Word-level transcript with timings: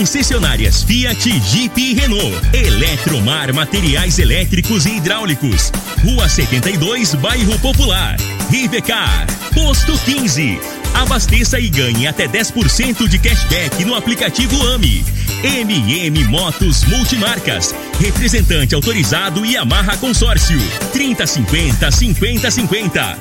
concessionárias 0.00 0.82
Fiat, 0.82 1.28
Jeep 1.50 1.78
e 1.78 1.92
Renault. 1.92 2.34
Eletromar 2.54 3.52
Materiais 3.52 4.18
Elétricos 4.18 4.86
e 4.86 4.96
Hidráulicos. 4.96 5.70
Rua 6.02 6.26
72, 6.26 7.14
Bairro 7.16 7.58
Popular. 7.58 8.16
Rivecar, 8.50 9.26
Posto 9.52 9.92
15. 9.98 10.58
Abasteça 10.94 11.60
e 11.60 11.68
ganhe 11.68 12.06
até 12.06 12.26
10% 12.26 13.06
de 13.06 13.18
cashback 13.18 13.84
no 13.84 13.94
aplicativo 13.94 14.56
AMI. 14.68 15.04
MM 15.44 16.24
Motos 16.24 16.82
Multimarcas. 16.84 17.74
Representante 18.00 18.74
autorizado 18.74 19.44
e 19.44 19.54
amarra 19.54 19.98
consórcio. 19.98 20.58
3050 20.94 21.90
5050. 21.90 23.18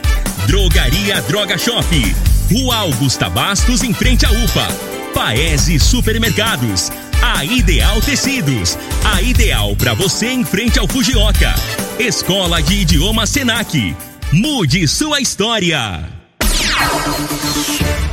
Drogaria 0.47 1.21
Droga 1.23 1.58
Shop. 1.58 2.16
Rua 2.49 2.77
Augusta 2.77 3.30
Bastos, 3.30 3.83
em 3.83 3.93
frente 3.93 4.25
à 4.25 4.31
UPA. 4.31 4.98
Paese 5.13 5.79
Supermercados. 5.79 6.91
A 7.21 7.43
Ideal 7.43 8.02
Tecidos. 8.02 8.77
A 9.13 9.21
ideal 9.21 9.75
para 9.75 9.93
você 9.93 10.27
em 10.27 10.43
frente 10.43 10.79
ao 10.79 10.88
Fujioka. 10.88 11.53
Escola 11.99 12.61
de 12.61 12.75
Idioma 12.81 13.25
Senac. 13.25 13.95
Mude 14.31 14.87
sua 14.87 15.19
história. 15.19 16.03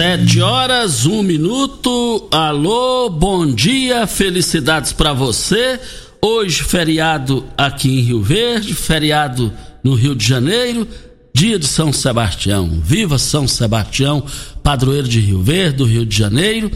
Sete 0.00 0.40
horas, 0.40 1.04
um 1.04 1.22
minuto. 1.22 2.26
Alô, 2.30 3.10
bom 3.10 3.46
dia, 3.46 4.06
felicidades 4.06 4.94
para 4.94 5.12
você. 5.12 5.78
Hoje, 6.22 6.62
feriado 6.62 7.44
aqui 7.54 7.98
em 7.98 8.00
Rio 8.00 8.22
Verde, 8.22 8.72
feriado 8.72 9.52
no 9.84 9.92
Rio 9.92 10.14
de 10.14 10.26
Janeiro, 10.26 10.88
dia 11.34 11.58
de 11.58 11.66
São 11.66 11.92
Sebastião. 11.92 12.80
Viva 12.82 13.18
São 13.18 13.46
Sebastião, 13.46 14.24
padroeiro 14.62 15.06
de 15.06 15.20
Rio 15.20 15.42
Verde, 15.42 15.76
do 15.76 15.84
Rio 15.84 16.06
de 16.06 16.16
Janeiro. 16.16 16.70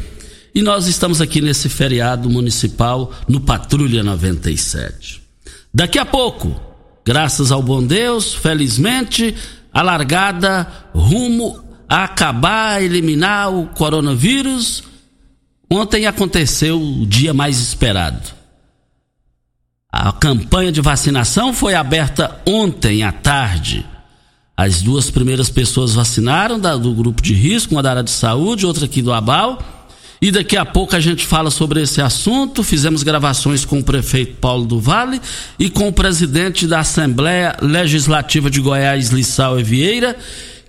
E 0.55 0.61
nós 0.61 0.87
estamos 0.87 1.23
aqui 1.23 1.41
nesse 1.41 1.71
feriado 1.71 2.29
municipal 2.29 3.11
no 3.27 3.41
Patrulha 3.41 4.03
97. 4.03 5.23
Daqui 5.73 5.99
a 5.99 6.05
pouco, 6.05 6.55
graças 7.03 7.51
ao 7.51 7.63
bom 7.63 7.83
Deus, 7.83 8.35
felizmente, 8.35 9.35
a 9.73 9.81
largada 9.81 10.69
rumo 10.95 11.64
acabar, 11.89 12.83
eliminar 12.83 13.53
o 13.55 13.67
coronavírus. 13.67 14.85
Ontem 15.71 16.07
aconteceu 16.07 16.81
o 16.81 17.07
dia 17.07 17.35
mais 17.35 17.59
esperado. 17.61 18.35
A 19.91 20.13
campanha 20.13 20.73
de 20.73 20.81
vacinação 20.81 21.53
foi 21.53 21.75
aberta 21.75 22.41
ontem 22.47 23.03
à 23.03 23.13
tarde. 23.13 23.87
As 24.57 24.83
duas 24.83 25.11
primeiras 25.11 25.51
pessoas 25.51 25.95
vacinaram 25.95 26.59
do 26.59 26.93
grupo 26.93 27.23
de 27.23 27.35
risco, 27.35 27.75
uma 27.75 27.83
da 27.83 27.91
área 27.91 28.03
de 28.03 28.11
saúde, 28.11 28.67
outra 28.67 28.85
aqui 28.85 29.03
do 29.03 29.13
Abal. 29.13 29.59
E 30.21 30.31
daqui 30.31 30.57
a 30.57 30.65
pouco 30.65 30.97
a 30.97 31.01
gente 31.01 31.27
fala 31.27 31.51
sobre 31.51 31.83
esse 31.83 32.01
assunto. 32.01 32.63
Fizemos 32.63 33.03
gravações 33.03 33.65
com 33.65 33.81
o 33.81 33.85
prefeito 33.85 34.37
Paulo 34.37 34.65
do 34.65 34.81
Vale 34.81 35.21
e 35.59 35.69
com 35.69 35.89
o 35.89 35.93
presidente 35.93 36.67
da 36.67 36.81
Assembleia 36.81 37.57
Legislativa 37.61 38.49
de 38.49 38.61
Goiás, 38.61 39.11
Lissau 39.11 39.57
Vieira, 39.57 40.17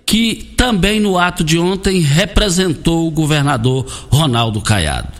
que 0.05 0.53
também 0.55 0.99
no 0.99 1.17
ato 1.17 1.43
de 1.43 1.57
ontem 1.57 1.99
representou 1.99 3.07
o 3.07 3.11
governador 3.11 3.85
Ronaldo 4.09 4.61
Caiado. 4.61 5.11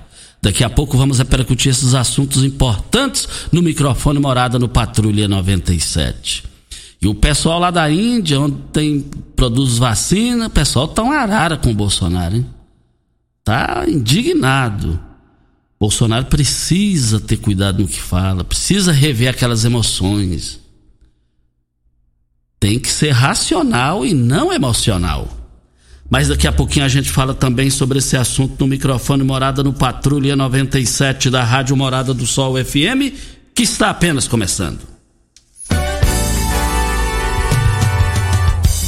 Daqui 0.42 0.64
a 0.64 0.70
pouco 0.70 0.96
vamos 0.96 1.18
repercutir 1.18 1.72
esses 1.72 1.96
assuntos 1.96 2.44
importantes 2.44 3.28
no 3.52 3.64
microfone 3.64 4.20
Morada 4.20 4.60
no 4.60 4.70
Patrulha 4.70 5.28
97. 5.28 6.44
E 7.02 7.08
o 7.08 7.16
pessoal 7.16 7.60
lá 7.60 7.72
da 7.72 7.90
Índia, 7.90 8.40
onde 8.40 8.58
tem, 8.72 9.02
produz 9.36 9.78
vacina, 9.78 10.48
o 10.48 10.50
pessoal 10.50 10.88
tá 10.88 11.02
uma 11.02 11.16
arara 11.16 11.58
com 11.58 11.72
o 11.72 11.76
Bolsonaro, 11.76 12.36
hein? 12.36 12.46
Tá 13.44 13.86
indignado. 13.88 15.00
Bolsonaro 15.80 16.26
precisa 16.26 17.20
ter 17.20 17.38
cuidado 17.38 17.82
no 17.82 17.88
que 17.88 18.00
fala, 18.00 18.44
precisa 18.44 18.92
rever 18.92 19.30
aquelas 19.30 19.66
emoções. 19.66 20.60
Tem 22.60 22.80
que 22.80 22.90
ser 22.90 23.12
racional 23.12 24.06
e 24.06 24.14
não 24.14 24.52
emocional. 24.52 25.28
Mas 26.10 26.28
daqui 26.28 26.48
a 26.48 26.52
pouquinho 26.52 26.86
a 26.86 26.90
gente 26.90 27.10
fala 27.10 27.34
também 27.34 27.70
sobre 27.70 27.98
esse 28.00 28.16
assunto 28.16 28.56
no 28.60 28.68
microfone 28.68 29.24
Morada 29.24 29.64
no 29.64 29.74
Patrulha 29.74 30.36
97 30.36 31.30
da 31.30 31.44
Rádio 31.44 31.76
Morada 31.76 32.14
do 32.14 32.28
Sol 32.28 32.56
FM, 32.64 33.12
que 33.54 33.64
está 33.64 33.90
apenas 33.90 34.28
começando. 34.28 34.80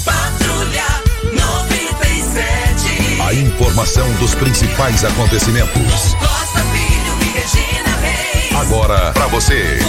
Patrulha 0.05 0.85
97. 1.33 3.21
A 3.21 3.33
informação 3.33 4.13
dos 4.15 4.35
principais 4.35 5.03
acontecimentos. 5.03 6.13
Costa 6.19 6.59
Filho 6.59 7.17
e 7.21 7.25
Regina 7.39 7.97
Reis. 7.99 8.55
Agora 8.55 9.11
para 9.13 9.27
você. 9.27 9.79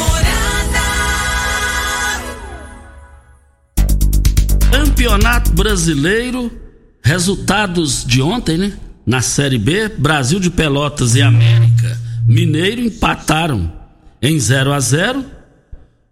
Campeonato 4.71 5.51
Brasileiro, 5.53 6.51
resultados 7.03 8.05
de 8.05 8.21
ontem, 8.23 8.57
né? 8.59 8.73
Na 9.07 9.23
Série 9.23 9.59
B, 9.59 9.89
Brasil 9.89 10.39
de 10.39 10.51
Pelotas 10.51 11.15
e 11.15 11.23
América 11.23 11.99
Mineiro 12.27 12.83
empataram 12.83 13.73
em 14.21 14.39
0 14.39 14.73
a 14.73 14.81
0. 14.81 15.25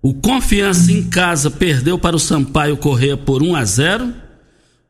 O 0.01 0.15
Confiança 0.15 0.91
em 0.91 1.03
casa 1.03 1.51
perdeu 1.51 1.99
para 1.99 2.17
o 2.17 2.21
Sampaio 2.21 2.77
Correia 2.79 3.17
por 3.17 3.43
1 3.43 3.55
a 3.55 3.65
0. 3.65 4.15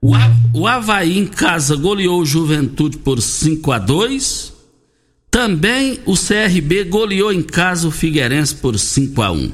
O, 0.00 0.14
A- 0.14 0.30
o 0.54 0.66
Havaí 0.68 1.18
em 1.18 1.26
casa 1.26 1.74
goleou 1.74 2.20
o 2.20 2.26
Juventude 2.26 2.98
por 2.98 3.20
5 3.20 3.72
a 3.72 3.78
2. 3.80 4.52
Também 5.30 5.98
o 6.06 6.14
CRB 6.14 6.84
goleou 6.84 7.32
em 7.32 7.42
casa 7.42 7.88
o 7.88 7.90
Figueirense 7.90 8.54
por 8.54 8.78
5 8.78 9.20
a 9.20 9.32
1. 9.32 9.50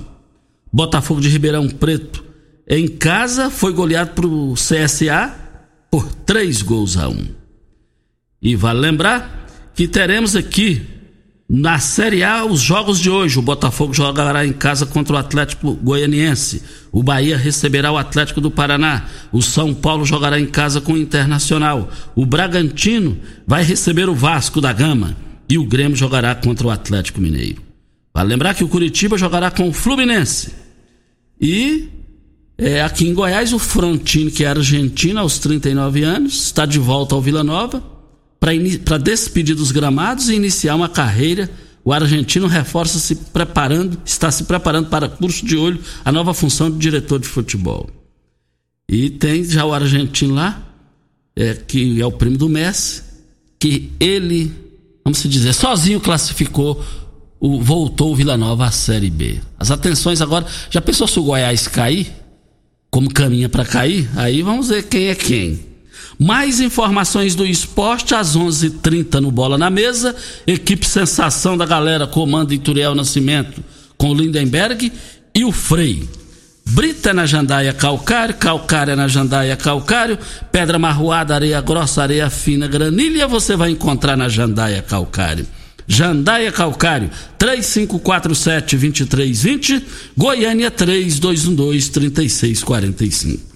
Botafogo 0.70 1.20
de 1.22 1.28
Ribeirão 1.28 1.68
Preto 1.68 2.22
em 2.68 2.88
casa 2.88 3.50
foi 3.50 3.72
goleado 3.72 4.10
para 4.10 4.26
o 4.26 4.54
CSA 4.54 5.34
por 5.90 6.12
3 6.12 6.62
gols 6.62 6.96
a 6.96 7.08
1. 7.08 7.26
E 8.40 8.56
vale 8.56 8.80
lembrar 8.80 9.46
que 9.74 9.86
teremos 9.86 10.34
aqui 10.34 10.82
na 11.48 11.78
Série 11.78 12.24
A 12.24 12.44
os 12.46 12.60
jogos 12.60 12.98
de 12.98 13.10
hoje. 13.10 13.38
O 13.38 13.42
Botafogo 13.42 13.92
jogará 13.92 14.46
em 14.46 14.52
casa 14.52 14.86
contra 14.86 15.14
o 15.14 15.18
Atlético 15.18 15.74
Goianiense. 15.74 16.62
O 16.90 17.02
Bahia 17.02 17.36
receberá 17.36 17.92
o 17.92 17.98
Atlético 17.98 18.40
do 18.40 18.50
Paraná. 18.50 19.06
O 19.30 19.42
São 19.42 19.74
Paulo 19.74 20.04
jogará 20.04 20.40
em 20.40 20.46
casa 20.46 20.80
com 20.80 20.94
o 20.94 20.98
Internacional. 20.98 21.90
O 22.14 22.24
Bragantino 22.24 23.18
vai 23.46 23.62
receber 23.62 24.08
o 24.08 24.14
Vasco 24.14 24.60
da 24.60 24.72
Gama. 24.72 25.14
E 25.48 25.58
o 25.58 25.66
Grêmio 25.66 25.96
jogará 25.96 26.34
contra 26.34 26.66
o 26.66 26.70
Atlético 26.70 27.20
Mineiro. 27.20 27.62
Vale 28.14 28.30
lembrar 28.30 28.54
que 28.54 28.64
o 28.64 28.68
Curitiba 28.68 29.18
jogará 29.18 29.50
com 29.50 29.68
o 29.68 29.72
Fluminense. 29.72 30.54
E 31.38 32.01
é, 32.62 32.80
aqui 32.80 33.08
em 33.08 33.12
Goiás, 33.12 33.52
o 33.52 33.58
Frontino, 33.58 34.30
que 34.30 34.44
é 34.44 34.46
argentino 34.46 35.18
aos 35.18 35.40
39 35.40 36.04
anos, 36.04 36.44
está 36.44 36.64
de 36.64 36.78
volta 36.78 37.12
ao 37.12 37.20
Vila 37.20 37.42
Nova 37.42 37.82
para 38.38 38.98
despedir 38.98 39.56
dos 39.56 39.72
gramados 39.72 40.28
e 40.28 40.36
iniciar 40.36 40.76
uma 40.76 40.88
carreira. 40.88 41.50
O 41.84 41.92
argentino 41.92 42.46
reforça 42.46 43.00
se 43.00 43.16
preparando, 43.16 43.98
está 44.04 44.30
se 44.30 44.44
preparando 44.44 44.88
para 44.88 45.08
curso 45.08 45.44
de 45.44 45.56
olho, 45.56 45.80
a 46.04 46.12
nova 46.12 46.32
função 46.32 46.70
de 46.70 46.78
diretor 46.78 47.18
de 47.18 47.26
futebol. 47.26 47.90
E 48.88 49.10
tem 49.10 49.42
já 49.42 49.64
o 49.64 49.74
argentino 49.74 50.34
lá, 50.34 50.62
é, 51.34 51.54
que 51.54 52.00
é 52.00 52.06
o 52.06 52.12
primo 52.12 52.38
do 52.38 52.48
Messi, 52.48 53.02
que 53.58 53.90
ele, 53.98 54.52
vamos 55.04 55.20
dizer, 55.24 55.52
sozinho 55.52 56.00
classificou, 56.00 56.80
o, 57.40 57.60
voltou 57.60 58.12
o 58.12 58.14
Vila 58.14 58.36
Nova 58.36 58.66
à 58.66 58.70
Série 58.70 59.10
B. 59.10 59.40
As 59.58 59.72
atenções 59.72 60.20
agora, 60.20 60.46
já 60.70 60.80
pensou 60.80 61.08
se 61.08 61.18
o 61.18 61.24
Goiás 61.24 61.66
cair? 61.66 62.21
Como 62.92 63.10
caminha 63.10 63.48
para 63.48 63.64
cair, 63.64 64.06
aí 64.14 64.42
vamos 64.42 64.68
ver 64.68 64.82
quem 64.82 65.08
é 65.08 65.14
quem. 65.14 65.58
Mais 66.18 66.60
informações 66.60 67.34
do 67.34 67.46
esporte 67.46 68.14
às 68.14 68.36
11:30 68.36 68.66
h 68.66 68.78
30 68.82 69.20
no 69.22 69.30
Bola 69.30 69.56
na 69.56 69.70
Mesa. 69.70 70.14
Equipe 70.46 70.86
Sensação 70.86 71.56
da 71.56 71.64
Galera 71.64 72.06
comanda 72.06 72.52
Ituriel 72.52 72.94
Nascimento 72.94 73.64
com 73.96 74.10
o 74.10 74.14
Lindenberg 74.14 74.92
e 75.34 75.42
o 75.42 75.50
Frei. 75.50 76.06
Brita 76.66 77.14
na 77.14 77.24
jandaia 77.24 77.72
calcário, 77.72 78.34
calcária 78.34 78.94
na 78.94 79.08
jandaia 79.08 79.56
calcário, 79.56 80.18
pedra 80.52 80.78
marroada, 80.78 81.34
areia 81.34 81.62
grossa, 81.62 82.02
areia 82.02 82.28
fina, 82.28 82.68
granilha 82.68 83.26
você 83.26 83.56
vai 83.56 83.70
encontrar 83.70 84.18
na 84.18 84.28
jandaia 84.28 84.82
calcário. 84.82 85.46
Jandaia 85.86 86.52
Calcário, 86.52 87.10
3547-2320, 87.38 89.82
Goiânia 90.16 90.70
3212-3645. 90.70 93.52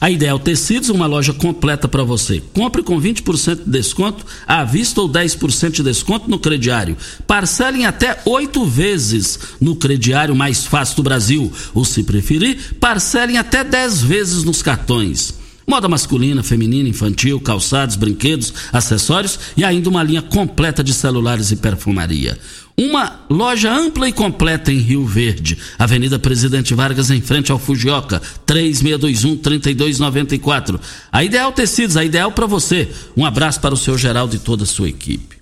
A 0.00 0.10
Ideal 0.10 0.38
Tecidos, 0.38 0.90
uma 0.90 1.06
loja 1.06 1.32
completa 1.32 1.88
para 1.88 2.04
você. 2.04 2.42
Compre 2.52 2.82
com 2.82 3.00
20% 3.00 3.64
de 3.64 3.70
desconto 3.70 4.26
à 4.46 4.62
vista 4.62 5.00
ou 5.00 5.08
10% 5.08 5.70
de 5.70 5.82
desconto 5.82 6.30
no 6.30 6.38
crediário. 6.38 6.96
Parcelem 7.26 7.86
até 7.86 8.20
oito 8.26 8.66
vezes 8.66 9.38
no 9.60 9.74
crediário 9.74 10.36
mais 10.36 10.66
fácil 10.66 10.96
do 10.96 11.02
Brasil. 11.02 11.50
Ou, 11.74 11.84
se 11.84 12.02
preferir, 12.02 12.74
parcelem 12.78 13.38
até 13.38 13.64
10 13.64 14.02
vezes 14.02 14.44
nos 14.44 14.62
cartões. 14.62 15.34
Moda 15.66 15.88
masculina, 15.88 16.44
feminina, 16.44 16.88
infantil, 16.88 17.40
calçados, 17.40 17.96
brinquedos, 17.96 18.54
acessórios 18.72 19.38
e 19.56 19.64
ainda 19.64 19.88
uma 19.88 20.02
linha 20.02 20.20
completa 20.22 20.84
de 20.84 20.94
celulares 20.94 21.50
e 21.50 21.56
perfumaria. 21.56 22.38
Uma 22.78 23.20
loja 23.28 23.72
ampla 23.72 24.08
e 24.08 24.12
completa 24.12 24.70
em 24.70 24.78
Rio 24.78 25.04
Verde, 25.06 25.58
Avenida 25.78 26.18
Presidente 26.18 26.74
Vargas, 26.74 27.10
em 27.10 27.22
frente 27.22 27.50
ao 27.50 27.58
Fujioka, 27.58 28.20
3621-3294. 28.46 30.78
A 31.10 31.24
Ideal 31.24 31.50
Tecidos, 31.52 31.96
a 31.96 32.04
ideal 32.04 32.30
para 32.32 32.44
você. 32.46 32.90
Um 33.16 33.24
abraço 33.24 33.60
para 33.60 33.72
o 33.74 33.78
seu 33.78 33.96
Geraldo 33.96 34.36
e 34.36 34.38
toda 34.38 34.64
a 34.64 34.66
sua 34.66 34.90
equipe. 34.90 35.36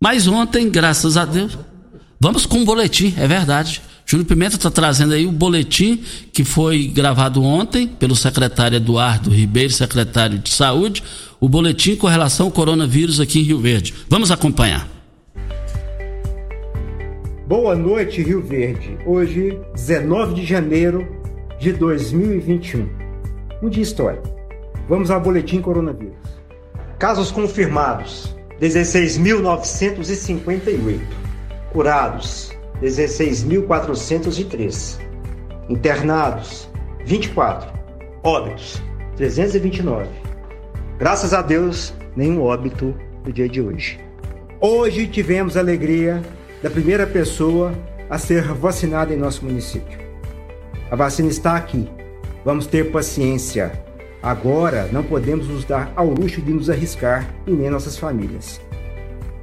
Mas 0.00 0.26
ontem, 0.26 0.68
graças 0.68 1.16
a 1.16 1.24
Deus, 1.24 1.56
vamos 2.18 2.46
com 2.46 2.58
um 2.58 2.64
boletim, 2.64 3.14
é 3.16 3.28
verdade. 3.28 3.80
Júnior 4.10 4.26
Pimenta 4.26 4.56
está 4.56 4.70
trazendo 4.72 5.14
aí 5.14 5.24
o 5.24 5.30
boletim 5.30 6.02
que 6.32 6.42
foi 6.42 6.88
gravado 6.88 7.44
ontem 7.44 7.86
pelo 7.86 8.16
secretário 8.16 8.74
Eduardo 8.74 9.30
Ribeiro, 9.30 9.72
secretário 9.72 10.36
de 10.36 10.50
Saúde, 10.50 11.00
o 11.38 11.48
boletim 11.48 11.94
com 11.94 12.08
relação 12.08 12.46
ao 12.46 12.52
coronavírus 12.52 13.20
aqui 13.20 13.38
em 13.38 13.44
Rio 13.44 13.60
Verde. 13.60 13.94
Vamos 14.08 14.32
acompanhar. 14.32 14.88
Boa 17.46 17.76
noite, 17.76 18.20
Rio 18.20 18.42
Verde. 18.42 18.98
Hoje, 19.06 19.56
19 19.76 20.34
de 20.34 20.44
janeiro 20.44 21.06
de 21.60 21.72
2021. 21.72 22.88
Um 23.62 23.68
dia 23.68 23.84
histórico. 23.84 24.28
Vamos 24.88 25.12
ao 25.12 25.20
boletim 25.20 25.60
coronavírus. 25.60 26.16
Casos 26.98 27.30
confirmados: 27.30 28.34
16.958. 28.60 30.98
Curados: 31.72 32.49
16.403. 32.82 34.98
Internados: 35.68 36.68
24. 37.04 37.70
Óbitos: 38.22 38.82
329. 39.16 40.06
Graças 40.98 41.32
a 41.32 41.42
Deus, 41.42 41.94
nenhum 42.16 42.42
óbito 42.42 42.92
no 43.24 43.32
dia 43.32 43.48
de 43.48 43.60
hoje. 43.60 44.00
Hoje 44.60 45.06
tivemos 45.06 45.56
a 45.56 45.60
alegria 45.60 46.20
da 46.62 46.68
primeira 46.68 47.06
pessoa 47.06 47.72
a 48.10 48.18
ser 48.18 48.42
vacinada 48.52 49.14
em 49.14 49.16
nosso 49.16 49.44
município. 49.44 49.98
A 50.90 50.96
vacina 50.96 51.28
está 51.28 51.56
aqui. 51.56 51.88
Vamos 52.44 52.66
ter 52.66 52.90
paciência. 52.90 53.72
Agora 54.22 54.88
não 54.92 55.02
podemos 55.02 55.48
nos 55.48 55.64
dar 55.64 55.92
ao 55.96 56.08
luxo 56.08 56.42
de 56.42 56.52
nos 56.52 56.68
arriscar 56.68 57.34
e 57.46 57.52
nem 57.52 57.70
nossas 57.70 57.96
famílias. 57.96 58.60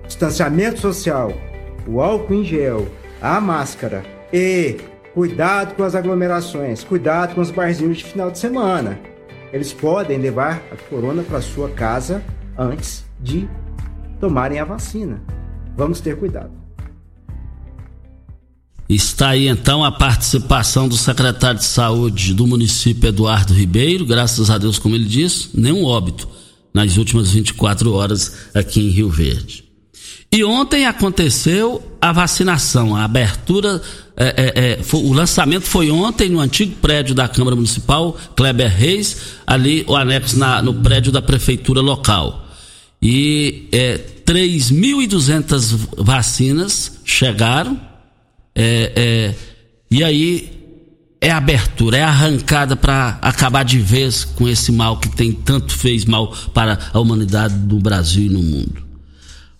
Distanciamento 0.05 0.79
social, 0.79 1.33
o 1.87 2.01
álcool 2.01 2.35
em 2.35 2.43
gel, 2.43 2.87
a 3.21 3.41
máscara 3.41 4.03
e 4.31 4.77
cuidado 5.13 5.75
com 5.75 5.83
as 5.83 5.95
aglomerações, 5.95 6.83
cuidado 6.83 7.35
com 7.35 7.41
os 7.41 7.51
barzinhos 7.51 7.97
de 7.97 8.03
final 8.03 8.29
de 8.29 8.37
semana. 8.37 8.99
Eles 9.51 9.73
podem 9.73 10.19
levar 10.19 10.61
a 10.71 10.75
corona 10.75 11.23
para 11.23 11.41
sua 11.41 11.69
casa 11.69 12.23
antes 12.57 13.05
de 13.19 13.47
tomarem 14.19 14.59
a 14.59 14.65
vacina. 14.65 15.21
Vamos 15.75 16.01
ter 16.01 16.17
cuidado. 16.17 16.51
Está 18.89 19.29
aí 19.29 19.47
então 19.47 19.83
a 19.83 19.91
participação 19.91 20.87
do 20.87 20.95
secretário 20.95 21.59
de 21.59 21.65
saúde 21.65 22.33
do 22.33 22.47
município 22.47 23.09
Eduardo 23.09 23.53
Ribeiro, 23.53 24.05
graças 24.05 24.49
a 24.49 24.57
Deus, 24.57 24.79
como 24.79 24.95
ele 24.95 25.05
disse, 25.05 25.49
nenhum 25.53 25.83
óbito 25.83 26.27
nas 26.73 26.95
últimas 26.95 27.31
24 27.31 27.91
horas 27.93 28.49
aqui 28.53 28.79
em 28.79 28.89
Rio 28.89 29.09
Verde. 29.09 29.66
E 30.37 30.43
ontem 30.43 30.85
aconteceu 30.85 31.97
a 31.99 32.11
vacinação, 32.11 32.95
a 32.95 33.05
abertura, 33.05 33.81
é, 34.15 34.25
é, 34.37 34.71
é, 34.73 34.83
foi, 34.83 34.99
o 34.99 35.11
lançamento 35.11 35.63
foi 35.63 35.89
ontem 35.89 36.29
no 36.29 36.39
antigo 36.39 36.75
prédio 36.75 37.15
da 37.15 37.27
Câmara 37.27 37.55
Municipal, 37.55 38.15
Kleber 38.35 38.71
Reis, 38.71 39.17
ali 39.47 39.83
o 39.87 39.95
anexo 39.95 40.37
na, 40.37 40.61
no 40.61 40.75
prédio 40.75 41.11
da 41.11 41.23
prefeitura 41.23 41.81
local. 41.81 42.45
E 43.01 43.67
é, 43.71 43.97
3.200 44.27 46.03
vacinas 46.03 46.99
chegaram, 47.03 47.81
é, 48.53 48.93
é, 48.95 49.35
e 49.89 50.03
aí 50.03 50.51
é 51.19 51.31
abertura, 51.31 51.97
é 51.97 52.03
arrancada 52.03 52.75
para 52.75 53.17
acabar 53.23 53.65
de 53.65 53.79
vez 53.79 54.23
com 54.23 54.47
esse 54.47 54.71
mal 54.71 54.97
que 54.97 55.09
tem 55.09 55.31
tanto 55.31 55.75
fez 55.75 56.05
mal 56.05 56.31
para 56.53 56.77
a 56.93 56.99
humanidade 56.99 57.55
do 57.55 57.79
Brasil 57.79 58.27
e 58.27 58.29
no 58.29 58.43
mundo. 58.43 58.86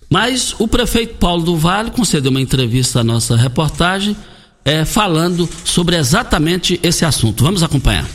Mas 0.09 0.55
o 0.57 0.67
prefeito 0.67 1.15
Paulo 1.15 1.43
do 1.43 1.57
Vale 1.57 1.91
concedeu 1.91 2.31
uma 2.31 2.39
entrevista 2.41 3.01
à 3.01 3.03
nossa 3.03 3.35
reportagem 3.35 4.15
é, 4.63 4.85
falando 4.85 5.47
sobre 5.65 5.97
exatamente 5.97 6.79
esse 6.81 7.03
assunto. 7.03 7.43
Vamos 7.43 7.63
acompanhar. 7.63 8.07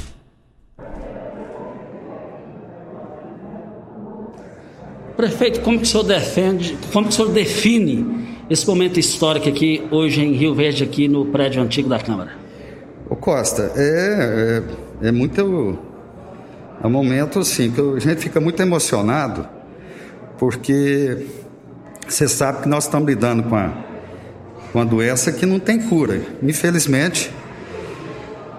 Prefeito, 5.17 5.61
como 5.61 5.79
que 5.79 5.85
o 5.85 5.87
senhor 5.87 6.03
defende, 6.03 6.77
como 6.93 7.07
que 7.07 7.13
o 7.13 7.17
senhor 7.17 7.31
define 7.31 8.27
esse 8.51 8.67
momento 8.67 8.99
histórico 8.99 9.49
aqui 9.49 9.87
hoje 9.91 10.23
em 10.23 10.33
Rio 10.33 10.55
Verde, 10.55 10.83
aqui 10.83 11.07
no 11.07 11.27
prédio 11.27 11.63
antigo 11.63 11.89
da 11.89 11.99
Câmara? 11.99 12.33
Ô 13.09 13.15
Costa, 13.15 13.73
é, 13.77 14.63
é, 15.03 15.09
é 15.09 15.13
muito. 15.13 15.79
É 16.83 16.87
um 16.87 16.91
momento 16.91 17.39
assim 17.39 17.71
que 17.71 17.81
a 17.81 17.99
gente 18.01 18.21
fica 18.21 18.41
muito 18.41 18.61
emocionado, 18.61 19.47
porque 20.39 21.27
você 22.09 22.29
sabe 22.29 22.63
que 22.63 22.69
nós 22.69 22.85
estamos 22.85 23.09
lidando 23.09 23.43
com 23.45 23.57
a, 23.57 23.71
com 24.73 24.79
uma 24.79 24.85
doença 24.85 25.33
que 25.33 25.47
não 25.47 25.59
tem 25.59 25.81
cura. 25.81 26.21
Infelizmente, 26.43 27.33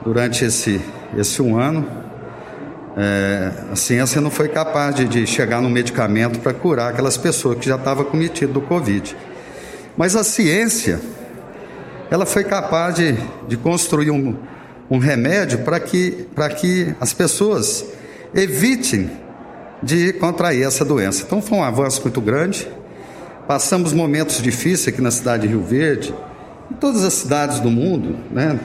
durante 0.04 0.46
esse, 0.46 0.82
esse 1.18 1.42
um 1.42 1.58
ano, 1.58 1.88
é, 2.96 3.52
a 3.72 3.76
ciência 3.76 4.22
não 4.22 4.30
foi 4.30 4.50
capaz 4.50 4.96
de, 4.96 5.08
de 5.08 5.26
chegar 5.26 5.62
no 5.62 5.70
medicamento 5.70 6.40
para 6.40 6.54
curar 6.54 6.92
aquelas 6.92 7.18
pessoas 7.18 7.58
que 7.58 7.68
já 7.68 7.76
estavam 7.76 8.06
cometidas 8.06 8.54
do 8.54 8.62
Covid. 8.62 9.16
Mas 9.98 10.16
a 10.16 10.24
ciência, 10.24 11.00
ela 12.10 12.26
foi 12.26 12.44
capaz 12.44 12.96
de, 12.96 13.16
de 13.48 13.58
construir 13.58 14.12
um, 14.12 14.36
um 14.90 14.98
remédio 14.98 15.60
para 15.60 15.80
que, 15.80 16.28
que 16.60 16.96
as 17.00 17.14
pessoas 17.14 17.86
evitem 18.34 19.10
de 19.82 20.14
contrair 20.14 20.64
essa 20.66 20.86
doença. 20.86 21.24
Então 21.26 21.42
foi 21.42 21.58
um 21.58 21.64
avanço 21.64 22.02
muito 22.02 22.22
grande. 22.22 22.68
Passamos 23.48 23.92
momentos 23.92 24.42
difíceis 24.42 24.88
aqui 24.88 25.02
na 25.02 25.12
cidade 25.12 25.44
de 25.44 25.50
Rio 25.50 25.62
Verde, 25.64 26.14
em 26.72 26.76
todas 26.76 27.04
as 27.04 27.14
cidades 27.14 27.60
do 27.60 27.70
mundo, 27.70 28.18
né? 28.32 28.58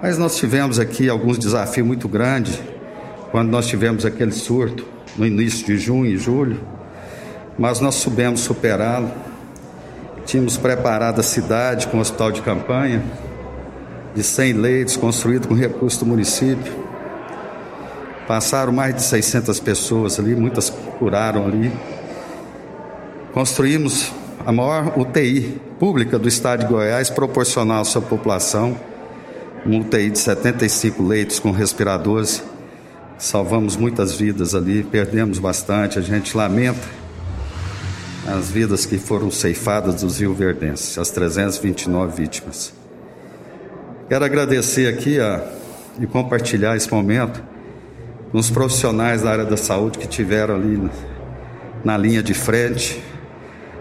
Mas 0.00 0.16
nós 0.16 0.36
tivemos 0.36 0.78
aqui 0.78 1.08
alguns 1.08 1.36
desafios 1.36 1.86
muito 1.86 2.08
grandes 2.08 2.58
quando 3.30 3.50
nós 3.50 3.66
tivemos 3.66 4.06
aquele 4.06 4.32
surto 4.32 4.86
no 5.18 5.26
início 5.26 5.66
de 5.66 5.76
junho 5.76 6.06
e 6.06 6.16
julho, 6.16 6.60
mas 7.58 7.78
nós 7.80 7.96
soubemos 7.96 8.40
superá-lo. 8.40 9.10
Tínhamos 10.24 10.56
preparado 10.56 11.20
a 11.20 11.22
cidade 11.22 11.86
com 11.88 11.98
um 11.98 12.00
hospital 12.00 12.32
de 12.32 12.40
campanha 12.40 13.02
de 14.14 14.22
100 14.22 14.52
leitos, 14.54 14.96
construído 14.96 15.46
com 15.46 15.54
recursos 15.54 15.98
do 15.98 16.06
município. 16.06 16.72
Passaram 18.26 18.72
mais 18.72 18.94
de 18.94 19.02
600 19.02 19.60
pessoas 19.60 20.18
ali, 20.18 20.34
muitas 20.34 20.70
curaram 20.98 21.46
ali. 21.46 21.70
Construímos 23.34 24.12
a 24.46 24.52
maior 24.52 24.96
UTI 24.96 25.60
pública 25.80 26.16
do 26.20 26.28
estado 26.28 26.60
de 26.60 26.66
Goiás, 26.66 27.10
proporcional 27.10 27.80
à 27.80 27.84
sua 27.84 28.00
população, 28.00 28.78
uma 29.66 29.80
UTI 29.80 30.08
de 30.08 30.20
75 30.20 31.02
leitos 31.02 31.40
com 31.40 31.50
respiradores. 31.50 32.44
Salvamos 33.18 33.76
muitas 33.76 34.14
vidas 34.14 34.54
ali, 34.54 34.84
perdemos 34.84 35.40
bastante, 35.40 35.98
a 35.98 36.00
gente 36.00 36.36
lamenta 36.36 36.86
as 38.24 38.52
vidas 38.52 38.86
que 38.86 38.98
foram 38.98 39.32
ceifadas 39.32 40.02
dos 40.02 40.20
rioverdenses, 40.20 40.96
as 40.96 41.10
329 41.10 42.22
vítimas. 42.22 42.72
Quero 44.08 44.24
agradecer 44.24 44.86
aqui 44.94 45.18
a, 45.18 45.44
e 45.98 46.06
compartilhar 46.06 46.76
esse 46.76 46.88
momento 46.88 47.42
com 48.30 48.38
os 48.38 48.48
profissionais 48.48 49.22
da 49.22 49.30
área 49.32 49.44
da 49.44 49.56
saúde 49.56 49.98
que 49.98 50.06
tiveram 50.06 50.54
ali 50.54 50.88
na 51.84 51.98
linha 51.98 52.22
de 52.22 52.32
frente, 52.32 53.02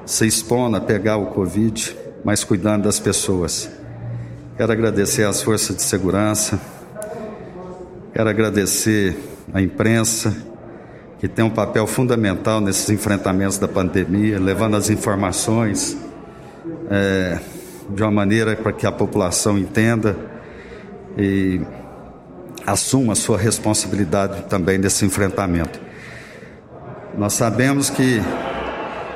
se 0.06 0.28
expondo 0.28 0.78
a 0.78 0.82
pegar 0.82 1.18
o 1.18 1.28
Covid, 1.28 1.96
mas 2.24 2.44
cuidando 2.44 2.84
das 2.84 3.00
pessoas. 3.00 3.70
Quero 4.58 4.72
agradecer 4.72 5.24
às 5.24 5.42
forças 5.42 5.76
de 5.76 5.82
segurança, 5.82 6.60
quero 8.14 8.30
agradecer 8.30 9.18
à 9.54 9.62
imprensa, 9.62 10.36
que 11.20 11.28
tem 11.28 11.44
um 11.44 11.50
papel 11.50 11.88
fundamental 11.88 12.60
nesses 12.60 12.90
enfrentamentos 12.90 13.58
da 13.58 13.68
pandemia, 13.68 14.40
levando 14.40 14.76
as 14.76 14.90
informações 14.90 15.98
é, 16.90 17.40
de 17.90 18.04
uma 18.04 18.12
maneira 18.12 18.56
para 18.56 18.74
que 18.74 18.86
a 18.86 18.92
população 18.92 19.58
entenda 19.58 20.16
e 21.18 21.62
assuma 22.66 23.14
a 23.14 23.16
sua 23.16 23.38
responsabilidade 23.38 24.44
também 24.44 24.78
nesse 24.78 25.06
enfrentamento. 25.06 25.80
Nós 27.18 27.34
sabemos 27.34 27.90
que 27.90 28.22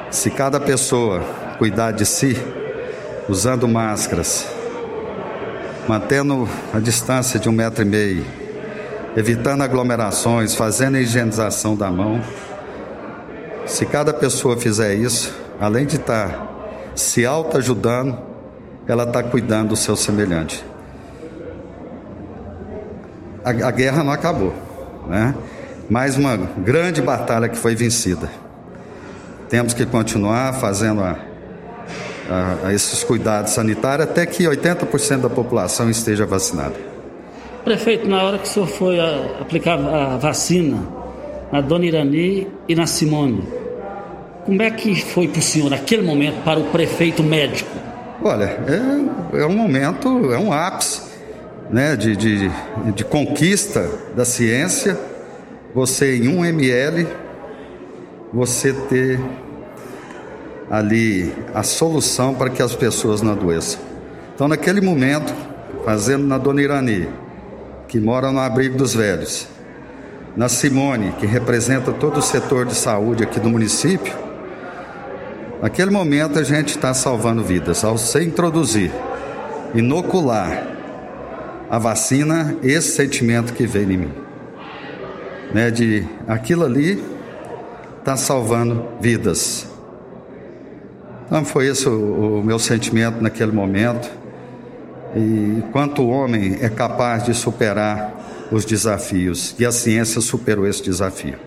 se 0.09 0.29
cada 0.29 0.59
pessoa 0.59 1.21
cuidar 1.57 1.91
de 1.91 2.05
si, 2.05 2.37
usando 3.27 3.67
máscaras, 3.67 4.47
mantendo 5.87 6.47
a 6.73 6.79
distância 6.79 7.39
de 7.39 7.49
um 7.49 7.51
metro 7.51 7.81
e 7.81 7.85
meio, 7.85 8.25
evitando 9.15 9.63
aglomerações, 9.63 10.55
fazendo 10.55 10.95
a 10.95 11.01
higienização 11.01 11.75
da 11.75 11.89
mão, 11.89 12.21
se 13.65 13.85
cada 13.85 14.13
pessoa 14.13 14.55
fizer 14.57 14.93
isso, 14.95 15.35
além 15.59 15.85
de 15.85 15.97
estar 15.97 16.91
se 16.95 17.25
auto-ajudando, 17.25 18.17
ela 18.87 19.03
está 19.03 19.21
cuidando 19.21 19.69
do 19.69 19.75
seu 19.75 19.95
semelhante 19.95 20.63
a, 23.47 23.67
a 23.67 23.71
guerra 23.71 24.03
não 24.03 24.11
acabou, 24.11 24.53
né? 25.07 25.33
Mais 25.89 26.17
uma 26.17 26.35
grande 26.35 27.01
batalha 27.01 27.47
que 27.47 27.57
foi 27.57 27.75
vencida. 27.75 28.29
Temos 29.49 29.73
que 29.73 29.85
continuar 29.85 30.53
fazendo 30.53 31.01
a, 31.01 31.17
a, 32.29 32.67
a 32.67 32.73
esses 32.73 33.03
cuidados 33.03 33.53
sanitários 33.53 34.09
até 34.09 34.25
que 34.25 34.43
80% 34.43 35.21
da 35.21 35.29
população 35.29 35.89
esteja 35.89 36.25
vacinada. 36.25 36.75
Prefeito, 37.63 38.07
na 38.07 38.23
hora 38.23 38.37
que 38.37 38.45
o 38.45 38.47
senhor 38.47 38.67
foi 38.67 38.99
aplicar 39.41 39.77
a 39.79 40.17
vacina 40.17 40.77
na 41.51 41.61
Dona 41.61 41.85
Irani 41.85 42.47
e 42.67 42.75
na 42.75 42.87
Simone, 42.87 43.43
como 44.45 44.61
é 44.61 44.71
que 44.71 44.95
foi 44.95 45.27
para 45.27 45.39
o 45.39 45.41
senhor 45.41 45.69
naquele 45.69 46.01
momento 46.01 46.41
para 46.43 46.59
o 46.59 46.63
prefeito 46.65 47.21
médico? 47.21 47.69
Olha, 48.23 48.45
é, 48.45 49.41
é 49.41 49.45
um 49.45 49.55
momento, 49.55 50.33
é 50.33 50.37
um 50.37 50.51
ápice 50.51 51.01
né, 51.69 51.95
de, 51.95 52.15
de, 52.15 52.49
de 52.95 53.03
conquista 53.03 53.89
da 54.15 54.23
ciência, 54.23 54.97
você 55.73 56.17
em 56.17 56.27
um 56.29 56.43
ml, 56.45 57.05
você 58.37 58.71
ter 58.71 59.19
ali 60.69 61.33
a 61.55 61.63
solução 61.63 62.35
para 62.35 62.51
que 62.51 62.61
as 62.61 62.75
pessoas 62.75 63.19
não 63.19 63.31
adoeçam. 63.31 63.81
Então, 64.35 64.47
naquele 64.47 64.79
momento, 64.79 65.33
fazendo 65.83 66.23
na 66.23 66.37
Dona 66.37 66.61
Irani, 66.61 67.09
que 67.87 67.99
mora 67.99 68.31
no 68.31 68.39
abrigo 68.39 68.77
dos 68.77 68.93
velhos, 68.93 69.47
na 70.35 70.47
Simone, 70.47 71.13
que 71.13 71.25
representa 71.25 71.91
todo 71.91 72.17
o 72.17 72.21
setor 72.21 72.67
de 72.67 72.75
saúde 72.75 73.23
aqui 73.23 73.39
do 73.39 73.49
município, 73.49 74.13
naquele 75.59 75.89
momento 75.89 76.37
a 76.37 76.43
gente 76.43 76.75
está 76.75 76.93
salvando 76.93 77.43
vidas. 77.43 77.83
Ao 77.83 77.97
se 77.97 78.23
introduzir, 78.23 78.91
inocular 79.73 80.75
a 81.71 81.79
vacina, 81.79 82.55
esse 82.61 82.91
sentimento 82.91 83.51
que 83.53 83.65
veio 83.65 83.91
em 83.91 83.97
mim. 83.97 84.11
Né, 85.55 85.71
de 85.71 86.05
aquilo 86.27 86.65
ali 86.65 87.16
está 88.07 88.15
salvando 88.15 88.85
vidas. 89.01 89.67
Então 91.25 91.43
foi 91.43 91.67
esse 91.67 91.89
o, 91.89 92.39
o 92.39 92.43
meu 92.43 92.57
sentimento 92.57 93.21
naquele 93.21 93.51
momento. 93.51 94.09
E 95.13 95.61
quanto 95.73 96.03
o 96.03 96.09
homem 96.09 96.57
é 96.61 96.69
capaz 96.69 97.25
de 97.25 97.33
superar 97.33 98.47
os 98.49 98.63
desafios. 98.63 99.53
E 99.59 99.65
a 99.65 99.73
ciência 99.73 100.21
superou 100.21 100.65
esse 100.65 100.81
desafio. 100.81 101.37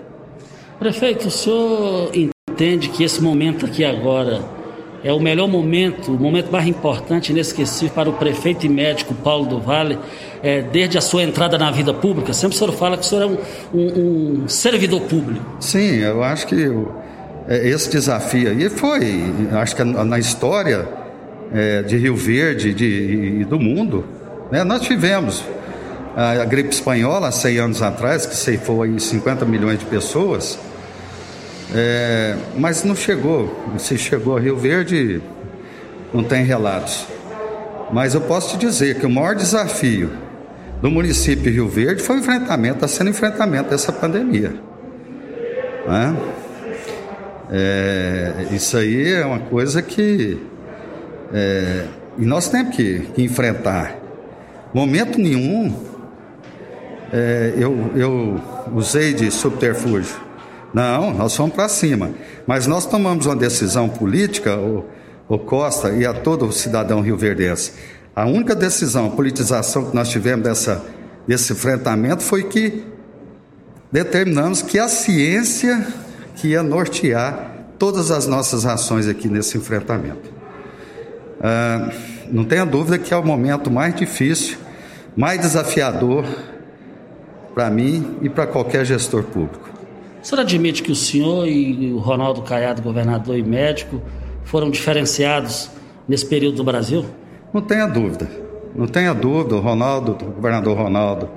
Prefeito, 0.79 1.29
o 1.29 1.31
senhor 1.31 2.11
entende 2.15 2.91
que 2.91 3.05
esse 3.05 3.23
momento 3.23 3.65
aqui 3.65 3.83
agora 3.83 4.43
é 5.03 5.13
o 5.13 5.19
melhor 5.19 5.49
momento, 5.49 6.13
o 6.13 6.19
momento 6.19 6.51
mais 6.51 6.67
importante, 6.67 7.33
inesquecível 7.33 7.95
para 7.95 8.11
o 8.11 8.13
prefeito 8.13 8.67
e 8.67 8.69
médico 8.69 9.15
Paulo 9.15 9.47
do 9.47 9.61
Vale, 9.61 9.99
é, 10.43 10.63
desde 10.63 10.99
a 10.99 11.01
sua 11.01 11.23
entrada 11.23 11.57
na 11.59 11.71
vida 11.71 11.93
pública? 11.95 12.33
Sempre 12.33 12.57
o 12.57 12.59
senhor 12.59 12.73
fala 12.73 12.97
que 12.97 13.05
o 13.05 13.07
senhor 13.07 13.23
é 13.23 13.27
um, 13.27 13.39
um, 13.79 14.43
um 14.45 14.49
servidor 14.49 15.01
público. 15.03 15.45
Sim, 15.61 15.97
eu 15.97 16.23
acho 16.23 16.47
que 16.47 16.71
é, 17.49 17.69
esse 17.69 17.91
desafio 17.91 18.51
aí 18.51 18.69
foi, 18.69 19.25
acho 19.53 19.75
que 19.75 19.85
na 19.85 20.19
história 20.19 20.87
é, 21.53 21.83
de 21.83 21.97
Rio 21.97 22.15
Verde 22.15 22.75
de, 22.75 23.41
e 23.41 23.45
do 23.45 23.59
mundo, 23.59 24.05
né, 24.51 24.65
nós 24.65 24.83
tivemos 24.83 25.43
a, 26.17 26.43
a 26.43 26.45
gripe 26.45 26.71
espanhola 26.71 27.31
100 27.31 27.59
anos 27.59 27.83
atrás, 27.83 28.27
que 28.27 28.37
ceifou 28.37 28.83
aí 28.83 28.99
50 28.99 29.45
milhões 29.45 29.79
de 29.79 29.87
pessoas, 29.87 30.59
é, 31.75 32.37
mas 32.57 32.85
não 32.85 32.95
chegou. 32.95 33.75
Se 33.79 33.97
chegou 33.97 34.37
a 34.37 34.41
Rio 34.41 34.57
Verde, 34.57 35.23
não 36.13 36.25
tem 36.25 36.45
relatos. 36.45 37.07
Mas 37.93 38.15
eu 38.15 38.21
posso 38.21 38.57
te 38.57 38.67
dizer 38.67 38.99
que 38.99 39.07
o 39.07 39.11
maior 39.11 39.35
desafio 39.35 40.11
do 40.81 40.91
município 40.91 41.45
de 41.45 41.51
Rio 41.51 41.69
Verde 41.69 42.03
foi 42.03 42.17
o 42.17 42.19
enfrentamento, 42.21 42.77
está 42.77 42.89
sendo 42.89 43.11
enfrentamento 43.11 43.71
dessa 43.71 43.93
pandemia. 43.93 44.55
Né? 45.87 46.17
É, 47.53 48.47
isso 48.53 48.77
aí 48.77 49.13
é 49.13 49.27
uma 49.27 49.41
coisa 49.41 49.83
que 49.83 50.41
é, 51.33 51.85
nós 52.17 52.49
temos 52.49 52.75
que, 52.77 53.01
que, 53.15 53.23
enfrentar. 53.23 53.97
Momento 54.73 55.19
nenhum 55.19 55.75
é, 57.13 57.55
eu, 57.57 57.91
eu 57.97 58.41
usei 58.73 59.13
de 59.13 59.31
subterfúgio. 59.31 60.30
Não, 60.73 61.13
nós 61.13 61.35
fomos 61.35 61.55
para 61.55 61.69
cima. 61.69 62.11
Mas 62.47 62.67
nós 62.67 62.87
tomamos 62.87 63.27
uma 63.27 63.37
decisão 63.37 63.89
política, 63.89 64.57
o, 64.57 64.85
o 65.29 65.39
Costa 65.39 65.91
e 65.91 66.07
a 66.07 66.13
todo 66.13 66.47
o 66.47 66.53
cidadão 66.53 67.01
rioverdense. 67.01 67.73
A 68.15 68.27
única 68.27 68.55
decisão, 68.55 69.07
a 69.07 69.11
politização 69.11 69.87
que 69.87 69.95
nós 69.95 70.09
tivemos 70.09 70.45
dessa, 70.45 70.85
desse 71.27 71.53
enfrentamento 71.53 72.23
foi 72.23 72.45
que 72.45 72.85
determinamos 73.91 74.63
que 74.63 74.79
a 74.79 74.89
ciência 74.89 75.87
que 76.37 76.49
ia 76.49 76.63
nortear 76.63 77.51
todas 77.79 78.11
as 78.11 78.27
nossas 78.27 78.67
ações 78.67 79.09
aqui 79.09 79.29
nesse 79.29 79.57
enfrentamento. 79.57 80.31
Ah, 81.41 81.91
não 82.31 82.45
tenha 82.45 82.67
dúvida 82.67 82.99
que 82.99 83.15
é 83.15 83.17
o 83.17 83.25
momento 83.25 83.71
mais 83.71 83.95
difícil, 83.95 84.59
mais 85.17 85.41
desafiador 85.41 86.25
para 87.55 87.71
mim 87.71 88.19
e 88.23 88.29
para 88.29 88.47
qualquer 88.47 88.85
gestor 88.85 89.25
público. 89.25 89.70
O 90.23 90.27
senhor 90.27 90.43
admite 90.43 90.83
que 90.83 90.93
o 90.93 90.95
senhor 90.95 91.49
e 91.49 91.93
o 91.93 91.99
Ronaldo 91.99 92.43
Caiado, 92.43 92.83
governador 92.83 93.39
e 93.39 93.43
médico, 93.43 94.03
foram 94.45 94.71
diferenciados 94.71 95.71
nesse 96.09 96.27
período 96.27 96.57
do 96.57 96.65
Brasil? 96.65 97.05
Não 97.53 97.61
tenha 97.61 97.87
dúvida. 97.87 98.29
Não 98.75 98.87
tenha 98.87 99.13
dúvida, 99.13 99.57
o 99.57 99.61
Ronaldo, 99.61 100.13
o 100.13 100.31
governador 100.33 100.77
Ronaldo, 100.77 101.29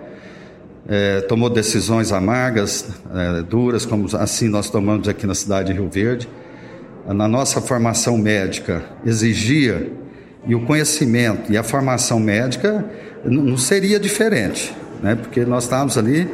é, 0.88 1.22
tomou 1.22 1.50
decisões 1.50 2.12
amargas, 2.12 2.90
é, 3.14 3.42
duras, 3.42 3.86
como 3.86 4.08
assim 4.18 4.50
nós 4.50 4.70
tomamos 4.70 5.08
aqui 5.08 5.26
na 5.26 5.34
cidade 5.34 5.72
de 5.72 5.80
Rio 5.80 5.90
Verde. 5.90 6.28
Na 7.08 7.28
nossa 7.28 7.60
formação 7.60 8.18
médica 8.18 8.84
exigia, 9.06 9.92
e 10.46 10.56
o 10.56 10.66
conhecimento 10.66 11.52
e 11.52 11.58
a 11.58 11.64
formação 11.64 12.20
médica 12.20 12.86
não 13.26 13.58
seria 13.58 14.00
diferente, 14.00 14.74
né? 15.02 15.16
porque 15.16 15.46
nós 15.46 15.64
estávamos 15.64 15.98
ali 15.98 16.28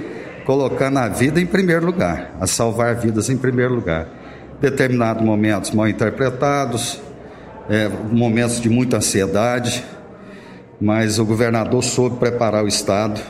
colocando 0.49 0.97
a 0.97 1.07
vida 1.07 1.39
em 1.39 1.45
primeiro 1.45 1.85
lugar, 1.85 2.35
a 2.41 2.47
salvar 2.47 2.95
vidas 2.95 3.29
em 3.29 3.37
primeiro 3.37 3.75
lugar. 3.75 4.07
Determinados 4.59 5.23
momentos 5.23 5.69
mal 5.69 5.87
interpretados, 5.87 6.99
é, 7.69 7.87
momentos 7.87 8.59
de 8.59 8.67
muita 8.67 8.97
ansiedade, 8.97 9.85
mas 10.81 11.19
o 11.19 11.25
governador 11.25 11.83
soube 11.83 12.17
preparar 12.17 12.63
o 12.63 12.67
Estado, 12.67 13.21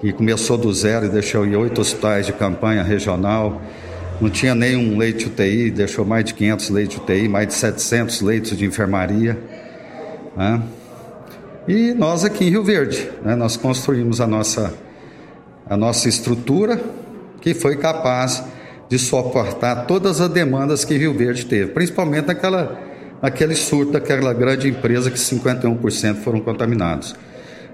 que 0.00 0.12
começou 0.12 0.58
do 0.58 0.74
zero 0.74 1.06
e 1.06 1.08
deixou 1.08 1.46
em 1.46 1.54
oito 1.54 1.80
hospitais 1.80 2.26
de 2.26 2.32
campanha 2.32 2.82
regional, 2.82 3.62
não 4.20 4.28
tinha 4.28 4.56
nenhum 4.56 4.98
leite 4.98 5.26
UTI, 5.26 5.70
deixou 5.70 6.04
mais 6.04 6.24
de 6.24 6.34
500 6.34 6.70
leitos 6.70 6.96
UTI, 6.96 7.28
mais 7.28 7.46
de 7.46 7.54
700 7.54 8.22
leitos 8.22 8.58
de 8.58 8.64
enfermaria. 8.64 9.38
Né? 10.36 10.62
E 11.68 11.94
nós 11.94 12.24
aqui 12.24 12.44
em 12.44 12.50
Rio 12.50 12.64
Verde, 12.64 13.08
né, 13.22 13.36
nós 13.36 13.56
construímos 13.56 14.20
a 14.20 14.26
nossa 14.26 14.87
a 15.68 15.76
nossa 15.76 16.08
estrutura, 16.08 16.80
que 17.40 17.54
foi 17.54 17.76
capaz 17.76 18.42
de 18.88 18.98
suportar 18.98 19.86
todas 19.86 20.20
as 20.20 20.30
demandas 20.30 20.84
que 20.84 20.96
Rio 20.96 21.12
Verde 21.12 21.44
teve, 21.44 21.72
principalmente 21.72 22.26
naquela, 22.26 22.80
naquele 23.20 23.54
surto 23.54 23.92
daquela 23.92 24.32
grande 24.32 24.68
empresa 24.68 25.10
que 25.10 25.18
51% 25.18 26.16
foram 26.16 26.40
contaminados. 26.40 27.14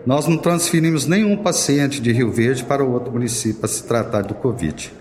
nós 0.05 0.27
não 0.27 0.37
transferimos 0.37 1.07
nenhum 1.07 1.37
paciente 1.37 2.01
de 2.01 2.13
Rio 2.13 2.31
Verde 2.31 2.65
para 2.65 2.85
outro 2.85 3.13
município 3.13 3.61
para 3.61 3.69
se 3.69 3.85
tratar 3.85 4.23
do 4.23 4.35
Covid. 4.35 4.93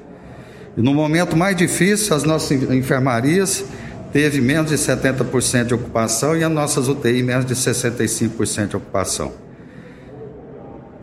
E 0.78 0.82
no 0.82 0.94
momento 0.94 1.36
mais 1.36 1.58
difícil, 1.58 2.16
as 2.16 2.24
nossas 2.24 2.52
enfermarias 2.72 3.66
teve 4.14 4.40
menos 4.40 4.70
de 4.70 4.78
70% 4.78 5.66
de 5.66 5.74
ocupação 5.74 6.38
e 6.38 6.44
as 6.44 6.52
nossas 6.52 6.88
UTI 6.88 7.22
menos 7.22 7.46
de 7.46 7.56
65% 7.56 8.68
de 8.68 8.76
ocupação. 8.78 9.34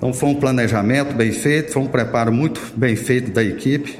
Então 0.00 0.14
foi 0.14 0.30
um 0.30 0.34
planejamento 0.34 1.14
bem 1.14 1.30
feito, 1.30 1.72
foi 1.72 1.82
um 1.82 1.86
preparo 1.86 2.32
muito 2.32 2.58
bem 2.74 2.96
feito 2.96 3.30
da 3.30 3.44
equipe, 3.44 3.98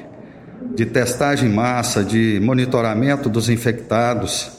de 0.75 0.87
testagem 0.87 1.51
em 1.51 1.53
massa, 1.53 2.03
de 2.03 2.41
monitoramento 2.43 3.29
dos 3.29 3.51
infectados, 3.51 4.51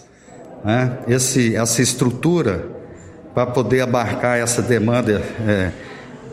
né? 0.63 0.99
Esse, 1.07 1.55
essa 1.55 1.81
estrutura 1.81 2.69
para 3.33 3.47
poder 3.47 3.81
abarcar 3.81 4.37
essa 4.37 4.61
demanda 4.61 5.19
é, 5.47 5.71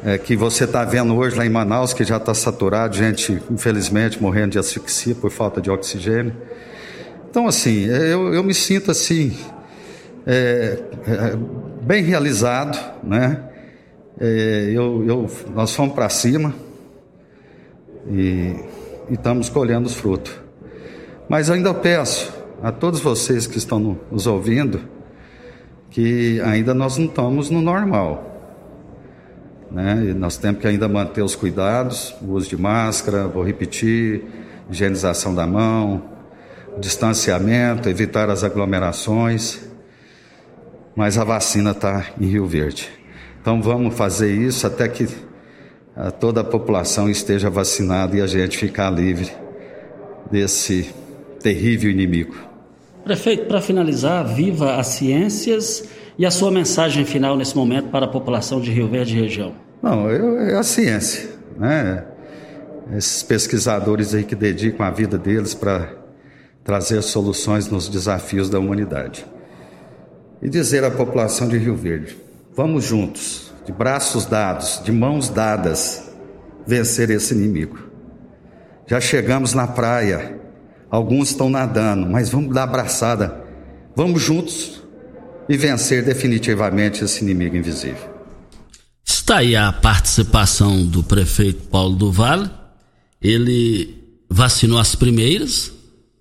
é, 0.05 0.19
que 0.19 0.37
você 0.37 0.65
está 0.65 0.85
vendo 0.85 1.17
hoje 1.17 1.39
lá 1.39 1.47
em 1.47 1.49
Manaus, 1.49 1.95
que 1.95 2.05
já 2.05 2.19
está 2.19 2.35
saturado, 2.35 2.95
gente, 2.95 3.43
infelizmente, 3.51 4.21
morrendo 4.21 4.51
de 4.51 4.59
asfixia 4.59 5.15
por 5.15 5.31
falta 5.31 5.59
de 5.59 5.71
oxigênio. 5.71 6.35
Então, 7.31 7.47
assim, 7.47 7.87
eu, 7.87 8.35
eu 8.35 8.45
me 8.45 8.53
sinto 8.53 8.91
assim, 8.91 9.35
é, 10.27 10.79
é 11.07 11.37
bem 11.81 12.03
realizado, 12.03 12.79
né? 13.03 13.48
É, 14.21 14.71
eu, 14.75 15.05
eu, 15.07 15.31
nós 15.55 15.75
fomos 15.75 15.95
para 15.95 16.09
cima 16.09 16.53
e, 18.11 18.57
estamos 19.11 19.49
colhendo 19.49 19.87
os 19.87 19.95
frutos. 19.95 20.33
Mas 21.29 21.51
ainda 21.51 21.73
peço 21.73 22.33
a 22.63 22.73
todos 22.73 23.01
vocês 23.01 23.47
que 23.47 23.59
estão 23.59 23.99
nos 24.11 24.27
ouvindo 24.27 24.81
que 25.91 26.41
ainda 26.43 26.75
nós 26.75 26.99
não 26.99 27.07
estamos 27.07 27.49
no 27.51 27.61
normal. 27.61 28.25
Né? 29.71 29.95
Nós 30.17 30.37
temos 30.37 30.61
que 30.61 30.67
ainda 30.67 30.89
manter 30.89 31.23
os 31.23 31.35
cuidados, 31.35 32.15
o 32.23 32.33
uso 32.33 32.49
de 32.49 32.57
máscara, 32.57 33.27
vou 33.27 33.45
repetir, 33.45 34.25
higienização 34.71 35.35
da 35.35 35.47
mão, 35.47 36.03
distanciamento, 36.79 37.89
evitar 37.89 38.31
as 38.31 38.45
aglomerações. 38.45 39.61
Mas 40.95 41.17
a 41.17 41.25
vacina 41.25 41.71
está 41.71 42.07
em 42.21 42.27
Rio 42.27 42.47
Verde. 42.47 42.98
Então 43.49 43.63
vamos 43.63 43.95
fazer 43.95 44.31
isso 44.31 44.67
até 44.67 44.87
que 44.87 45.09
a, 45.97 46.11
toda 46.11 46.43
a 46.43 46.45
população 46.45 47.09
esteja 47.09 47.49
vacinada 47.49 48.15
e 48.15 48.21
a 48.21 48.27
gente 48.27 48.59
ficar 48.59 48.91
livre 48.91 49.33
desse 50.31 50.95
terrível 51.41 51.91
inimigo. 51.91 52.37
Prefeito, 53.03 53.47
para 53.47 53.63
finalizar, 53.63 54.23
viva 54.27 54.75
as 54.75 54.89
ciências 54.89 55.89
e 56.19 56.27
a 56.27 56.31
sua 56.31 56.51
mensagem 56.51 57.07
final 57.07 57.39
nesse 57.39 57.57
momento 57.57 57.89
para 57.89 58.05
a 58.05 58.09
população 58.09 58.61
de 58.61 58.71
Rio 58.71 58.87
Verde 58.87 59.17
e 59.17 59.21
região. 59.23 59.55
Não, 59.83 60.11
eu, 60.11 60.39
é 60.41 60.55
a 60.55 60.63
ciência, 60.63 61.31
né? 61.59 62.05
Esses 62.95 63.23
pesquisadores 63.23 64.15
aí 64.15 64.25
que 64.25 64.35
dedicam 64.35 64.85
a 64.85 64.91
vida 64.91 65.17
deles 65.17 65.55
para 65.55 65.91
trazer 66.63 67.01
soluções 67.01 67.67
nos 67.67 67.89
desafios 67.89 68.51
da 68.51 68.59
humanidade. 68.59 69.25
E 70.43 70.51
dizer 70.51 70.85
à 70.85 70.91
população 70.91 71.49
de 71.49 71.57
Rio 71.57 71.75
Verde: 71.75 72.28
Vamos 72.59 72.87
juntos, 72.87 73.53
de 73.65 73.71
braços 73.71 74.27
dados, 74.27 74.83
de 74.85 74.91
mãos 74.91 75.29
dadas, 75.29 76.11
vencer 76.67 77.09
esse 77.09 77.33
inimigo. 77.33 77.79
Já 78.85 79.01
chegamos 79.01 79.55
na 79.55 79.69
praia, 79.69 80.41
alguns 80.91 81.31
estão 81.31 81.49
nadando, 81.49 82.11
mas 82.11 82.31
vamos 82.31 82.53
dar 82.53 82.65
abraçada. 82.65 83.45
Vamos 83.95 84.21
juntos 84.21 84.83
e 85.49 85.57
vencer 85.57 86.05
definitivamente 86.05 87.05
esse 87.05 87.23
inimigo 87.23 87.57
invisível. 87.57 88.13
Está 89.07 89.37
aí 89.37 89.55
a 89.55 89.73
participação 89.73 90.85
do 90.85 91.05
prefeito 91.05 91.69
Paulo 91.69 91.95
do 91.95 92.11
Vale. 92.11 92.51
Ele 93.23 94.03
vacinou 94.29 94.81
as 94.81 94.97
primeiras 94.97 95.71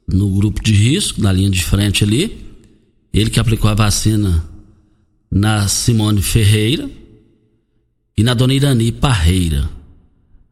no 0.08 0.30
grupo 0.36 0.62
de 0.62 0.72
risco, 0.72 1.20
na 1.20 1.34
linha 1.34 1.50
de 1.50 1.64
frente 1.64 2.04
ali. 2.04 2.56
Ele 3.12 3.32
que 3.32 3.40
aplicou 3.40 3.72
a 3.72 3.74
vacina 3.74 4.56
na 5.32 5.68
Simone 5.68 6.22
Ferreira 6.22 6.90
e 8.18 8.24
na 8.24 8.34
dona 8.34 8.54
Irani 8.54 8.92
Parreira. 8.92 9.70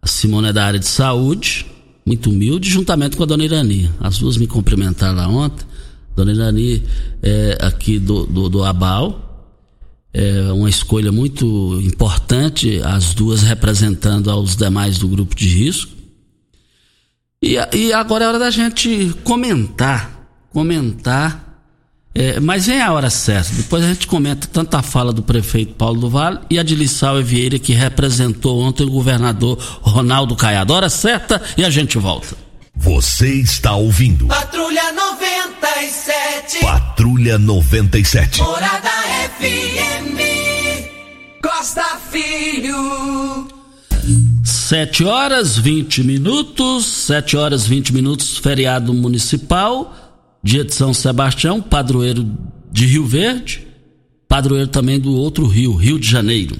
A 0.01 0.07
Simone 0.07 0.49
é 0.49 0.53
da 0.53 0.65
área 0.65 0.79
de 0.79 0.85
saúde, 0.85 1.65
muito 2.05 2.29
humilde, 2.29 2.69
juntamente 2.69 3.17
com 3.17 3.23
a 3.23 3.25
dona 3.25 3.43
Irani. 3.43 3.89
As 3.99 4.19
duas 4.19 4.37
me 4.37 4.45
cumprimentaram 4.45 5.15
lá 5.15 5.27
ontem. 5.27 5.65
Dona 6.15 6.31
Irani 6.31 6.83
é 7.23 7.57
aqui 7.61 7.97
do, 7.97 8.25
do, 8.25 8.49
do 8.49 8.63
Abal. 8.63 9.21
É 10.13 10.51
uma 10.53 10.69
escolha 10.69 11.11
muito 11.11 11.79
importante, 11.83 12.79
as 12.83 13.13
duas 13.13 13.41
representando 13.41 14.31
aos 14.31 14.55
demais 14.55 14.97
do 14.97 15.07
grupo 15.07 15.35
de 15.35 15.47
risco. 15.47 15.91
E, 17.41 17.57
e 17.75 17.91
agora 17.91 18.23
é 18.23 18.27
hora 18.27 18.39
da 18.39 18.49
gente 18.49 19.13
comentar, 19.23 20.29
comentar 20.51 21.44
é, 22.17 22.39
mas 22.39 22.65
vem 22.65 22.81
a 22.81 22.93
hora 22.93 23.09
certa. 23.09 23.53
Depois 23.53 23.83
a 23.83 23.89
gente 23.89 24.07
comenta 24.07 24.47
tanto 24.47 24.73
a 24.75 24.81
fala 24.81 25.11
do 25.11 25.21
prefeito 25.21 25.73
Paulo 25.73 25.99
do 25.99 26.09
Vale 26.09 26.39
e 26.49 26.57
a 26.57 26.63
de 26.63 26.73
Lissau 26.73 27.21
Vieira, 27.21 27.59
que 27.59 27.73
representou 27.73 28.61
ontem 28.61 28.85
o 28.85 28.89
governador 28.89 29.57
Ronaldo 29.81 30.33
Caiado. 30.33 30.71
Hora 30.71 30.87
certa 30.87 31.41
e 31.57 31.65
a 31.65 31.69
gente 31.69 31.97
volta. 31.97 32.37
Você 32.73 33.33
está 33.33 33.75
ouvindo. 33.75 34.27
Patrulha 34.27 34.93
97. 34.93 36.59
Patrulha 36.61 37.37
97. 37.37 38.41
Morada 38.41 38.89
FM. 39.37 40.15
Costa 41.43 41.99
Filho. 42.09 43.49
7 44.43 45.03
horas 45.03 45.57
20 45.57 46.03
minutos. 46.03 46.85
7 46.85 47.35
horas 47.35 47.67
20 47.67 47.93
minutos, 47.93 48.37
feriado 48.37 48.93
municipal 48.93 50.04
dia 50.45 50.63
de 50.63 50.75
São 50.75 50.93
Sebastião, 50.93 51.59
padroeiro 51.59 52.23
de 52.71 52.85
Rio 52.85 53.03
Verde, 53.03 53.65
padroeiro 54.27 54.67
também 54.67 54.99
do 54.99 55.11
outro 55.11 55.47
rio, 55.47 55.73
Rio 55.73 55.97
de 55.97 56.07
Janeiro. 56.07 56.55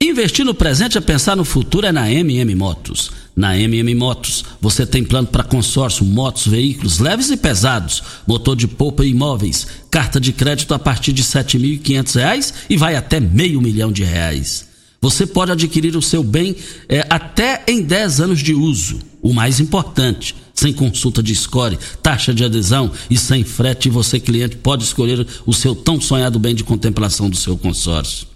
Investir 0.00 0.44
no 0.44 0.54
presente 0.54 0.96
é 0.96 1.00
pensar 1.00 1.34
no 1.34 1.44
futuro 1.44 1.84
é 1.84 1.90
na 1.90 2.08
MM 2.08 2.54
Motos. 2.54 3.10
Na 3.34 3.58
MM 3.58 3.92
Motos, 3.96 4.44
você 4.60 4.86
tem 4.86 5.02
plano 5.02 5.26
para 5.26 5.42
consórcio, 5.42 6.04
motos, 6.04 6.46
veículos 6.46 7.00
leves 7.00 7.28
e 7.30 7.36
pesados, 7.36 8.04
motor 8.24 8.54
de 8.54 8.68
polpa 8.68 9.04
e 9.04 9.10
imóveis, 9.10 9.66
carta 9.90 10.20
de 10.20 10.32
crédito 10.32 10.72
a 10.72 10.78
partir 10.78 11.12
de 11.12 11.22
R$ 11.22 11.28
7.500 11.28 12.54
e 12.70 12.76
vai 12.76 12.94
até 12.94 13.18
meio 13.18 13.60
milhão 13.60 13.90
de 13.90 14.04
reais. 14.04 14.68
Você 15.00 15.26
pode 15.26 15.50
adquirir 15.50 15.96
o 15.96 16.02
seu 16.02 16.22
bem 16.22 16.54
é, 16.88 17.04
até 17.10 17.64
em 17.66 17.82
10 17.82 18.20
anos 18.20 18.38
de 18.38 18.54
uso. 18.54 19.00
O 19.20 19.32
mais 19.32 19.58
importante, 19.58 20.36
sem 20.58 20.72
consulta 20.72 21.22
de 21.22 21.32
score, 21.36 21.78
taxa 22.02 22.34
de 22.34 22.44
adesão 22.44 22.90
e 23.08 23.16
sem 23.16 23.44
frete, 23.44 23.88
você, 23.88 24.18
cliente, 24.18 24.56
pode 24.56 24.82
escolher 24.82 25.24
o 25.46 25.54
seu 25.54 25.72
tão 25.72 26.00
sonhado 26.00 26.36
bem 26.36 26.52
de 26.52 26.64
contemplação 26.64 27.30
do 27.30 27.36
seu 27.36 27.56
consórcio. 27.56 28.26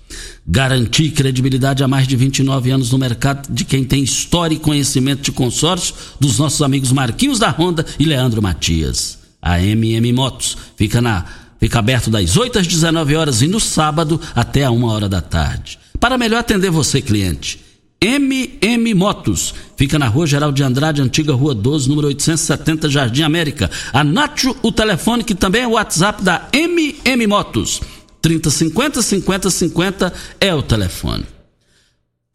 Garantir 0.46 1.10
credibilidade 1.10 1.82
há 1.82 1.88
mais 1.88 2.06
de 2.06 2.14
29 2.14 2.70
anos 2.70 2.92
no 2.92 2.98
mercado 2.98 3.52
de 3.52 3.64
quem 3.64 3.82
tem 3.82 4.04
história 4.04 4.54
e 4.54 4.58
conhecimento 4.58 5.22
de 5.22 5.32
consórcio 5.32 5.96
dos 6.20 6.38
nossos 6.38 6.62
amigos 6.62 6.92
Marquinhos 6.92 7.40
da 7.40 7.50
Honda 7.50 7.84
e 7.98 8.04
Leandro 8.04 8.40
Matias. 8.40 9.18
A 9.40 9.60
MM 9.60 10.12
Motos 10.12 10.56
fica 10.76 11.02
na 11.02 11.24
fica 11.58 11.80
aberto 11.80 12.08
das 12.08 12.36
8 12.36 12.60
às 12.60 12.66
19 12.68 13.16
horas 13.16 13.42
e 13.42 13.48
no 13.48 13.58
sábado 13.58 14.20
até 14.32 14.62
a 14.62 14.70
1 14.70 14.84
hora 14.84 15.08
da 15.08 15.20
tarde. 15.20 15.76
Para 15.98 16.16
melhor 16.16 16.38
atender 16.38 16.70
você, 16.70 17.02
cliente, 17.02 17.58
MM 18.02 18.94
Motos. 18.94 19.54
Fica 19.76 19.96
na 19.96 20.08
Rua 20.08 20.26
Geral 20.26 20.50
de 20.50 20.64
Andrade, 20.64 21.00
antiga 21.00 21.32
Rua 21.32 21.54
12, 21.54 21.88
número 21.88 22.08
870, 22.08 22.90
Jardim 22.90 23.22
América. 23.22 23.70
Anote 23.92 24.52
o 24.60 24.72
telefone 24.72 25.22
que 25.22 25.36
também 25.36 25.62
é 25.62 25.68
o 25.68 25.72
WhatsApp 25.72 26.20
da 26.20 26.48
MM 26.52 27.26
Motos. 27.28 27.80
3050 28.20 29.02
5050 29.02 30.12
é 30.40 30.52
o 30.52 30.62
telefone. 30.62 31.24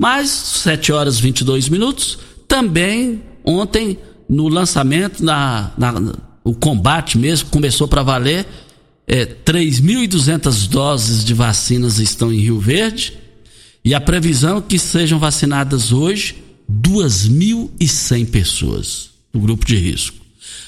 Mais 0.01 0.29
7 0.29 0.93
horas 0.93 1.19
22 1.19 1.67
minutos. 1.67 2.17
Também 2.47 3.21
ontem, 3.43 3.99
no 4.29 4.47
lançamento, 4.47 5.21
na, 5.21 5.71
na 5.77 5.93
o 6.45 6.53
combate 6.53 7.17
mesmo, 7.17 7.49
começou 7.49 7.89
para 7.89 8.03
valer. 8.03 8.45
É, 9.05 9.25
3.200 9.25 10.69
doses 10.69 11.25
de 11.25 11.33
vacinas 11.33 11.99
estão 11.99 12.31
em 12.31 12.39
Rio 12.39 12.57
Verde 12.57 13.26
e 13.87 13.95
a 13.95 14.01
previsão 14.01 14.57
é 14.57 14.61
que 14.61 14.77
sejam 14.77 15.17
vacinadas 15.17 15.93
hoje 15.93 16.43
2.100 16.69 18.29
pessoas 18.29 19.11
do 19.33 19.39
grupo 19.39 19.65
de 19.65 19.77
risco. 19.77 20.17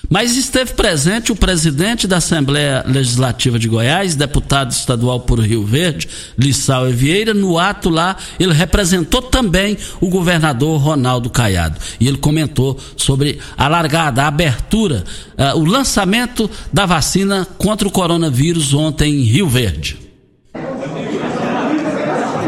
Mas 0.09 0.37
esteve 0.37 0.71
presente 0.71 1.29
o 1.29 1.35
presidente 1.35 2.07
da 2.07 2.15
Assembleia 2.15 2.81
Legislativa 2.87 3.59
de 3.59 3.67
Goiás, 3.67 4.15
deputado 4.15 4.71
estadual 4.71 5.19
por 5.19 5.37
Rio 5.41 5.65
Verde, 5.65 6.07
Lissau 6.37 6.85
Vieira, 6.93 7.33
no 7.33 7.59
ato 7.59 7.89
lá, 7.89 8.15
ele 8.39 8.53
representou 8.53 9.21
também 9.21 9.77
o 9.99 10.07
governador 10.07 10.79
Ronaldo 10.79 11.29
Caiado. 11.29 11.77
E 11.99 12.07
ele 12.07 12.19
comentou 12.19 12.79
sobre 12.95 13.37
a 13.57 13.67
largada, 13.67 14.23
a 14.23 14.27
abertura, 14.27 15.03
uh, 15.37 15.59
o 15.59 15.65
lançamento 15.65 16.49
da 16.71 16.85
vacina 16.85 17.45
contra 17.57 17.85
o 17.85 17.91
coronavírus 17.91 18.73
ontem 18.73 19.13
em 19.13 19.23
Rio 19.23 19.49
Verde. 19.49 20.08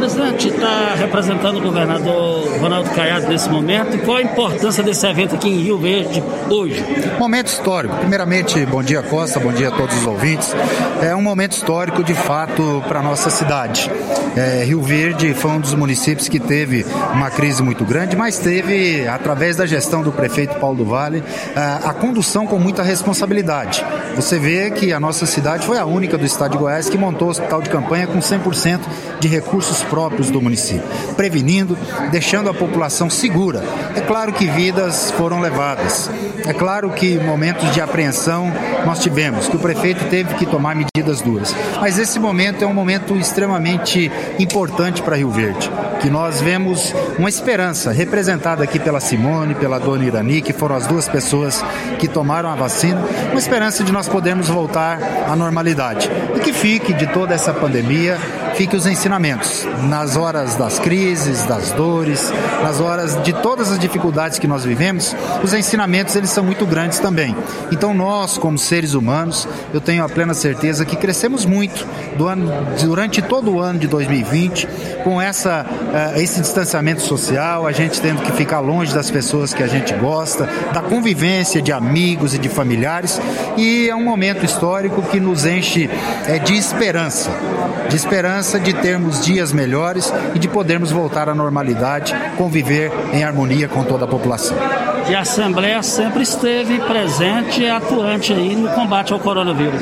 Presidente, 0.02 0.48
está 0.48 0.96
representando 0.96 1.58
o 1.58 1.62
governador 1.62 2.60
Ronaldo 2.60 2.90
Caiado 2.90 3.28
nesse 3.28 3.48
momento. 3.48 4.00
Qual 4.04 4.18
a 4.18 4.22
importância 4.24 4.82
desse 4.82 5.06
evento 5.06 5.36
aqui 5.36 5.48
em 5.48 5.62
Rio 5.62 5.78
Verde 5.78 6.24
hoje? 6.50 6.84
Momento 7.20 7.50
histórico. 7.50 7.96
Primeiramente, 7.98 8.66
bom 8.66 8.82
dia 8.82 9.04
Costa, 9.04 9.40
bom 9.40 9.54
dia 9.54 9.68
a 9.68 9.72
todos 9.72 9.96
os 9.96 10.08
ouvintes. 10.08 10.56
É 11.04 11.16
um 11.16 11.22
momento 11.22 11.52
histórico 11.52 12.04
de 12.04 12.16
fato 12.16 12.84
para 12.88 13.04
nossa 13.04 13.30
cidade. 13.30 13.92
É, 14.36 14.64
Rio 14.64 14.82
Verde 14.82 15.36
foi 15.36 15.52
um 15.52 15.60
dos 15.60 15.76
municípios 15.76 16.28
que 16.28 16.40
teve 16.40 16.84
uma 17.14 17.30
crise 17.30 17.62
muito 17.62 17.86
grande, 17.86 18.16
mas 18.16 18.40
teve, 18.40 19.08
através 19.08 19.58
da 19.58 19.68
gestão 19.68 20.02
do 20.02 20.12
prefeito 20.12 20.56
Paulo 20.56 20.78
do 20.78 20.86
Vale, 20.86 21.24
a, 21.56 21.90
a 21.90 21.94
condução 21.94 22.48
com 22.48 22.58
muita 22.58 22.82
responsabilidade. 22.82 23.86
Você 24.16 24.40
vê 24.40 24.72
que 24.72 24.94
a 24.94 25.00
nossa 25.00 25.28
cidade 25.28 25.66
foi 25.66 25.78
a 25.78 25.86
única 25.86 26.18
do 26.18 26.26
estado 26.26 26.54
de 26.54 26.58
Goiás 26.58 26.90
que 26.90 26.98
montou 26.98 27.28
o 27.28 27.32
hospital 27.32 27.62
de 27.62 27.70
campanha 27.70 28.08
com 28.08 28.20
100% 28.20 28.80
de 29.20 29.28
recursos 29.28 29.84
próprios 29.92 30.32
do 30.32 30.42
município, 30.42 30.88
prevenindo, 31.18 31.78
deixando 32.12 32.50
a 32.50 32.54
população 32.54 33.10
segura. 33.10 33.62
É 33.94 34.00
claro 34.00 34.32
que 34.32 34.48
vidas 34.48 35.12
foram 35.12 35.42
levadas. 35.42 36.10
É 36.46 36.54
claro 36.54 36.90
que 36.92 37.20
momentos 37.20 37.74
de 37.74 37.82
apreensão 37.82 38.52
nós 38.86 39.00
tivemos, 39.00 39.50
que 39.50 39.58
o 39.58 39.60
prefeito 39.60 40.06
teve 40.06 40.34
que 40.36 40.46
tomar 40.46 40.76
medidas 40.76 41.20
duras. 41.22 41.54
Mas 41.80 42.00
esse 42.00 42.18
momento 42.20 42.64
é 42.64 42.68
um 42.68 42.74
momento 42.74 43.16
extremamente 43.18 44.10
importante 44.40 45.02
para 45.02 45.18
Rio 45.18 45.30
Verde, 45.30 45.70
que 46.00 46.10
nós 46.10 46.40
vemos 46.40 46.96
uma 47.20 47.28
esperança 47.28 47.92
representada 47.92 48.64
aqui 48.64 48.80
pela 48.80 49.02
Simone, 49.02 49.56
pela 49.56 49.78
dona 49.78 50.06
Irani, 50.06 50.42
que 50.42 50.54
foram 50.54 50.76
as 50.78 50.88
duas 50.88 51.10
pessoas 51.10 51.64
que 52.00 52.08
tomaram 52.08 52.50
a 52.50 52.56
vacina, 52.56 53.04
uma 53.30 53.40
esperança 53.40 53.84
de 53.84 53.92
nós 53.92 54.08
podermos 54.08 54.48
voltar 54.48 55.00
à 55.28 55.36
normalidade. 55.36 56.10
E 56.36 56.40
que 56.40 56.54
fique 56.54 56.94
de 56.94 57.08
toda 57.08 57.36
essa 57.36 57.54
pandemia, 57.54 58.18
fique 58.56 58.76
os 58.76 58.86
ensinamentos 58.86 59.66
nas 59.84 60.16
horas 60.16 60.56
das 60.56 60.80
crises, 60.80 61.44
das 61.46 61.72
dores, 61.72 62.32
nas 62.64 62.80
horas 62.80 63.22
de 63.24 63.34
todas 63.34 63.72
as 63.72 63.80
dificuldades 63.80 64.40
que 64.40 64.48
nós 64.48 64.64
vivemos, 64.64 65.16
os 65.44 65.54
ensinamentos 65.54 66.16
eles 66.16 66.30
são 66.30 66.44
muito 66.44 66.66
grandes 66.66 67.00
também. 67.00 67.36
Então 67.72 67.94
nós, 67.94 68.38
como 68.38 68.58
seres 68.58 68.94
humanos, 68.94 69.48
eu 69.74 69.82
tenho 69.82 70.04
a 70.04 70.10
plena 70.10 70.34
certeza 70.34 70.86
que 70.86 70.96
crescemos 70.96 71.46
muito 71.46 71.88
ano, 72.28 72.52
durante 72.84 73.22
todo 73.22 73.54
o 73.54 73.60
ano 73.60 73.80
de 73.80 73.88
2020 73.88 74.68
com 75.04 75.20
essa, 75.20 75.66
uh, 75.66 76.20
esse 76.20 76.42
distanciamento 76.42 77.02
social, 77.02 77.66
a 77.66 77.72
gente 77.72 78.00
tendo 78.00 78.22
que 78.22 78.32
ficar 78.34 78.60
longe 78.60 78.94
das 78.94 79.10
pessoas 79.10 79.54
que 79.54 79.64
a 79.64 79.68
gente 79.68 79.94
gosta, 79.96 80.48
da 80.74 80.82
convivência 80.82 81.62
de 81.62 81.72
amigos 81.72 82.36
e 82.36 82.38
de 82.38 82.50
familiares, 82.50 83.20
e 83.58 83.90
é 83.90 83.96
um 83.96 84.04
momento 84.04 84.46
histórico 84.46 85.02
que 85.04 85.20
nos 85.20 85.46
enche 85.46 85.90
é, 86.28 86.38
de 86.38 86.56
esperança, 86.56 87.32
de 87.90 87.96
esperança 87.96 88.41
de 88.60 88.74
termos 88.74 89.24
dias 89.24 89.52
melhores 89.52 90.12
e 90.34 90.40
de 90.40 90.48
podermos 90.48 90.92
voltar 90.92 91.30
à 91.30 91.36
normalidade, 91.36 92.16
conviver 92.38 92.92
em 93.14 93.24
harmonia 93.24 93.68
com 93.68 93.84
toda 93.84 94.06
a 94.06 94.08
população. 94.08 94.58
E 95.10 95.16
a 95.16 95.22
Assembleia 95.22 95.82
sempre 95.84 96.24
esteve 96.24 96.80
presente 96.80 97.62
e 97.62 97.70
atuante 97.70 98.34
aí 98.34 98.56
no 98.56 98.70
combate 98.70 99.14
ao 99.14 99.20
coronavírus. 99.20 99.82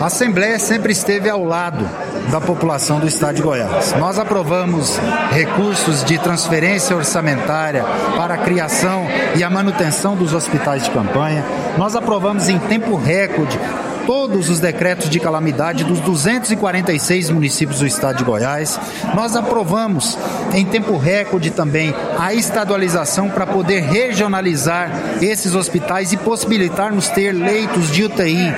A 0.00 0.06
Assembleia 0.06 0.58
sempre 0.58 0.92
esteve 0.92 1.28
ao 1.28 1.44
lado 1.44 1.88
da 2.30 2.40
população 2.40 2.98
do 2.98 3.06
estado 3.06 3.36
de 3.36 3.42
Goiás. 3.42 3.94
Nós 3.98 4.18
aprovamos 4.18 4.98
recursos 5.30 6.04
de 6.04 6.18
transferência 6.18 6.96
orçamentária 6.96 7.84
para 8.16 8.34
a 8.34 8.38
criação 8.38 9.06
e 9.36 9.44
a 9.44 9.50
manutenção 9.50 10.16
dos 10.16 10.32
hospitais 10.32 10.84
de 10.84 10.90
campanha. 10.90 11.44
Nós 11.76 11.94
aprovamos 11.94 12.48
em 12.48 12.58
tempo 12.58 12.96
recorde 12.96 13.58
todos 14.06 14.48
os 14.48 14.60
decretos 14.60 15.08
de 15.08 15.20
calamidade 15.20 15.84
dos 15.84 16.00
246 16.00 17.30
municípios 17.30 17.80
do 17.80 17.86
estado 17.86 18.18
de 18.18 18.24
Goiás. 18.24 18.78
Nós 19.14 19.36
aprovamos 19.36 20.18
em 20.52 20.64
tempo 20.64 20.96
recorde 20.96 21.50
também 21.50 21.94
a 22.18 22.34
estadualização 22.34 23.30
para 23.30 23.46
poder 23.46 23.80
regionalizar 23.80 24.90
esses 25.20 25.54
hospitais 25.54 26.12
e 26.12 26.16
possibilitarmos 26.16 27.08
ter 27.08 27.32
leitos 27.32 27.90
de 27.90 28.04
UTI 28.04 28.54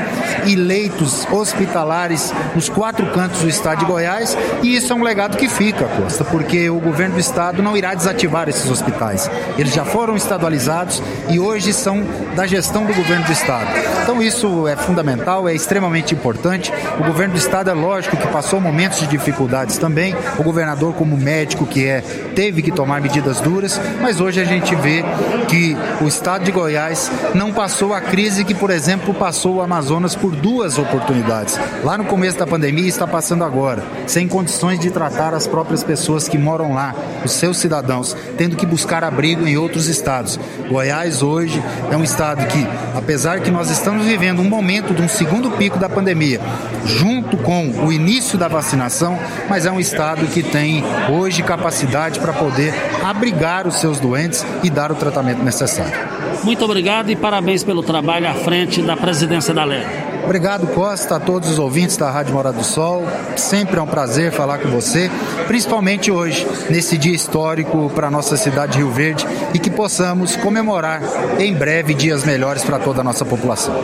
e 0.47 0.57
leitos 0.57 1.27
hospitalares 1.31 2.33
nos 2.55 2.69
quatro 2.69 3.07
cantos 3.13 3.41
do 3.41 3.49
estado 3.49 3.81
de 3.81 3.85
Goiás. 3.85 4.37
E 4.63 4.77
isso 4.77 4.93
é 4.93 4.97
um 4.97 5.03
legado 5.03 5.37
que 5.37 5.49
fica, 5.49 5.87
Costa, 5.87 6.25
porque 6.25 6.69
o 6.71 6.79
governo 6.79 7.15
do 7.15 7.21
estado 7.21 7.63
não 7.63 7.77
irá 7.77 7.95
desativar 7.95 8.49
esses 8.49 8.71
hospitais. 8.71 9.31
Eles 9.59 9.73
já 9.73 9.85
foram 9.85 10.17
estadualizados 10.17 11.03
e 11.29 11.39
hoje 11.39 11.73
são 11.73 12.03
da 12.35 12.47
gestão 12.47 12.85
do 12.85 12.95
governo 12.95 13.25
do 13.25 13.33
estado. 13.33 13.67
Então 14.03 14.23
isso 14.23 14.69
é 14.69 14.77
fundamental 14.77 15.34
é 15.49 15.55
extremamente 15.55 16.15
importante. 16.15 16.73
O 16.99 17.05
governo 17.05 17.35
do 17.35 17.39
estado 17.39 17.71
é 17.71 17.75
lógico 17.75 18.17
que 18.17 18.27
passou 18.29 18.61
momentos 18.61 19.01
de 19.01 19.07
dificuldades 19.07 19.77
também. 19.77 20.15
O 20.39 20.43
governador, 20.43 20.95
como 20.95 21.17
médico 21.17 21.67
que 21.67 21.87
é, 21.87 22.01
teve 22.35 22.63
que 22.63 22.71
tomar 22.71 23.01
medidas 23.01 23.41
duras, 23.41 23.81
mas 24.01 24.21
hoje 24.21 24.41
a 24.41 24.45
gente 24.45 24.75
vê 24.77 25.05
que 25.49 25.77
o 26.01 26.07
estado 26.07 26.45
de 26.45 26.53
Goiás 26.53 27.11
não 27.35 27.53
passou 27.53 27.93
a 27.93 28.01
crise 28.01 28.45
que, 28.45 28.55
por 28.55 28.71
exemplo, 28.71 29.13
passou 29.13 29.57
o 29.57 29.63
Amazonas 29.63 30.15
por 30.15 30.35
duas 30.35 30.79
oportunidades. 30.79 31.59
Lá 31.83 31.99
no 31.99 32.05
começo 32.05 32.39
da 32.39 32.47
pandemia 32.47 32.89
está 32.89 33.07
passando 33.07 33.45
agora, 33.45 33.83
sem 34.07 34.29
condições 34.29 34.79
de 34.79 34.91
tratar 34.91 35.35
as 35.35 35.47
próprias 35.47 35.83
pessoas 35.83 36.29
que 36.29 36.39
moram 36.39 36.73
lá, 36.73 36.95
os 37.25 37.33
seus 37.33 37.59
cidadãos, 37.59 38.17
tendo 38.39 38.57
que 38.57 38.67
buscar 38.67 39.03
abrigo 39.03 39.47
em 39.47 39.57
outros 39.57 39.89
estados. 39.89 40.39
Goiás 40.69 41.23
hoje 41.23 41.63
é 41.91 41.97
um 41.97 42.05
estado 42.05 42.47
que, 42.47 42.67
apesar 42.97 43.41
que 43.41 43.51
nós 43.51 43.71
estamos 43.71 44.07
vivendo 44.07 44.41
um 44.41 44.49
momento 44.49 44.95
de 44.95 45.03
um 45.03 45.09
segundo 45.25 45.51
pico 45.53 45.79
da 45.79 45.89
pandemia, 45.89 46.39
junto 46.85 47.39
com 47.39 47.71
o 47.87 47.91
início 47.91 48.37
da 48.37 48.47
vacinação, 48.47 49.19
mas 49.49 49.65
é 49.65 49.73
um 49.73 49.81
estado 49.81 50.27
que 50.27 50.43
tem 50.43 50.85
hoje 51.11 51.43
capacidade 51.43 52.21
para 52.21 52.35
poder 52.35 52.75
abrigar 53.03 53.67
os 53.67 53.77
seus 53.77 53.99
doentes 53.99 54.45
e 54.63 54.69
dar 54.69 54.93
o 54.93 54.95
tratamento 54.95 55.43
necessário. 55.43 55.95
Muito 56.43 56.63
obrigado 56.63 57.11
e 57.11 57.17
parabéns 57.17 57.65
pelo 57.65 57.83
trabalho 57.83 58.29
à 58.29 58.35
frente 58.35 58.83
da 58.83 58.99
presidência 58.99 59.55
da 59.55 59.65
LER. 59.65 59.87
Obrigado, 60.25 60.67
Costa, 60.67 61.17
a 61.17 61.21
todos 61.21 61.49
os 61.49 61.59
ouvintes 61.59 61.97
da 61.97 62.11
Rádio 62.11 62.35
Morada 62.35 62.59
do 62.59 62.65
Sol. 62.65 63.03
Sempre 63.35 63.79
é 63.79 63.83
um 63.83 63.87
prazer 63.87 64.31
falar 64.31 64.59
com 64.59 64.69
você, 64.69 65.11
principalmente 65.47 66.11
hoje, 66.11 66.47
nesse 66.69 66.99
dia 66.99 67.15
histórico 67.15 67.91
para 67.95 68.09
a 68.09 68.11
nossa 68.11 68.37
cidade 68.37 68.73
de 68.73 68.79
Rio 68.79 68.91
Verde 68.91 69.27
e 69.55 69.59
que 69.59 69.71
possamos 69.71 70.37
comemorar 70.37 71.01
em 71.39 71.55
breve 71.55 71.95
dias 71.95 72.25
melhores 72.25 72.63
para 72.63 72.79
toda 72.79 73.01
a 73.01 73.05
nossa 73.05 73.25
população. 73.25 73.75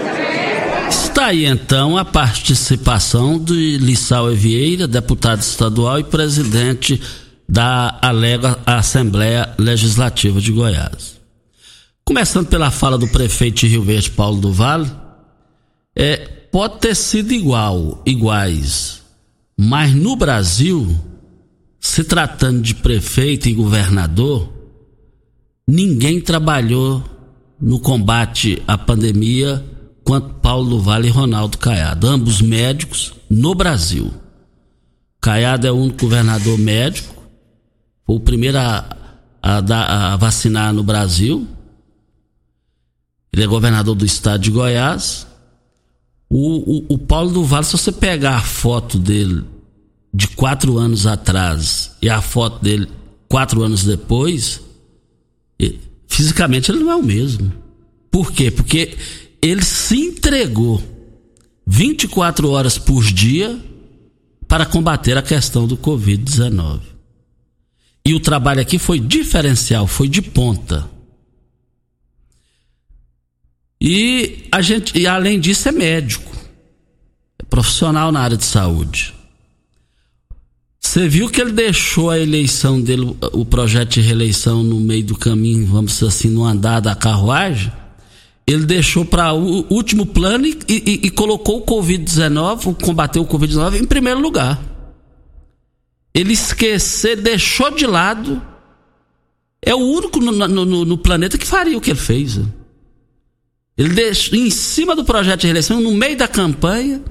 Está 0.90 1.26
aí 1.26 1.44
então 1.44 1.96
a 1.96 2.05
participação 2.05 3.38
de 3.38 3.79
Lissau 3.79 4.31
Vieira, 4.35 4.88
deputado 4.88 5.40
estadual 5.40 6.00
e 6.00 6.05
presidente 6.05 7.00
da 7.48 7.96
Alega 8.03 8.59
Assembleia 8.66 9.55
Legislativa 9.57 10.40
de 10.40 10.50
Goiás. 10.50 11.20
Começando 12.05 12.48
pela 12.48 12.72
fala 12.72 12.98
do 12.98 13.07
prefeito 13.07 13.61
de 13.61 13.68
Rio 13.68 13.85
Verde, 13.85 14.11
Paulo 14.11 14.40
do 14.40 14.53
Vale, 14.53 14.90
é, 15.94 16.16
pode 16.50 16.79
ter 16.79 16.96
sido 16.96 17.33
igual, 17.33 18.03
iguais, 18.05 19.00
mas 19.57 19.94
no 19.94 20.16
Brasil, 20.16 20.98
se 21.79 22.03
tratando 22.03 22.62
de 22.62 22.74
prefeito 22.74 23.48
e 23.48 23.55
governador, 23.55 24.53
ninguém 25.68 26.20
trabalhou 26.20 27.05
no 27.61 27.79
combate 27.79 28.61
à 28.66 28.76
pandemia 28.76 29.64
quanto 30.05 30.35
Paulo 30.35 30.81
Vale 30.81 31.09
e 31.09 31.11
Ronaldo 31.11 31.59
Caiado, 31.59 32.07
ambos 32.07 32.41
médicos 32.41 33.15
no 33.29 33.55
Brasil. 33.55 34.13
Caiado 35.21 35.67
é 35.67 35.73
o 35.73 35.77
único 35.77 36.01
governador 36.01 36.59
médico, 36.59 37.15
foi 38.07 38.17
o 38.17 38.21
primeiro 38.21 38.59
a, 38.59 38.97
a, 39.43 40.13
a, 40.13 40.17
vacinar 40.17 40.73
no 40.73 40.83
Brasil. 40.83 41.47
Ele 43.33 43.45
é 43.45 43.47
governador 43.47 43.95
do 43.95 44.05
estado 44.05 44.41
de 44.41 44.51
Goiás. 44.51 45.27
O, 46.29 46.93
o, 46.93 46.95
o 46.95 46.99
Paulo 46.99 47.31
do 47.31 47.45
Vale, 47.45 47.65
se 47.65 47.73
você 47.73 47.93
pegar 47.93 48.37
a 48.37 48.43
foto 48.43 48.99
dele 48.99 49.45
de 50.13 50.29
quatro 50.29 50.79
anos 50.79 51.07
atrás 51.07 51.97
e 52.03 52.09
a 52.09 52.21
foto 52.21 52.63
dele 52.63 52.89
quatro 53.29 53.63
anos 53.63 53.85
depois, 53.85 54.61
fisicamente 56.09 56.71
ele 56.71 56.81
não 56.81 56.91
é 56.91 56.97
o 56.97 57.03
mesmo. 57.03 57.53
Por 58.11 58.33
quê? 58.33 58.51
Porque 58.51 58.97
ele 59.42 59.62
se 59.62 59.96
entregou 59.96 60.83
24 61.66 62.50
horas 62.50 62.76
por 62.79 63.03
dia 63.05 63.59
para 64.46 64.66
combater 64.66 65.16
a 65.16 65.22
questão 65.22 65.66
do 65.66 65.76
Covid-19. 65.76 66.81
E 68.05 68.14
o 68.14 68.20
trabalho 68.20 68.61
aqui 68.61 68.79
foi 68.79 68.98
diferencial, 68.98 69.87
foi 69.87 70.09
de 70.09 70.20
ponta. 70.20 70.90
E 73.81 74.48
a 74.50 74.61
gente, 74.61 74.98
e 74.98 75.07
além 75.07 75.38
disso, 75.38 75.68
é 75.68 75.72
médico, 75.72 76.37
é 77.38 77.44
profissional 77.44 78.11
na 78.11 78.20
área 78.20 78.37
de 78.37 78.44
saúde. 78.44 79.14
Você 80.81 81.09
viu 81.09 81.31
que 81.31 81.40
ele 81.40 81.53
deixou 81.53 82.11
a 82.11 82.18
eleição 82.18 82.81
dele, 82.81 83.16
o 83.33 83.44
projeto 83.44 83.90
de 83.90 84.00
reeleição 84.00 84.62
no 84.62 84.81
meio 84.81 85.05
do 85.05 85.16
caminho, 85.16 85.66
vamos 85.66 85.92
dizer 85.92 86.07
assim, 86.07 86.29
no 86.29 86.44
andar 86.44 86.81
da 86.81 86.94
carruagem? 86.94 87.72
Ele 88.46 88.66
deixou 88.66 89.05
para 89.05 89.33
o 89.33 89.64
último 89.72 90.05
plano 90.05 90.46
e, 90.46 90.59
e, 90.68 91.00
e 91.07 91.11
colocou 91.11 91.59
o 91.59 91.66
Covid-19, 91.66 92.74
combateu 92.83 93.22
o 93.22 93.26
Covid-19 93.26 93.81
em 93.81 93.85
primeiro 93.85 94.20
lugar. 94.20 94.61
ele 96.12 96.33
esquecer, 96.33 97.16
deixou 97.16 97.70
de 97.70 97.87
lado. 97.87 98.42
É 99.62 99.74
o 99.74 99.79
único 99.79 100.18
no, 100.20 100.33
no, 100.48 100.85
no 100.85 100.98
planeta 100.98 101.38
que 101.38 101.46
faria 101.46 101.76
o 101.76 101.81
que 101.81 101.90
ele 101.90 101.98
fez. 101.98 102.40
Ele 103.76 103.94
deixou, 103.94 104.38
em 104.38 104.50
cima 104.50 104.96
do 104.96 105.05
projeto 105.05 105.40
de 105.40 105.46
reeleição, 105.46 105.81
no 105.81 105.92
meio 105.92 106.16
da 106.16 106.26
campanha, 106.26 107.03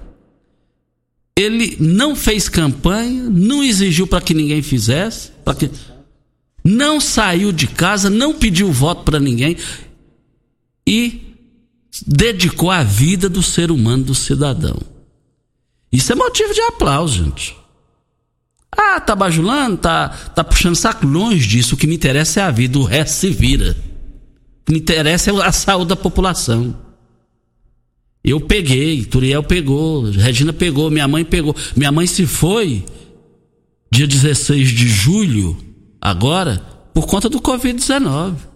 ele 1.37 1.77
não 1.79 2.15
fez 2.15 2.49
campanha, 2.49 3.29
não 3.29 3.63
exigiu 3.63 4.05
para 4.05 4.19
que 4.19 4.33
ninguém 4.33 4.61
fizesse, 4.61 5.31
para 5.45 5.55
que 5.55 5.71
não 6.63 6.99
saiu 6.99 7.53
de 7.53 7.65
casa, 7.65 8.09
não 8.09 8.33
pediu 8.33 8.71
voto 8.71 9.03
para 9.03 9.19
ninguém 9.19 9.55
e 10.89 11.35
dedicou 12.07 12.71
a 12.71 12.81
vida 12.81 13.29
do 13.29 13.43
ser 13.43 13.69
humano, 13.69 14.05
do 14.05 14.15
cidadão. 14.15 14.75
Isso 15.91 16.11
é 16.11 16.15
motivo 16.15 16.51
de 16.51 16.61
aplauso, 16.61 17.23
gente. 17.23 17.55
Ah, 18.75 18.99
tá 18.99 19.15
bajulando, 19.15 19.77
tá, 19.77 20.09
tá 20.09 20.43
puxando 20.43 20.75
saco 20.75 21.05
longe 21.05 21.47
disso. 21.47 21.75
O 21.75 21.77
que 21.77 21.85
me 21.85 21.93
interessa 21.93 22.39
é 22.39 22.43
a 22.43 22.49
vida, 22.49 22.79
o 22.79 22.83
resto 22.83 23.17
se 23.17 23.29
vira. 23.29 23.77
O 24.61 24.65
que 24.65 24.73
me 24.73 24.79
interessa 24.79 25.29
é 25.29 25.33
a 25.43 25.51
saúde 25.51 25.89
da 25.89 25.95
população. 25.95 26.75
Eu 28.23 28.41
peguei, 28.41 29.05
Turiel 29.05 29.43
pegou, 29.43 30.09
Regina 30.09 30.51
pegou, 30.51 30.89
minha 30.89 31.07
mãe 31.07 31.23
pegou. 31.23 31.55
Minha 31.75 31.91
mãe 31.91 32.07
se 32.07 32.25
foi 32.25 32.83
dia 33.91 34.07
16 34.07 34.69
de 34.69 34.87
julho, 34.87 35.55
agora, 36.01 36.57
por 36.93 37.05
conta 37.05 37.29
do 37.29 37.39
Covid-19. 37.39 38.48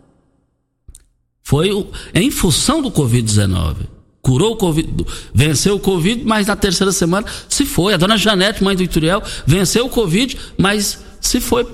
Foi 1.43 1.69
em 2.13 2.31
função 2.31 2.81
do 2.81 2.89
Covid-19 2.89 3.93
curou 4.23 4.53
o 4.53 4.55
Covid, 4.55 4.89
venceu 5.35 5.75
o 5.75 5.79
Covid, 5.79 6.23
mas 6.23 6.47
na 6.47 6.55
terceira 6.55 6.93
semana 6.93 7.27
se 7.49 7.65
foi. 7.65 7.93
A 7.93 7.97
dona 7.97 8.17
Janete, 8.17 8.63
mãe 8.63 8.73
do 8.73 8.81
Ituriel, 8.81 9.21
venceu 9.45 9.85
o 9.85 9.89
Covid, 9.89 10.37
mas 10.57 11.03
se 11.19 11.41
foi. 11.41 11.67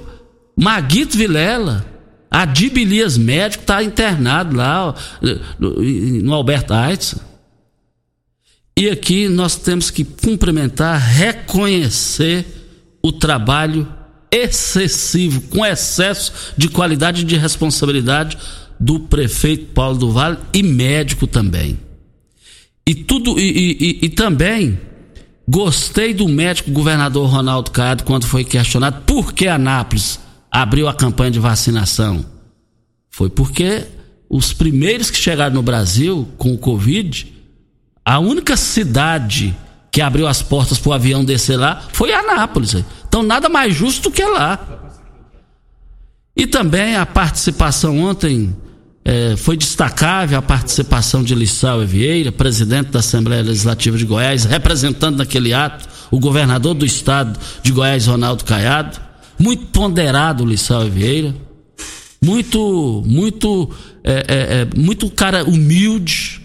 Maguito 0.58 1.16
Vilela, 1.16 1.86
Adib 2.30 2.76
Elias 2.78 3.18
médico, 3.18 3.62
está 3.62 3.84
internado 3.84 4.58
lá 4.58 4.88
ó, 4.88 4.94
no, 5.60 6.34
Alberto 6.34 6.74
Einstein. 6.74 7.22
E 8.76 8.90
aqui 8.90 9.28
nós 9.28 9.56
temos 9.56 9.92
que 9.92 10.04
cumprimentar, 10.04 11.00
reconhecer 11.00 12.46
o 13.02 13.12
trabalho 13.12 13.88
excessivo, 14.32 15.42
com 15.50 15.66
excesso 15.66 16.34
de 16.58 16.68
qualidade 16.68 17.22
e 17.22 17.26
de 17.26 17.36
responsabilidade 17.36 18.38
do 18.80 19.00
prefeito 19.02 19.74
Paulo 19.74 19.98
do 19.98 20.12
Vale 20.12 20.38
e 20.54 20.64
médico 20.64 21.28
também. 21.28 21.78
E 22.88 22.96
tudo 22.96 23.40
e, 23.40 24.00
e, 24.02 24.06
e 24.06 24.10
também 24.10 24.80
gostei 25.48 26.14
do 26.14 26.28
médico 26.28 26.72
governador 26.72 27.28
Ronaldo 27.28 27.72
Caiado 27.72 28.04
quando 28.04 28.26
foi 28.26 28.44
questionado 28.44 29.02
por 29.06 29.34
que 29.34 29.48
Anápolis 29.48 30.20
abriu 30.52 30.88
a 30.88 30.94
campanha 30.94 31.32
de 31.32 31.40
vacinação. 31.40 32.26
Foi 33.10 33.30
porque 33.30 33.86
os 34.30 34.54
primeiros 34.54 35.12
que 35.12 35.18
chegaram 35.18 35.56
no 35.56 35.62
Brasil 35.62 36.28
com 36.38 36.54
o 36.54 36.58
Covid, 36.58 37.34
a 38.06 38.20
única 38.20 38.56
cidade 38.56 39.56
que 39.92 40.02
abriu 40.02 40.28
as 40.28 40.42
portas 40.42 40.78
para 40.78 40.90
o 40.90 40.94
avião 40.94 41.26
descer 41.26 41.58
lá 41.58 41.84
foi 41.92 42.14
Anápolis. 42.14 42.76
Então 43.08 43.24
nada 43.24 43.50
mais 43.50 43.76
justo 43.76 44.12
que 44.12 44.24
lá. 44.24 44.60
E 46.36 46.48
também 46.48 46.96
a 46.96 47.06
participação 47.06 48.00
ontem 48.00 48.56
é, 49.10 49.36
foi 49.36 49.58
destacável 49.58 50.38
a 50.38 50.42
participação 50.42 51.24
de 51.24 51.34
Lissau 51.34 51.84
Vieira, 51.84 52.32
presidente 52.32 52.92
da 52.92 53.00
Assembleia 53.00 53.42
Legislativa 53.42 53.98
de 53.98 54.06
Goiás, 54.06 54.46
representando 54.46 55.18
naquele 55.18 55.52
ato 55.52 55.90
o 56.12 56.20
governador 56.20 56.76
do 56.76 56.86
estado 56.86 57.40
de 57.64 57.72
Goiás, 57.72 58.06
Ronaldo 58.06 58.46
Caiado. 58.46 59.02
Muito 59.40 59.66
ponderado 59.68 60.46
Lissau 60.46 60.88
Vieira. 60.88 61.34
Muito, 62.24 63.04
muito, 63.04 63.72
é, 64.04 64.14
é, 64.14 64.62
é, 64.62 64.68
muito 64.78 65.10
cara 65.10 65.44
humilde. 65.44 66.40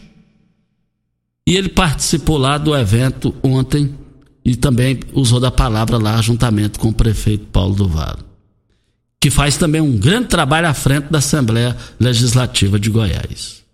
E 1.47 1.59
ele 1.59 1.69
participou 1.69 2.39
lá 2.39 2.57
do 2.57 2.75
evento 2.75 3.35
ontem 3.43 3.95
e 4.43 4.57
também 4.57 5.01
usou 5.13 5.39
da 5.39 5.51
palavra 5.51 5.99
lá 5.99 6.19
juntamente 6.23 6.79
com 6.79 6.89
o 6.89 6.95
prefeito 6.95 7.45
Paulo 7.53 7.75
do 7.75 7.87
Vale 7.87 8.34
que 9.25 9.31
faz 9.31 9.57
também 9.57 9.81
um 9.81 9.97
grande 9.97 10.29
trabalho 10.29 10.69
à 10.69 10.75
frente 10.75 11.07
da 11.11 11.17
Assembleia 11.17 11.75
Legislativa 11.99 12.79
de 12.79 12.91
Goiás. 12.91 13.65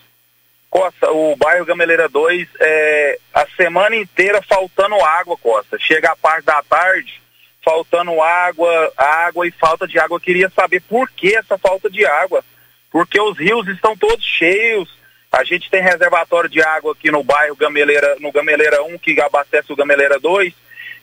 Costa, 0.67 1.11
o 1.11 1.35
bairro 1.35 1.63
Gameleira 1.63 2.09
2, 2.09 2.47
é, 2.59 3.19
a 3.31 3.45
semana 3.55 3.95
inteira 3.95 4.41
faltando 4.41 4.95
água, 4.95 5.37
Costa. 5.37 5.77
Chega 5.79 6.11
a 6.11 6.15
parte 6.15 6.43
da 6.45 6.63
tarde, 6.63 7.21
faltando 7.63 8.19
água, 8.19 8.91
água 8.97 9.47
e 9.47 9.51
falta 9.51 9.87
de 9.87 9.99
água. 9.99 10.15
Eu 10.15 10.21
queria 10.21 10.49
saber 10.49 10.81
por 10.89 11.07
que 11.11 11.35
essa 11.35 11.55
falta 11.59 11.87
de 11.87 12.03
água. 12.03 12.43
Porque 12.91 13.21
os 13.21 13.37
rios 13.37 13.67
estão 13.67 13.95
todos 13.95 14.25
cheios. 14.25 14.89
A 15.31 15.43
gente 15.43 15.69
tem 15.69 15.81
reservatório 15.81 16.49
de 16.49 16.59
água 16.59 16.93
aqui 16.93 17.11
no 17.11 17.23
bairro 17.23 17.55
Gameleira, 17.55 18.17
no 18.19 18.31
Gameleira 18.31 18.83
1, 18.85 18.97
que 18.97 19.21
abastece 19.21 19.71
o 19.71 19.75
Gameleira 19.75 20.19
2. 20.19 20.51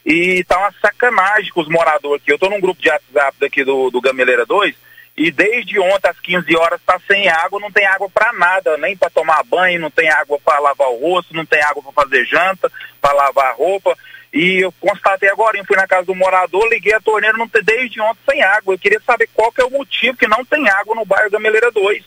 E 0.05 0.43
tá 0.43 0.59
uma 0.59 0.75
sacanagem 0.83 1.53
com 1.53 1.61
os 1.61 1.69
moradores 1.69 2.21
aqui. 2.21 2.33
Eu 2.33 2.39
tô 2.39 2.51
num 2.51 2.61
grupo 2.61 2.83
de 2.83 2.89
WhatsApp 2.89 3.37
daqui 3.39 3.63
do, 3.63 3.91
do 3.91 4.01
Gameleira 4.01 4.45
2 4.45 4.75
e 5.17 5.31
desde 5.31 5.79
ontem 5.79 6.09
às 6.09 6.19
15 6.19 6.57
horas 6.57 6.81
tá 6.85 7.01
sem 7.07 7.29
água, 7.29 7.61
não 7.61 7.71
tem 7.71 7.87
água 7.87 8.11
para 8.11 8.33
nada, 8.33 8.77
nem 8.79 8.97
para 8.97 9.11
tomar 9.11 9.45
banho, 9.45 9.81
não 9.81 9.91
tem 9.91 10.09
água 10.11 10.41
para 10.45 10.59
lavar 10.59 10.89
o 10.89 10.99
rosto, 10.99 11.35
não 11.35 11.47
tem 11.47 11.63
água 11.63 11.83
para 11.83 12.05
fazer 12.05 12.25
janta, 12.25 12.71
para 13.01 13.13
lavar 13.13 13.55
roupa. 13.55 13.97
E 14.33 14.65
eu 14.65 14.73
constatei 14.81 15.29
agora, 15.29 15.57
eu 15.57 15.65
fui 15.65 15.77
na 15.77 15.87
casa 15.87 16.07
do 16.07 16.15
morador, 16.17 16.69
liguei 16.69 16.93
a 16.93 17.01
torneira, 17.01 17.39
não 17.39 17.49
tem 17.49 17.63
desde 17.63 18.01
ontem 18.01 18.19
sem 18.29 18.43
água. 18.43 18.75
Eu 18.75 18.79
queria 18.79 19.01
saber 19.07 19.29
qual 19.33 19.53
que 19.53 19.61
é 19.61 19.65
o 19.65 19.71
motivo 19.71 20.19
que 20.19 20.27
não 20.27 20.45
tem 20.45 20.69
água 20.69 20.97
no 20.97 21.05
bairro 21.05 21.31
Gameleira 21.31 21.71
2. 21.71 22.05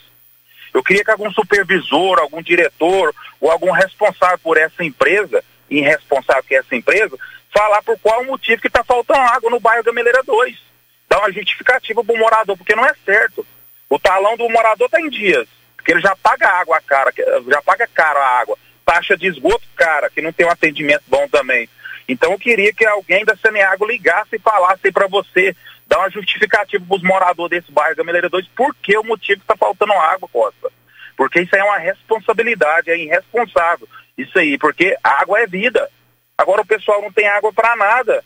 Eu 0.74 0.84
queria 0.84 1.06
que 1.06 1.12
algum 1.12 1.32
supervisor, 1.32 2.20
algum 2.20 2.42
diretor 2.42 3.16
ou 3.40 3.50
algum 3.50 3.72
responsável 3.72 4.38
por 4.40 4.58
essa 4.58 4.84
empresa, 4.84 5.42
irresponsável 5.70 6.44
que 6.44 6.56
é 6.56 6.58
essa 6.58 6.76
empresa, 6.76 7.18
falar 7.54 7.82
por 7.84 7.98
qual 8.00 8.26
motivo 8.26 8.62
que 8.62 8.68
está 8.68 8.84
faltando 8.84 9.22
água 9.22 9.50
no 9.50 9.62
bairro 9.62 9.86
Gameleira 9.86 10.22
2. 10.24 10.67
Dá 11.10 11.20
uma 11.20 11.32
justificativa 11.32 12.04
para 12.04 12.16
o 12.16 12.20
morador, 12.20 12.58
porque 12.58 12.76
não 12.76 12.86
é 12.86 12.94
certo. 13.06 13.46
O 13.90 13.98
talão 13.98 14.36
do 14.36 14.50
morador 14.50 14.88
está 14.88 15.00
em 15.00 15.10
dias, 15.10 15.48
porque 15.76 15.92
ele 15.92 16.02
já 16.02 16.16
paga 16.16 16.48
água 16.50 16.82
cara, 16.82 17.14
já 17.48 17.62
paga 17.62 17.88
caro 17.94 18.20
a 18.20 18.40
água. 18.40 18.58
Taxa 18.86 19.18
de 19.18 19.28
esgoto 19.28 19.66
cara, 19.76 20.10
que 20.10 20.22
não 20.22 20.34
tem 20.34 20.46
um 20.46 20.52
atendimento 20.52 21.04
bom 21.08 21.28
também. 21.30 21.70
Então 22.08 22.32
eu 22.32 22.40
queria 22.40 22.74
que 22.74 22.86
alguém 22.86 23.26
da 23.26 23.36
Saneago 23.36 23.86
ligasse 23.86 24.36
e 24.36 24.40
falasse 24.40 24.92
para 24.92 25.08
você 25.08 25.56
dar 25.86 26.00
uma 26.00 26.10
justificativa 26.10 26.84
para 26.86 26.96
os 26.96 27.04
moradores 27.04 27.62
desse 27.62 27.72
bairro 27.72 27.96
Gameleira 27.96 28.30
2, 28.30 28.48
por 28.50 28.76
que 28.76 28.98
o 28.98 29.04
motivo 29.04 29.42
está 29.42 29.56
faltando 29.56 29.94
água, 29.94 30.30
Costa. 30.32 30.70
Porque 31.16 31.42
isso 31.42 31.56
aí 31.56 31.62
é 31.62 31.64
uma 31.64 31.80
responsabilidade, 31.80 32.92
é 32.92 32.98
irresponsável. 32.98 33.88
Isso 34.18 34.38
aí, 34.38 34.58
porque 34.58 34.96
água 35.04 35.40
é 35.40 35.48
vida. 35.48 35.90
Agora 36.38 36.62
o 36.62 36.66
pessoal 36.66 37.02
não 37.02 37.12
tem 37.12 37.28
água 37.28 37.52
para 37.52 37.76
nada. 37.76 38.24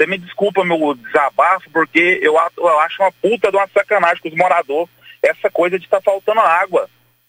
Você 0.00 0.06
me 0.06 0.16
desculpa 0.16 0.64
meu 0.64 0.94
desabafo, 0.94 1.68
porque 1.70 2.18
eu, 2.22 2.34
eu 2.56 2.80
acho 2.80 3.02
uma 3.02 3.12
puta 3.12 3.50
de 3.50 3.56
uma 3.58 3.68
sacanagem 3.68 4.22
com 4.22 4.30
os 4.30 4.34
moradores 4.34 4.88
essa 5.22 5.50
coisa 5.50 5.78
de 5.78 5.84
estar 5.84 5.98
tá 5.98 6.02
faltando 6.02 6.40
água. 6.40 6.88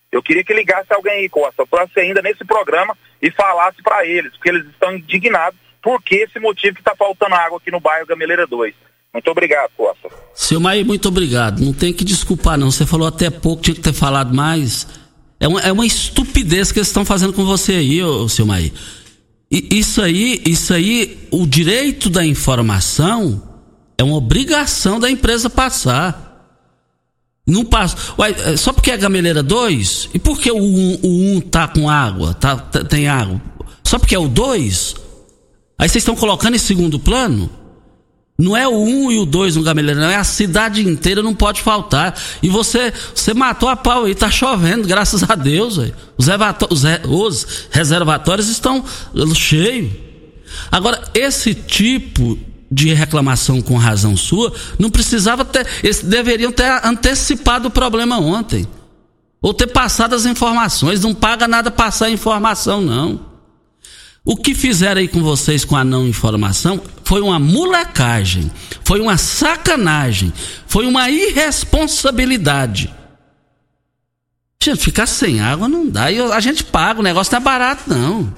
Eu 0.10 0.24
queria 0.24 0.42
que 0.42 0.54
ligasse 0.54 0.88
alguém 0.94 1.12
aí, 1.12 1.30
Costa, 1.30 1.66
para 1.68 1.86
ser 1.90 2.00
ainda 2.00 2.22
nesse 2.22 2.46
programa 2.46 2.98
e 3.22 3.30
falasse 3.30 3.84
para 3.84 4.06
eles, 4.06 4.32
porque 4.32 4.48
eles 4.48 4.66
estão 4.68 4.96
indignados 4.96 5.60
por 5.82 6.02
que 6.02 6.16
esse 6.16 6.40
motivo 6.40 6.76
que 6.76 6.80
está 6.80 6.96
faltando 6.96 7.36
água 7.36 7.58
aqui 7.58 7.70
no 7.70 7.82
bairro 7.82 8.08
Gameleira 8.08 8.48
2. 8.48 8.74
Muito 9.14 9.30
obrigado, 9.30 9.72
Costa. 9.76 10.10
Silmaí, 10.34 10.86
muito 10.86 11.10
obrigado. 11.10 11.60
Não 11.60 11.74
tem 11.74 11.92
que 11.92 12.06
desculpar, 12.06 12.58
não. 12.58 12.72
Você 12.72 12.86
falou 12.86 13.06
até 13.06 13.30
pouco, 13.30 13.64
tinha 13.64 13.76
que 13.76 13.82
ter 13.82 13.92
falado 13.92 14.34
mais. 14.34 14.88
É 15.42 15.48
uma, 15.48 15.60
é 15.60 15.74
uma 15.74 15.86
estupidez 15.86 16.72
que 16.72 16.80
eles 16.80 16.88
estão 16.88 17.04
fazendo 17.04 17.34
com 17.34 17.44
você 17.44 17.74
aí, 17.74 18.02
ô, 18.02 18.30
Silmaí. 18.30 18.72
E 19.52 19.68
isso 19.80 20.02
aí, 20.02 20.42
isso 20.46 20.74
aí, 20.74 21.28
o 21.30 21.46
direito 21.46 22.10
da 22.10 22.26
informação 22.26 23.44
é 23.98 24.04
uma 24.04 24.16
obrigação 24.16 25.00
da 25.00 25.12
empresa 25.12 25.50
passar. 25.50 26.30
Não 27.46 27.66
passa. 27.66 27.98
Ué, 28.18 28.32
é, 28.32 28.58
só 28.58 28.72
porque 28.72 28.92
é 28.92 28.98
gameleira 28.98 29.44
2? 29.44 30.10
E 30.14 30.20
por 30.20 30.40
que 30.40 30.50
o 30.50 30.58
1 30.58 30.60
um, 31.04 31.36
um 31.36 31.42
tá 31.42 31.68
com 31.68 31.90
água? 31.90 32.34
Tá, 32.34 32.56
tá, 32.56 32.84
tem 32.86 33.10
água? 33.10 33.42
Só 33.84 34.00
porque 34.00 34.16
é 34.16 34.20
o 34.20 34.30
2? 34.30 34.96
Aí 35.78 35.90
vocês 35.90 36.02
estão 36.02 36.16
colocando 36.16 36.56
em 36.56 36.60
segundo 36.60 36.98
plano? 36.98 37.50
Não 38.38 38.58
é 38.58 38.68
o 38.68 38.72
1 38.72 39.06
um 39.06 39.12
e 39.12 39.20
o 39.20 39.26
2 39.26 39.56
no 39.56 39.64
gameleira, 39.64 40.02
não. 40.02 40.10
É 40.10 40.16
a 40.16 40.24
cidade 40.24 40.88
inteira, 40.88 41.22
não 41.22 41.36
pode 41.36 41.62
faltar. 41.62 42.20
E 42.42 42.50
você 42.50 42.92
você 43.14 43.34
matou 43.34 43.70
a 43.70 43.76
pau 43.76 44.06
aí, 44.06 44.16
tá 44.16 44.32
chovendo, 44.32 44.88
graças 44.88 45.30
a 45.30 45.36
Deus. 45.36 45.78
Os, 46.18 46.28
os, 46.70 46.84
os 47.08 47.48
reservatórios 47.70 48.50
estão 48.50 48.84
cheios. 49.36 49.92
Agora, 50.72 51.02
esse 51.14 51.54
tipo 51.54 52.38
de 52.72 52.94
reclamação 52.94 53.62
com 53.62 53.76
razão 53.76 54.16
sua, 54.16 54.54
não 54.80 54.90
precisava 54.90 55.44
ter. 55.44 55.68
Eles 55.84 56.02
deveriam 56.02 56.52
ter 56.52 56.70
antecipado 56.86 57.68
o 57.68 57.72
problema 57.72 58.18
ontem. 58.18 58.66
Ou 59.42 59.54
ter 59.54 59.68
passado 59.68 60.16
as 60.16 60.26
informações. 60.26 61.02
Não 61.02 61.14
paga 61.14 61.48
nada 61.48 61.70
passar 61.70 62.10
informação, 62.10 62.80
não. 62.80 63.31
O 64.24 64.36
que 64.36 64.54
fizeram 64.54 65.02
aí 65.02 65.08
com 65.08 65.24
vocês 65.24 65.66
com 65.66 65.76
a 65.76 65.84
não 65.84 66.08
informação 66.08 66.80
foi 67.04 67.22
uma 67.22 67.40
molecagem, 67.40 68.52
foi 68.84 69.02
uma 69.02 69.18
sacanagem, 69.18 70.32
foi 70.68 70.86
uma 70.86 71.10
irresponsabilidade. 71.10 72.90
Gente, 74.64 74.84
ficar 74.84 75.08
sem 75.08 75.42
água 75.42 75.68
não 75.68 75.90
dá. 75.90 76.12
E 76.12 76.22
a 76.22 76.40
gente 76.40 76.64
paga, 76.64 77.00
o 77.00 77.04
negócio 77.04 77.32
não 77.34 77.40
é 77.40 77.44
barato, 77.44 77.90
não. 77.90 78.32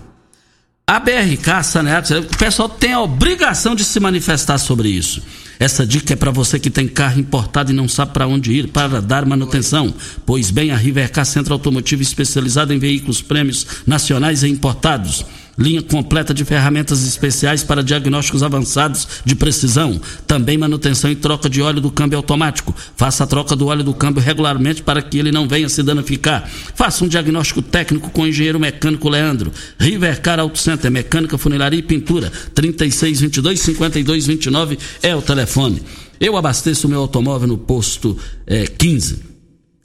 A 0.87 0.99
BRK, 0.99 1.63
Saneados, 1.63 2.11
o 2.11 2.23
pessoal 2.37 2.69
tem 2.69 2.93
a 2.93 3.01
obrigação 3.01 3.75
de 3.75 3.83
se 3.83 3.99
manifestar 3.99 4.57
sobre 4.57 4.89
isso. 4.89 5.21
Essa 5.59 5.85
dica 5.85 6.13
é 6.13 6.15
para 6.15 6.31
você 6.31 6.59
que 6.59 6.69
tem 6.69 6.87
carro 6.87 7.19
importado 7.19 7.71
e 7.71 7.75
não 7.75 7.87
sabe 7.87 8.13
para 8.13 8.27
onde 8.27 8.51
ir 8.53 8.67
para 8.69 9.01
dar 9.01 9.25
manutenção. 9.25 9.93
Pois 10.25 10.49
bem, 10.49 10.71
a 10.71 10.77
Rivercar 10.77 11.25
Centro 11.25 11.53
Automotivo 11.53 12.01
especializado 12.01 12.73
em 12.73 12.79
veículos 12.79 13.21
prêmios 13.21 13.65
nacionais 13.85 14.43
e 14.43 14.49
importados 14.49 15.25
linha 15.57 15.81
completa 15.81 16.33
de 16.33 16.43
ferramentas 16.43 17.05
especiais 17.05 17.63
para 17.63 17.83
diagnósticos 17.83 18.43
avançados 18.43 19.07
de 19.23 19.35
precisão, 19.35 19.99
também 20.25 20.57
manutenção 20.57 21.11
e 21.11 21.15
troca 21.15 21.49
de 21.49 21.61
óleo 21.61 21.81
do 21.81 21.91
câmbio 21.91 22.17
automático. 22.17 22.75
Faça 22.95 23.23
a 23.23 23.27
troca 23.27 23.55
do 23.55 23.67
óleo 23.67 23.83
do 23.83 23.93
câmbio 23.93 24.21
regularmente 24.21 24.81
para 24.81 25.01
que 25.01 25.17
ele 25.17 25.31
não 25.31 25.47
venha 25.47 25.69
se 25.69 25.83
danificar. 25.83 26.49
Faça 26.75 27.03
um 27.03 27.07
diagnóstico 27.07 27.61
técnico 27.61 28.09
com 28.09 28.23
o 28.23 28.27
engenheiro 28.27 28.59
mecânico 28.59 29.09
Leandro. 29.09 29.51
Rivercar 29.79 30.39
Auto 30.39 30.57
Center, 30.57 30.89
mecânica, 30.89 31.37
funilaria 31.37 31.79
e 31.79 31.83
pintura. 31.83 32.31
3622 32.53 33.59
5229 33.59 34.77
é 35.01 35.15
o 35.15 35.21
telefone. 35.21 35.81
Eu 36.19 36.37
abasteço 36.37 36.87
meu 36.87 37.01
automóvel 37.01 37.47
no 37.47 37.57
posto 37.57 38.17
é, 38.47 38.65
15 38.65 39.32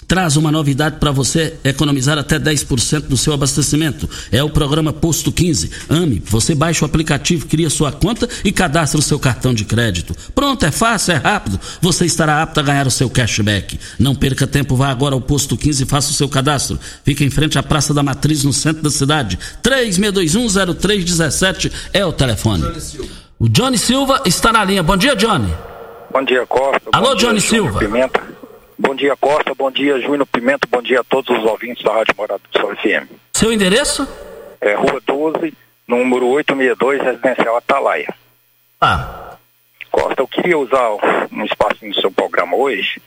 traz 0.08 0.36
uma 0.38 0.50
novidade 0.50 0.96
para 0.98 1.12
você 1.12 1.58
economizar 1.62 2.16
até 2.16 2.38
10% 2.38 3.02
do 3.02 3.16
seu 3.16 3.34
abastecimento. 3.34 4.08
É 4.32 4.42
o 4.42 4.48
programa 4.48 4.90
Posto 4.90 5.30
15. 5.30 5.70
Ame, 5.90 6.22
você 6.24 6.54
baixa 6.54 6.82
o 6.82 6.88
aplicativo, 6.88 7.46
cria 7.46 7.68
sua 7.68 7.92
conta 7.92 8.26
e 8.42 8.50
cadastra 8.50 8.98
o 8.98 9.02
seu 9.02 9.18
cartão 9.18 9.52
de 9.52 9.66
crédito. 9.66 10.16
Pronto, 10.34 10.64
é 10.64 10.70
fácil, 10.70 11.12
é 11.12 11.16
rápido. 11.16 11.60
Você 11.82 12.06
estará 12.06 12.42
apto 12.42 12.58
a 12.58 12.62
ganhar 12.62 12.86
o 12.86 12.90
seu 12.90 13.10
cashback. 13.10 13.78
Não 13.98 14.14
perca 14.14 14.46
tempo, 14.46 14.74
vá 14.74 14.88
agora 14.88 15.14
ao 15.14 15.20
Posto 15.20 15.58
15 15.58 15.82
e 15.82 15.86
faça 15.86 16.10
o 16.10 16.14
seu 16.14 16.28
cadastro. 16.28 16.78
Fica 17.04 17.22
em 17.22 17.30
frente 17.30 17.58
à 17.58 17.62
Praça 17.62 17.92
da 17.92 18.02
Matriz, 18.02 18.44
no 18.44 18.52
centro 18.52 18.82
da 18.82 18.90
cidade. 18.90 19.38
36210317 19.62 21.70
é 21.92 22.06
o 22.06 22.12
telefone. 22.12 22.64
O 23.38 23.46
Johnny 23.46 23.76
Silva 23.76 24.22
está 24.24 24.50
na 24.52 24.64
linha. 24.64 24.82
Bom 24.82 24.96
dia, 24.96 25.14
Johnny. 25.14 25.52
Bom 26.10 26.24
dia, 26.24 26.46
Costa. 26.46 26.88
Alô, 26.92 27.10
Bom 27.10 27.16
Johnny 27.16 27.40
dia, 27.40 27.50
Silva. 27.50 27.78
Pimenta. 27.78 28.37
Bom 28.78 28.94
dia, 28.94 29.16
Costa. 29.16 29.54
Bom 29.54 29.70
dia, 29.70 30.00
Júnior 30.00 30.26
Pimenta. 30.26 30.66
Bom 30.70 30.80
dia 30.80 31.00
a 31.00 31.04
todos 31.04 31.36
os 31.36 31.44
ouvintes 31.44 31.82
da 31.82 31.92
Rádio 31.92 32.14
Morada 32.16 32.40
do 32.50 32.60
Sol 32.60 32.76
FM. 32.76 33.10
Seu 33.32 33.52
endereço? 33.52 34.08
É 34.60 34.74
Rua 34.74 35.00
12, 35.04 35.52
número 35.86 36.28
862, 36.28 37.02
Residencial 37.02 37.56
Atalaia. 37.56 38.14
Ah. 38.80 39.36
Costa, 39.90 40.22
eu 40.22 40.28
queria 40.28 40.56
usar 40.56 40.90
um 41.32 41.44
espaço 41.44 41.84
no 41.84 41.94
seu 41.94 42.10
programa 42.10 42.56
hoje 42.56 43.02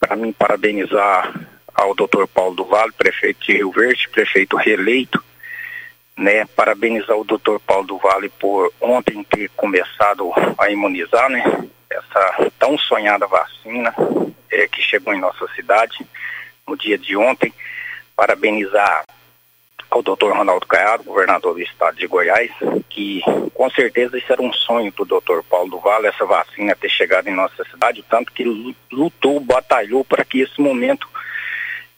para 0.00 0.16
mim 0.16 0.32
parabenizar 0.32 1.32
ao 1.74 1.94
doutor 1.94 2.26
Paulo 2.26 2.56
do 2.56 2.64
Vale, 2.64 2.92
prefeito 2.92 3.44
de 3.44 3.52
Rio 3.52 3.70
Verde, 3.70 4.08
prefeito 4.08 4.56
reeleito, 4.56 5.22
né? 6.16 6.44
Parabenizar 6.56 7.16
o 7.16 7.24
doutor 7.24 7.60
Paulo 7.60 7.86
do 7.86 7.98
Vale 7.98 8.28
por 8.30 8.72
ontem 8.80 9.22
ter 9.24 9.50
começado 9.50 10.32
a 10.58 10.70
imunizar, 10.70 11.28
né? 11.30 11.44
Essa 11.92 12.50
tão 12.58 12.78
sonhada 12.78 13.26
vacina 13.26 13.94
é, 14.50 14.66
que 14.68 14.82
chegou 14.82 15.14
em 15.14 15.20
nossa 15.20 15.46
cidade 15.54 15.98
no 16.66 16.76
dia 16.76 16.98
de 16.98 17.16
ontem. 17.16 17.52
Parabenizar 18.16 19.04
ao 19.92 20.02
doutor 20.02 20.34
Ronaldo 20.34 20.66
Caiado, 20.66 21.04
governador 21.04 21.54
do 21.54 21.60
estado 21.60 21.98
de 21.98 22.06
Goiás, 22.06 22.50
que 22.88 23.22
com 23.52 23.68
certeza 23.70 24.16
isso 24.16 24.32
era 24.32 24.40
um 24.40 24.52
sonho 24.52 24.90
do 24.92 25.04
doutor 25.04 25.44
Paulo 25.44 25.70
do 25.70 25.78
Vale, 25.78 26.06
essa 26.06 26.24
vacina 26.24 26.74
ter 26.74 26.88
chegado 26.88 27.28
em 27.28 27.34
nossa 27.34 27.62
cidade, 27.64 28.02
tanto 28.08 28.32
que 28.32 28.42
lutou, 28.90 29.38
batalhou 29.38 30.02
para 30.02 30.24
que 30.24 30.40
esse 30.40 30.58
momento 30.60 31.06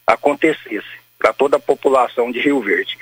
acontecesse 0.04 0.84
para 1.16 1.32
toda 1.32 1.56
a 1.56 1.60
população 1.60 2.32
de 2.32 2.40
Rio 2.40 2.60
Verde. 2.60 2.98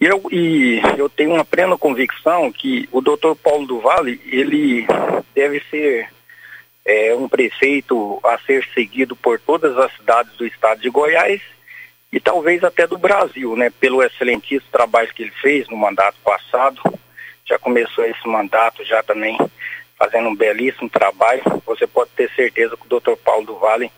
E 0.00 0.04
eu, 0.04 0.22
e 0.30 0.80
eu 0.96 1.08
tenho 1.08 1.34
uma 1.34 1.44
plena 1.44 1.76
convicção 1.76 2.52
que 2.52 2.88
o 2.92 3.00
doutor 3.00 3.34
Paulo 3.34 3.66
do 3.66 3.80
Vale, 3.80 4.20
ele 4.26 4.86
deve 5.34 5.60
ser 5.70 6.08
é, 6.86 7.12
um 7.16 7.28
prefeito 7.28 8.20
a 8.22 8.38
ser 8.38 8.64
seguido 8.72 9.16
por 9.16 9.40
todas 9.40 9.76
as 9.76 9.92
cidades 9.96 10.32
do 10.36 10.46
estado 10.46 10.80
de 10.80 10.88
Goiás 10.88 11.42
e 12.12 12.20
talvez 12.20 12.62
até 12.62 12.86
do 12.86 12.96
Brasil, 12.96 13.56
né? 13.56 13.70
Pelo 13.80 14.02
excelentíssimo 14.04 14.70
trabalho 14.70 15.12
que 15.12 15.24
ele 15.24 15.32
fez 15.42 15.68
no 15.68 15.76
mandato 15.76 16.16
passado. 16.24 16.80
Já 17.44 17.58
começou 17.58 18.04
esse 18.04 18.26
mandato, 18.28 18.84
já 18.84 19.02
também 19.02 19.36
fazendo 19.98 20.28
um 20.28 20.36
belíssimo 20.36 20.88
trabalho. 20.88 21.42
Você 21.66 21.88
pode 21.88 22.10
ter 22.10 22.30
certeza 22.36 22.76
que 22.76 22.86
o 22.86 22.88
doutor 22.88 23.16
Paulo 23.16 23.44
do 23.44 23.58
Vale 23.58 23.90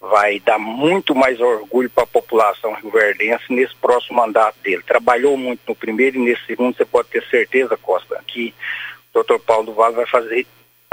vai 0.00 0.38
dar 0.38 0.60
muito 0.60 1.16
mais 1.16 1.40
orgulho 1.40 1.90
para 1.90 2.04
a 2.04 2.06
população 2.06 2.72
rioverdense 2.74 3.52
nesse 3.52 3.74
próximo 3.74 4.16
mandato 4.16 4.56
dele. 4.62 4.82
Trabalhou 4.84 5.36
muito 5.36 5.60
no 5.66 5.74
primeiro 5.74 6.18
e 6.18 6.20
nesse 6.20 6.46
segundo, 6.46 6.76
você 6.76 6.84
pode 6.84 7.08
ter 7.08 7.24
certeza, 7.28 7.76
Costa, 7.76 8.22
que 8.28 8.54
o 9.10 9.14
doutor 9.14 9.40
Paulo 9.40 9.66
do 9.66 9.74
Vale 9.74 9.96
vai 9.96 10.06
fazer 10.06 10.46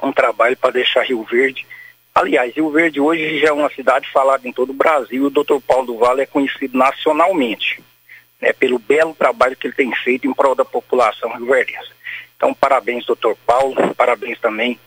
um 0.04 0.12
trabalho 0.12 0.58
para 0.58 0.72
deixar 0.72 1.04
Rio 1.04 1.24
Verde. 1.24 1.66
Aliás, 2.14 2.54
Rio 2.56 2.70
Verde 2.70 3.00
hoje 3.00 3.39
já 3.39 3.50
é 3.50 3.52
uma 3.52 3.70
cidade 3.70 4.10
falada 4.12 4.48
em 4.48 4.52
todo 4.52 4.70
o 4.70 4.74
Brasil 4.74 5.26
o 5.26 5.30
doutor 5.30 5.62
Paulo 5.62 5.88
do 5.88 5.98
Vale 5.98 6.22
é 6.22 6.26
conhecido 6.26 6.78
nacionalmente, 6.78 7.84
né, 8.41 8.54
pelo 8.54 8.80
belo 8.80 9.14
trabalho 9.14 9.56
que 9.56 9.68
ele 9.68 9.74
tem 9.74 9.93
feito 9.96 10.28
em 10.28 10.34
prol 10.34 10.56
da 10.56 10.66
população 10.66 11.34
rioverdense. 11.34 11.91
Então, 12.38 12.54
parabéns, 12.54 13.06
doutor 13.06 13.38
Paulo, 13.46 13.76
parabéns 13.96 14.39
também 14.39 14.80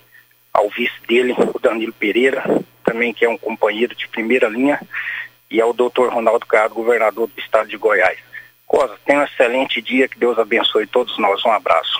ao 0.53 0.69
vice 0.71 0.95
dele, 1.07 1.35
o 1.55 1.59
Danilo 1.59 1.93
Pereira, 1.93 2.43
também 2.85 3.13
que 3.13 3.25
é 3.25 3.29
um 3.29 3.39
companheiro 3.39 3.95
de 3.95 4.09
primeira 4.09 4.49
linha, 4.49 4.81
e 5.51 5.61
ao 5.61 5.73
doutor 5.73 6.13
Ronaldo 6.13 6.47
Cado, 6.47 6.75
governador 6.75 7.27
do 7.27 7.41
estado 7.41 7.69
de 7.69 7.77
Goiás. 7.77 8.19
Costa, 8.67 8.99
tenha 9.05 9.21
um 9.21 9.25
excelente 9.25 9.81
dia, 9.81 10.09
que 10.09 10.19
Deus 10.19 10.39
abençoe 10.39 10.87
todos 10.87 11.19
nós. 11.19 11.43
Um 11.45 11.51
abraço. 11.51 11.99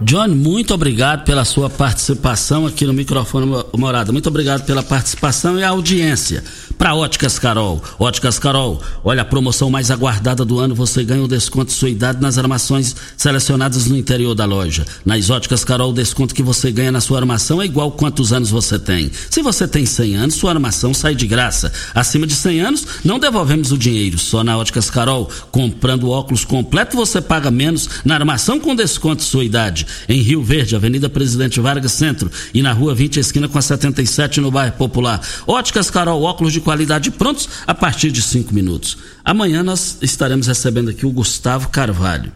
Johnny, 0.00 0.32
muito 0.32 0.72
obrigado 0.72 1.24
pela 1.24 1.44
sua 1.44 1.68
participação 1.68 2.66
aqui 2.66 2.86
no 2.86 2.92
microfone 2.92 3.46
Morada. 3.76 4.12
Muito 4.12 4.28
obrigado 4.28 4.64
pela 4.64 4.82
participação 4.82 5.58
e 5.58 5.64
audiência. 5.64 6.44
Para 6.78 6.94
Óticas 6.94 7.40
Carol. 7.40 7.82
Óticas 7.98 8.38
Carol, 8.38 8.80
olha 9.02 9.22
a 9.22 9.24
promoção 9.24 9.68
mais 9.68 9.90
aguardada 9.90 10.44
do 10.44 10.60
ano, 10.60 10.76
você 10.76 11.02
ganha 11.02 11.24
um 11.24 11.26
desconto 11.26 11.72
de 11.72 11.72
sua 11.72 11.90
idade 11.90 12.22
nas 12.22 12.38
armações 12.38 12.94
selecionadas 13.16 13.86
no 13.86 13.96
interior 13.96 14.32
da 14.32 14.44
loja. 14.44 14.86
Nas 15.04 15.28
Óticas 15.28 15.64
Carol, 15.64 15.90
o 15.90 15.92
desconto 15.92 16.32
que 16.32 16.42
você 16.42 16.70
ganha 16.70 16.92
na 16.92 17.00
sua 17.00 17.18
armação 17.18 17.60
é 17.60 17.64
igual 17.64 17.90
quantos 17.90 18.32
anos 18.32 18.50
você 18.50 18.78
tem. 18.78 19.10
Se 19.28 19.42
você 19.42 19.66
tem 19.66 19.84
100 19.84 20.16
anos, 20.16 20.34
sua 20.36 20.52
armação 20.52 20.94
sai 20.94 21.16
de 21.16 21.26
graça. 21.26 21.72
Acima 21.92 22.28
de 22.28 22.34
100 22.34 22.60
anos, 22.60 22.86
não 23.04 23.18
devolvemos 23.18 23.72
o 23.72 23.76
dinheiro. 23.76 24.16
Só 24.16 24.44
na 24.44 24.56
Óticas 24.56 24.88
Carol, 24.88 25.28
comprando 25.50 26.08
óculos 26.08 26.44
completo, 26.44 26.96
você 26.96 27.20
paga 27.20 27.50
menos 27.50 27.88
na 28.04 28.14
armação 28.14 28.60
com 28.60 28.76
desconto 28.76 29.16
de 29.16 29.28
sua 29.28 29.44
idade. 29.44 29.84
Em 30.08 30.22
Rio 30.22 30.44
Verde, 30.44 30.76
Avenida 30.76 31.08
Presidente 31.08 31.58
Vargas 31.58 31.90
Centro 31.90 32.30
e 32.54 32.62
na 32.62 32.72
Rua 32.72 32.94
20, 32.94 33.18
esquina 33.18 33.48
com 33.48 33.58
a 33.58 33.62
77 33.62 34.40
no 34.40 34.52
bairro 34.52 34.76
Popular. 34.76 35.20
Óticas 35.44 35.90
Carol, 35.90 36.22
óculos 36.22 36.52
de 36.52 36.67
qualidade 36.68 37.10
prontos 37.10 37.48
a 37.66 37.74
partir 37.74 38.12
de 38.12 38.20
cinco 38.20 38.54
minutos. 38.54 38.98
Amanhã 39.24 39.62
nós 39.62 39.96
estaremos 40.02 40.46
recebendo 40.46 40.90
aqui 40.90 41.06
o 41.06 41.10
Gustavo 41.10 41.70
Carvalho. 41.70 42.30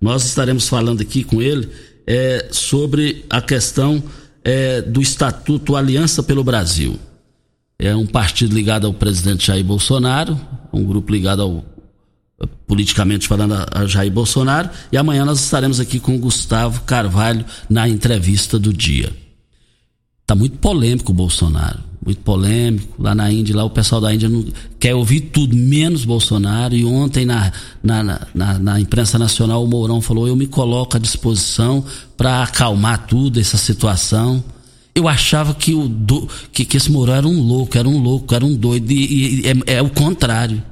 Nós 0.00 0.24
estaremos 0.24 0.68
falando 0.68 1.02
aqui 1.02 1.22
com 1.22 1.40
ele 1.40 1.68
é, 2.04 2.48
sobre 2.50 3.24
a 3.30 3.40
questão 3.40 4.02
é, 4.42 4.82
do 4.82 5.00
Estatuto 5.00 5.76
Aliança 5.76 6.20
pelo 6.20 6.42
Brasil. 6.42 6.98
É 7.78 7.94
um 7.94 8.08
partido 8.08 8.56
ligado 8.56 8.88
ao 8.88 8.92
presidente 8.92 9.46
Jair 9.46 9.64
Bolsonaro, 9.64 10.36
um 10.72 10.82
grupo 10.82 11.12
ligado 11.12 11.42
ao 11.42 11.64
politicamente 12.66 13.28
falando 13.28 13.54
a 13.70 13.86
Jair 13.86 14.10
Bolsonaro, 14.10 14.68
e 14.90 14.96
amanhã 14.96 15.24
nós 15.24 15.38
estaremos 15.38 15.78
aqui 15.78 16.00
com 16.00 16.16
o 16.16 16.18
Gustavo 16.18 16.80
Carvalho 16.80 17.44
na 17.70 17.88
entrevista 17.88 18.58
do 18.58 18.72
dia. 18.72 19.12
Tá 20.26 20.34
muito 20.34 20.58
polêmico 20.58 21.12
o 21.12 21.14
Bolsonaro 21.14 21.86
muito 22.06 22.20
polêmico. 22.20 23.02
Lá 23.02 23.14
na 23.14 23.30
Índia, 23.30 23.56
lá 23.56 23.64
o 23.64 23.70
pessoal 23.70 24.00
da 24.00 24.14
Índia 24.14 24.28
não, 24.28 24.46
quer 24.78 24.94
ouvir 24.94 25.22
tudo, 25.22 25.56
menos 25.56 26.04
Bolsonaro. 26.04 26.74
E 26.74 26.84
ontem 26.84 27.26
na, 27.26 27.52
na, 27.82 28.20
na, 28.32 28.58
na 28.58 28.80
imprensa 28.80 29.18
nacional 29.18 29.64
o 29.64 29.66
Mourão 29.66 30.00
falou: 30.00 30.28
eu 30.28 30.36
me 30.36 30.46
coloco 30.46 30.96
à 30.96 31.00
disposição 31.00 31.84
para 32.16 32.44
acalmar 32.44 33.06
tudo, 33.06 33.40
essa 33.40 33.58
situação. 33.58 34.42
Eu 34.94 35.08
achava 35.08 35.52
que, 35.52 35.74
o 35.74 35.86
do, 35.88 36.26
que, 36.50 36.64
que 36.64 36.76
esse 36.78 36.90
Mourão 36.90 37.14
era 37.14 37.28
um 37.28 37.42
louco, 37.42 37.76
era 37.76 37.88
um 37.88 37.98
louco, 37.98 38.34
era 38.34 38.46
um 38.46 38.54
doido. 38.54 38.90
E, 38.90 39.40
e 39.40 39.46
é, 39.66 39.74
é 39.74 39.82
o 39.82 39.90
contrário. 39.90 40.62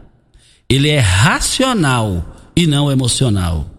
Ele 0.66 0.88
é 0.88 1.00
racional 1.00 2.24
e 2.56 2.66
não 2.66 2.90
emocional. 2.90 3.73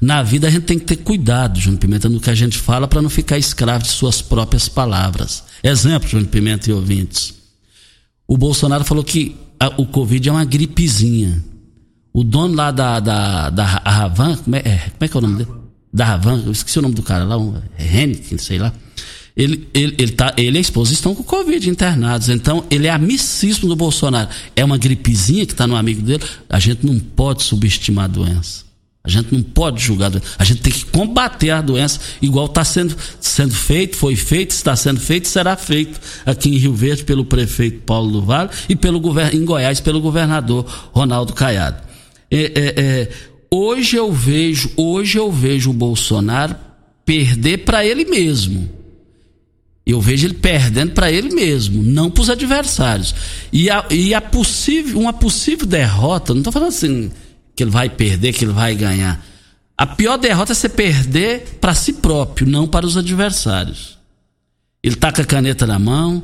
Na 0.00 0.22
vida 0.22 0.48
a 0.48 0.50
gente 0.50 0.64
tem 0.64 0.78
que 0.78 0.84
ter 0.84 0.96
cuidado, 0.96 1.58
Júnior 1.58 1.80
Pimenta, 1.80 2.08
no 2.08 2.20
que 2.20 2.30
a 2.30 2.34
gente 2.34 2.58
fala 2.58 2.86
para 2.86 3.02
não 3.02 3.10
ficar 3.10 3.38
escravo 3.38 3.84
de 3.84 3.90
suas 3.90 4.20
próprias 4.20 4.68
palavras. 4.68 5.44
Exemplo, 5.62 6.08
Júnior 6.08 6.28
Pimenta 6.28 6.70
e 6.70 6.72
ouvintes. 6.72 7.34
O 8.26 8.36
Bolsonaro 8.36 8.84
falou 8.84 9.04
que 9.04 9.36
a, 9.58 9.68
o 9.80 9.86
Covid 9.86 10.28
é 10.28 10.32
uma 10.32 10.44
gripezinha. 10.44 11.42
O 12.12 12.22
dono 12.22 12.54
lá 12.54 12.70
da, 12.70 13.00
da, 13.00 13.50
da 13.50 13.64
Ravan, 13.64 14.36
como 14.36 14.56
é, 14.56 14.60
é, 14.60 14.78
como 14.90 14.96
é 15.00 15.08
que 15.08 15.16
é 15.16 15.18
o 15.18 15.20
nome 15.20 15.36
dele? 15.38 15.50
Da 15.92 16.04
Ravan, 16.04 16.42
eu 16.46 16.52
esqueci 16.52 16.78
o 16.78 16.82
nome 16.82 16.94
do 16.94 17.02
cara 17.02 17.24
lá, 17.24 17.36
um, 17.36 17.54
Henrique, 17.78 18.38
sei 18.38 18.58
lá. 18.58 18.72
Ele, 19.36 19.68
ele, 19.74 19.94
ele, 19.98 20.12
tá, 20.12 20.32
ele 20.36 20.56
e 20.56 20.58
a 20.58 20.60
esposa 20.60 20.92
estão 20.92 21.14
com 21.14 21.24
Covid 21.24 21.68
internados. 21.68 22.28
Então, 22.28 22.64
ele 22.70 22.86
é 22.86 22.90
amicíssimo 22.90 23.68
do 23.68 23.74
Bolsonaro. 23.74 24.28
É 24.54 24.64
uma 24.64 24.78
gripezinha 24.78 25.44
que 25.44 25.52
está 25.52 25.66
no 25.66 25.74
amigo 25.74 26.02
dele. 26.02 26.22
A 26.48 26.60
gente 26.60 26.86
não 26.86 26.98
pode 27.00 27.42
subestimar 27.42 28.04
a 28.04 28.08
doença. 28.08 28.63
A 29.06 29.10
gente 29.10 29.34
não 29.34 29.42
pode 29.42 29.84
julgar 29.84 30.10
a 30.38 30.44
gente 30.44 30.62
tem 30.62 30.72
que 30.72 30.86
combater 30.86 31.50
a 31.50 31.60
doença, 31.60 32.00
igual 32.22 32.46
está 32.46 32.64
sendo, 32.64 32.96
sendo 33.20 33.52
feito, 33.52 33.98
foi 33.98 34.16
feito, 34.16 34.52
está 34.52 34.74
sendo 34.74 34.98
feito, 34.98 35.28
será 35.28 35.58
feito 35.58 36.00
aqui 36.24 36.48
em 36.48 36.56
Rio 36.56 36.72
Verde 36.72 37.04
pelo 37.04 37.22
prefeito 37.22 37.82
Paulo 37.82 38.10
do 38.10 38.22
Vale 38.22 38.48
e 38.66 38.74
pelo 38.74 39.02
em 39.30 39.44
Goiás 39.44 39.78
pelo 39.78 40.00
governador 40.00 40.64
Ronaldo 40.90 41.34
Caiado. 41.34 41.82
É, 42.30 42.44
é, 42.44 42.74
é, 42.76 43.10
hoje 43.50 43.94
eu 43.94 44.10
vejo, 44.10 44.70
hoje 44.74 45.18
eu 45.18 45.30
vejo 45.30 45.68
o 45.68 45.74
Bolsonaro 45.74 46.56
perder 47.04 47.58
para 47.58 47.84
ele 47.84 48.06
mesmo. 48.06 48.70
Eu 49.84 50.00
vejo 50.00 50.26
ele 50.26 50.34
perdendo 50.34 50.92
para 50.92 51.12
ele 51.12 51.28
mesmo, 51.34 51.82
não 51.82 52.10
para 52.10 52.22
os 52.22 52.30
adversários. 52.30 53.14
E, 53.52 53.68
a, 53.68 53.84
e 53.90 54.14
a 54.14 54.20
possível, 54.22 54.98
uma 54.98 55.12
possível 55.12 55.66
derrota, 55.66 56.32
não 56.32 56.40
estou 56.40 56.52
falando 56.54 56.70
assim 56.70 57.10
que 57.54 57.62
ele 57.62 57.70
vai 57.70 57.88
perder, 57.88 58.32
que 58.32 58.44
ele 58.44 58.52
vai 58.52 58.74
ganhar. 58.74 59.24
A 59.76 59.86
pior 59.86 60.16
derrota 60.16 60.52
é 60.52 60.54
você 60.54 60.68
perder 60.68 61.58
para 61.60 61.74
si 61.74 61.94
próprio, 61.94 62.46
não 62.46 62.66
para 62.66 62.86
os 62.86 62.96
adversários. 62.96 63.98
Ele 64.82 64.96
tá 64.96 65.10
com 65.10 65.22
a 65.22 65.24
caneta 65.24 65.66
na 65.66 65.78
mão, 65.78 66.22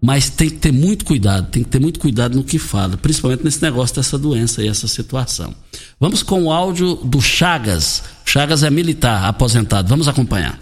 mas 0.00 0.28
tem 0.28 0.50
que 0.50 0.56
ter 0.56 0.72
muito 0.72 1.04
cuidado, 1.04 1.48
tem 1.50 1.62
que 1.62 1.70
ter 1.70 1.80
muito 1.80 1.98
cuidado 1.98 2.36
no 2.36 2.44
que 2.44 2.58
fala, 2.58 2.96
principalmente 2.96 3.42
nesse 3.42 3.62
negócio 3.62 3.96
dessa 3.96 4.18
doença 4.18 4.62
e 4.62 4.68
essa 4.68 4.86
situação. 4.86 5.54
Vamos 5.98 6.22
com 6.22 6.44
o 6.44 6.52
áudio 6.52 6.96
do 6.96 7.20
Chagas. 7.22 8.02
Chagas 8.24 8.62
é 8.62 8.70
militar, 8.70 9.24
aposentado. 9.24 9.88
Vamos 9.88 10.06
acompanhar. 10.06 10.60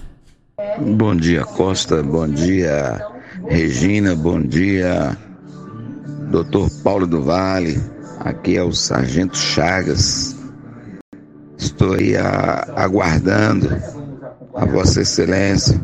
Bom 0.97 1.17
dia, 1.17 1.45
Costa. 1.45 2.03
Bom 2.03 2.29
dia, 2.29 3.05
Regina. 3.49 4.15
Bom 4.15 4.41
dia, 4.41 5.19
doutor 6.31 6.71
Paulo 6.85 7.07
do 7.07 7.23
Vale. 7.23 7.83
Aqui 8.25 8.57
é 8.57 8.63
o 8.63 8.73
Sargento 8.73 9.37
Chagas. 9.37 10.37
Estou 11.59 11.95
aí 11.95 12.17
a, 12.17 12.73
aguardando 12.77 13.69
a 14.55 14.65
Vossa 14.65 15.01
Excelência 15.01 15.81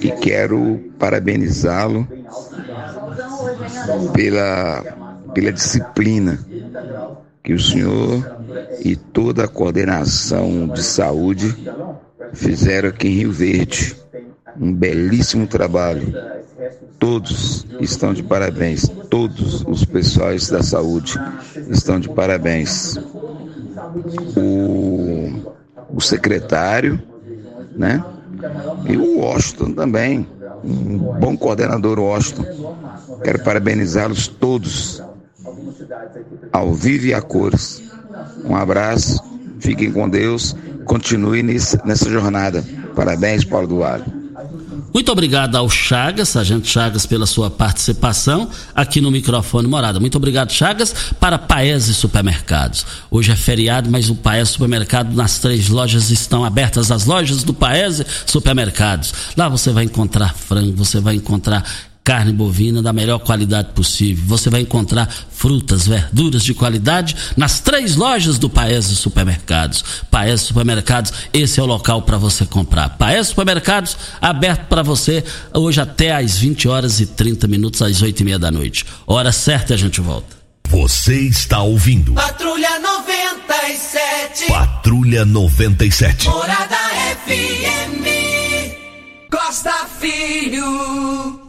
e 0.00 0.10
quero 0.12 0.80
parabenizá-lo 0.98 2.08
pela, 4.14 4.82
pela 5.34 5.52
disciplina 5.52 6.38
que 7.42 7.52
o 7.52 7.60
senhor 7.60 8.24
e 8.82 8.96
toda 8.96 9.44
a 9.44 9.48
coordenação 9.48 10.68
de 10.68 10.82
saúde 10.82 11.54
fizeram 12.32 12.88
aqui 12.88 13.08
em 13.08 13.12
Rio 13.12 13.32
Verde. 13.32 13.94
Um 14.58 14.72
belíssimo 14.72 15.46
trabalho 15.46 16.14
Todos 16.98 17.66
estão 17.80 18.14
de 18.14 18.22
parabéns, 18.22 18.88
todos 19.10 19.62
os 19.66 19.84
pessoais 19.84 20.48
da 20.48 20.62
saúde 20.62 21.14
estão 21.68 22.00
de 22.00 22.08
parabéns. 22.08 22.96
O, 24.36 25.54
o 25.90 26.00
secretário, 26.00 27.00
né? 27.76 28.02
E 28.88 28.96
o 28.96 29.20
Washington 29.20 29.72
também, 29.72 30.26
um 30.64 30.98
bom 31.18 31.36
coordenador 31.36 31.98
Washington. 31.98 32.76
Quero 33.22 33.42
parabenizá-los 33.42 34.26
todos, 34.28 35.02
ao 36.52 36.72
vivo 36.72 37.06
e 37.06 37.14
a 37.14 37.20
cores. 37.20 37.82
Um 38.44 38.56
abraço, 38.56 39.22
fiquem 39.60 39.92
com 39.92 40.08
Deus, 40.08 40.56
continue 40.84 41.42
nessa 41.42 42.08
jornada. 42.08 42.64
Parabéns, 42.94 43.44
Paulo 43.44 43.66
Duarte. 43.66 44.25
Muito 44.92 45.12
obrigado 45.12 45.56
ao 45.56 45.68
Chagas, 45.68 46.28
Sargento 46.30 46.66
Chagas, 46.66 47.06
pela 47.06 47.26
sua 47.26 47.50
participação 47.50 48.50
aqui 48.74 49.00
no 49.00 49.10
microfone 49.10 49.66
Morada. 49.66 50.00
Muito 50.00 50.16
obrigado, 50.16 50.52
Chagas, 50.52 50.94
para 51.18 51.38
Paese 51.38 51.94
Supermercados. 51.94 52.86
Hoje 53.10 53.32
é 53.32 53.36
feriado, 53.36 53.90
mas 53.90 54.10
o 54.10 54.14
Paese 54.14 54.52
Supermercado, 54.52 55.14
nas 55.14 55.38
três 55.38 55.68
lojas 55.68 56.10
estão 56.10 56.44
abertas 56.44 56.90
as 56.90 57.06
lojas 57.06 57.42
do 57.42 57.54
Paese 57.54 58.06
Supermercados. 58.26 59.12
Lá 59.36 59.48
você 59.48 59.70
vai 59.70 59.84
encontrar 59.84 60.34
frango, 60.34 60.76
você 60.76 61.00
vai 61.00 61.14
encontrar 61.14 61.64
carne 62.06 62.32
bovina 62.32 62.80
da 62.80 62.92
melhor 62.92 63.18
qualidade 63.18 63.72
possível. 63.72 64.24
Você 64.28 64.48
vai 64.48 64.60
encontrar 64.60 65.12
frutas, 65.28 65.88
verduras 65.88 66.44
de 66.44 66.54
qualidade 66.54 67.16
nas 67.36 67.58
três 67.58 67.96
lojas 67.96 68.38
do 68.38 68.48
Paese 68.48 68.94
Supermercados. 68.94 69.84
Paese 70.08 70.44
Supermercados, 70.44 71.12
esse 71.32 71.58
é 71.58 71.62
o 71.64 71.66
local 71.66 72.02
para 72.02 72.16
você 72.16 72.46
comprar. 72.46 72.90
Paese 72.90 73.30
Supermercados, 73.30 73.96
aberto 74.20 74.68
para 74.68 74.84
você 74.84 75.24
hoje 75.52 75.80
até 75.80 76.14
às 76.14 76.38
20 76.38 76.68
horas 76.68 77.00
e 77.00 77.06
30 77.06 77.48
minutos, 77.48 77.82
às 77.82 78.00
8 78.00 78.20
e 78.20 78.24
meia 78.24 78.38
da 78.38 78.52
noite. 78.52 78.86
Hora 79.04 79.32
certa 79.32 79.74
a 79.74 79.76
gente 79.76 80.00
volta. 80.00 80.36
Você 80.68 81.22
está 81.22 81.60
ouvindo. 81.60 82.12
Patrulha 82.12 82.78
97. 82.78 84.46
Patrulha 84.46 85.24
97. 85.24 86.28
Morada 86.28 86.76
FM. 87.26 88.06
Costa 89.28 89.74
Filho. 89.98 91.45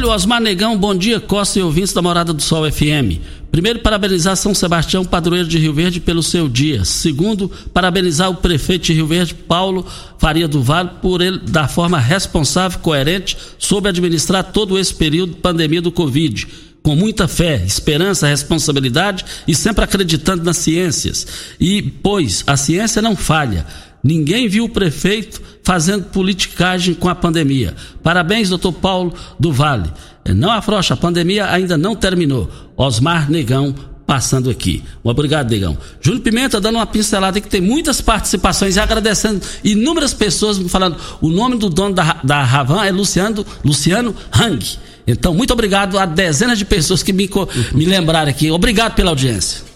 Olha, 0.00 0.08
o 0.08 0.14
Osmar 0.14 0.40
Negão, 0.40 0.78
bom 0.78 0.94
dia, 0.94 1.20
Costa 1.20 1.58
e 1.58 1.62
ouvintes 1.62 1.92
da 1.92 2.00
Morada 2.00 2.32
do 2.32 2.40
Sol 2.40 2.64
FM. 2.72 3.20
Primeiro, 3.50 3.80
parabenizar 3.80 4.34
São 4.34 4.54
Sebastião, 4.54 5.04
padroeiro 5.04 5.46
de 5.46 5.58
Rio 5.58 5.74
Verde, 5.74 6.00
pelo 6.00 6.22
seu 6.22 6.48
dia. 6.48 6.86
Segundo, 6.86 7.50
parabenizar 7.74 8.30
o 8.30 8.36
prefeito 8.36 8.86
de 8.86 8.94
Rio 8.94 9.06
Verde, 9.06 9.34
Paulo 9.34 9.84
Faria 10.16 10.48
do 10.48 10.62
Vale, 10.62 10.88
por 11.02 11.20
ele, 11.20 11.40
da 11.40 11.68
forma 11.68 11.98
responsável 11.98 12.78
e 12.78 12.82
coerente, 12.82 13.36
soube 13.58 13.90
administrar 13.90 14.42
todo 14.42 14.78
esse 14.78 14.94
período 14.94 15.34
de 15.34 15.40
pandemia 15.40 15.82
do 15.82 15.92
Covid 15.92 16.48
com 16.82 16.96
muita 16.96 17.28
fé, 17.28 17.62
esperança, 17.62 18.26
responsabilidade 18.26 19.22
e 19.46 19.54
sempre 19.54 19.84
acreditando 19.84 20.42
nas 20.42 20.56
ciências. 20.56 21.26
E, 21.60 21.82
pois, 21.82 22.42
a 22.46 22.56
ciência 22.56 23.02
não 23.02 23.14
falha 23.14 23.66
Ninguém 24.02 24.48
viu 24.48 24.64
o 24.64 24.68
prefeito 24.68 25.42
fazendo 25.70 26.06
politicagem 26.06 26.94
com 26.94 27.08
a 27.08 27.14
pandemia. 27.14 27.76
Parabéns, 28.02 28.48
doutor 28.48 28.72
Paulo 28.72 29.14
do 29.38 29.52
Vale. 29.52 29.88
Não 30.34 30.50
afrouxa, 30.50 30.94
a 30.94 30.96
pandemia 30.96 31.48
ainda 31.48 31.78
não 31.78 31.94
terminou. 31.94 32.50
Osmar 32.76 33.30
Negão 33.30 33.72
passando 34.04 34.50
aqui. 34.50 34.82
Obrigado, 35.04 35.48
Negão. 35.48 35.78
Júnior 36.00 36.24
Pimenta 36.24 36.60
dando 36.60 36.74
uma 36.74 36.86
pincelada 36.86 37.40
que 37.40 37.48
tem 37.48 37.60
muitas 37.60 38.00
participações 38.00 38.74
e 38.74 38.80
agradecendo 38.80 39.40
inúmeras 39.62 40.12
pessoas 40.12 40.58
falando. 40.68 40.96
O 41.20 41.28
nome 41.28 41.56
do 41.56 41.70
dono 41.70 41.94
da, 41.94 42.14
da 42.24 42.42
Ravan 42.42 42.84
é 42.84 42.90
Luciano, 42.90 43.46
Luciano 43.64 44.12
Hang. 44.32 44.76
Então, 45.06 45.32
muito 45.32 45.52
obrigado 45.52 46.00
a 46.00 46.04
dezenas 46.04 46.58
de 46.58 46.64
pessoas 46.64 47.00
que 47.00 47.12
me, 47.12 47.30
me 47.72 47.84
lembraram 47.84 48.28
aqui. 48.28 48.50
Obrigado 48.50 48.96
pela 48.96 49.10
audiência. 49.10 49.69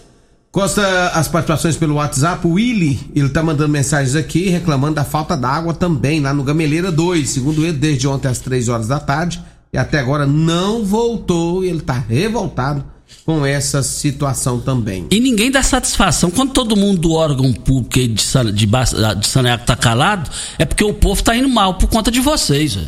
Costa 0.55 1.09
as 1.09 1.27
participações 1.27 1.75
pelo 1.75 1.95
WhatsApp. 1.95 2.47
O 2.47 2.51
Willy, 2.51 2.97
ele 3.13 3.27
tá 3.27 3.43
mandando 3.43 3.67
mensagens 3.67 4.15
aqui 4.15 4.47
reclamando 4.47 4.95
da 4.95 5.03
falta 5.03 5.35
d'água 5.35 5.73
também 5.73 6.21
lá 6.21 6.33
no 6.33 6.45
Gameleira 6.45 6.93
2. 6.93 7.29
Segundo 7.29 7.65
ele, 7.65 7.73
desde 7.73 8.07
ontem 8.07 8.29
às 8.29 8.39
3 8.39 8.69
horas 8.69 8.87
da 8.87 8.97
tarde 8.97 9.43
e 9.73 9.77
até 9.77 9.99
agora 9.99 10.25
não 10.25 10.85
voltou 10.85 11.61
e 11.61 11.67
ele 11.67 11.81
tá 11.81 12.01
revoltado 12.07 12.85
com 13.25 13.45
essa 13.45 13.83
situação 13.83 14.61
também. 14.61 15.07
E 15.11 15.19
ninguém 15.19 15.51
dá 15.51 15.61
satisfação. 15.61 16.31
Quando 16.31 16.53
todo 16.53 16.77
mundo 16.77 17.01
do 17.01 17.11
órgão 17.11 17.51
público 17.51 17.95
de, 17.95 18.07
de, 18.07 18.65
de 18.65 19.27
Saneago 19.27 19.65
tá 19.65 19.75
calado, 19.75 20.31
é 20.57 20.63
porque 20.63 20.85
o 20.85 20.93
povo 20.93 21.21
tá 21.21 21.35
indo 21.35 21.49
mal 21.49 21.73
por 21.73 21.89
conta 21.89 22.09
de 22.09 22.21
vocês. 22.21 22.75
Véio. 22.75 22.87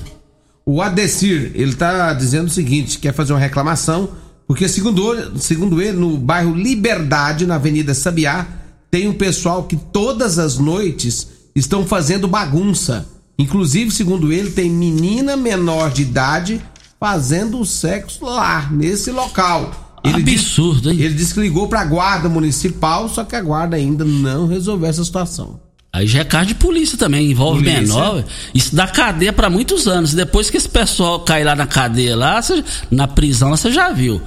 O 0.66 0.82
Adecir, 0.82 1.52
ele 1.54 1.76
tá 1.76 2.14
dizendo 2.14 2.48
o 2.48 2.52
seguinte, 2.52 2.98
quer 2.98 3.14
fazer 3.14 3.34
uma 3.34 3.40
reclamação, 3.40 4.08
porque 4.48 4.70
segundo, 4.70 5.38
segundo 5.38 5.82
ele, 5.82 5.98
no 5.98 6.18
bairro 6.18 6.56
Liberdade, 6.56 7.46
na 7.46 7.56
Avenida 7.56 7.94
Sabiá, 7.94 8.48
tem 8.90 9.08
um 9.08 9.14
pessoal 9.14 9.64
que 9.66 9.76
todas 9.76 10.40
as 10.40 10.58
noites 10.58 11.28
estão 11.54 11.86
fazendo 11.86 12.28
bagunça. 12.28 13.06
Inclusive, 13.38 13.92
segundo 13.92 14.32
ele, 14.32 14.52
tem 14.52 14.70
menina 14.70 15.36
menor 15.36 15.92
de 15.92 16.04
idade 16.04 16.62
fazendo 17.00 17.64
sexo 17.66 18.26
lá, 18.26 18.70
nesse 18.72 19.12
local. 19.12 20.00
Ele 20.04 20.22
Absurdo, 20.32 20.92
hein? 20.92 21.00
Ele 21.02 21.14
disse 21.14 21.34
que 21.34 21.42
ligou 21.42 21.68
pra 21.68 21.84
guarda 21.84 22.30
municipal, 22.30 23.10
só 23.10 23.24
que 23.24 23.36
a 23.36 23.42
guarda 23.42 23.76
ainda 23.76 24.06
não 24.06 24.48
resolveu 24.48 24.90
essa 24.90 25.04
situação. 25.04 25.60
Aí 25.98 26.06
já 26.06 26.20
é 26.20 26.24
caso 26.24 26.46
de 26.46 26.54
polícia 26.54 26.96
também, 26.96 27.32
envolve 27.32 27.64
polícia. 27.64 27.82
menor. 27.82 28.24
Isso 28.54 28.76
dá 28.76 28.86
cadeia 28.86 29.34
para 29.34 29.50
muitos 29.50 29.88
anos. 29.88 30.14
Depois 30.14 30.48
que 30.48 30.56
esse 30.56 30.70
pessoal 30.70 31.22
cai 31.22 31.44
lá 31.44 31.56
na 31.56 31.66
cadeia, 31.66 32.16
lá, 32.16 32.40
você, 32.40 32.64
na 32.92 33.08
prisão, 33.08 33.50
você 33.50 33.72
já 33.72 33.92
viu. 33.92 34.22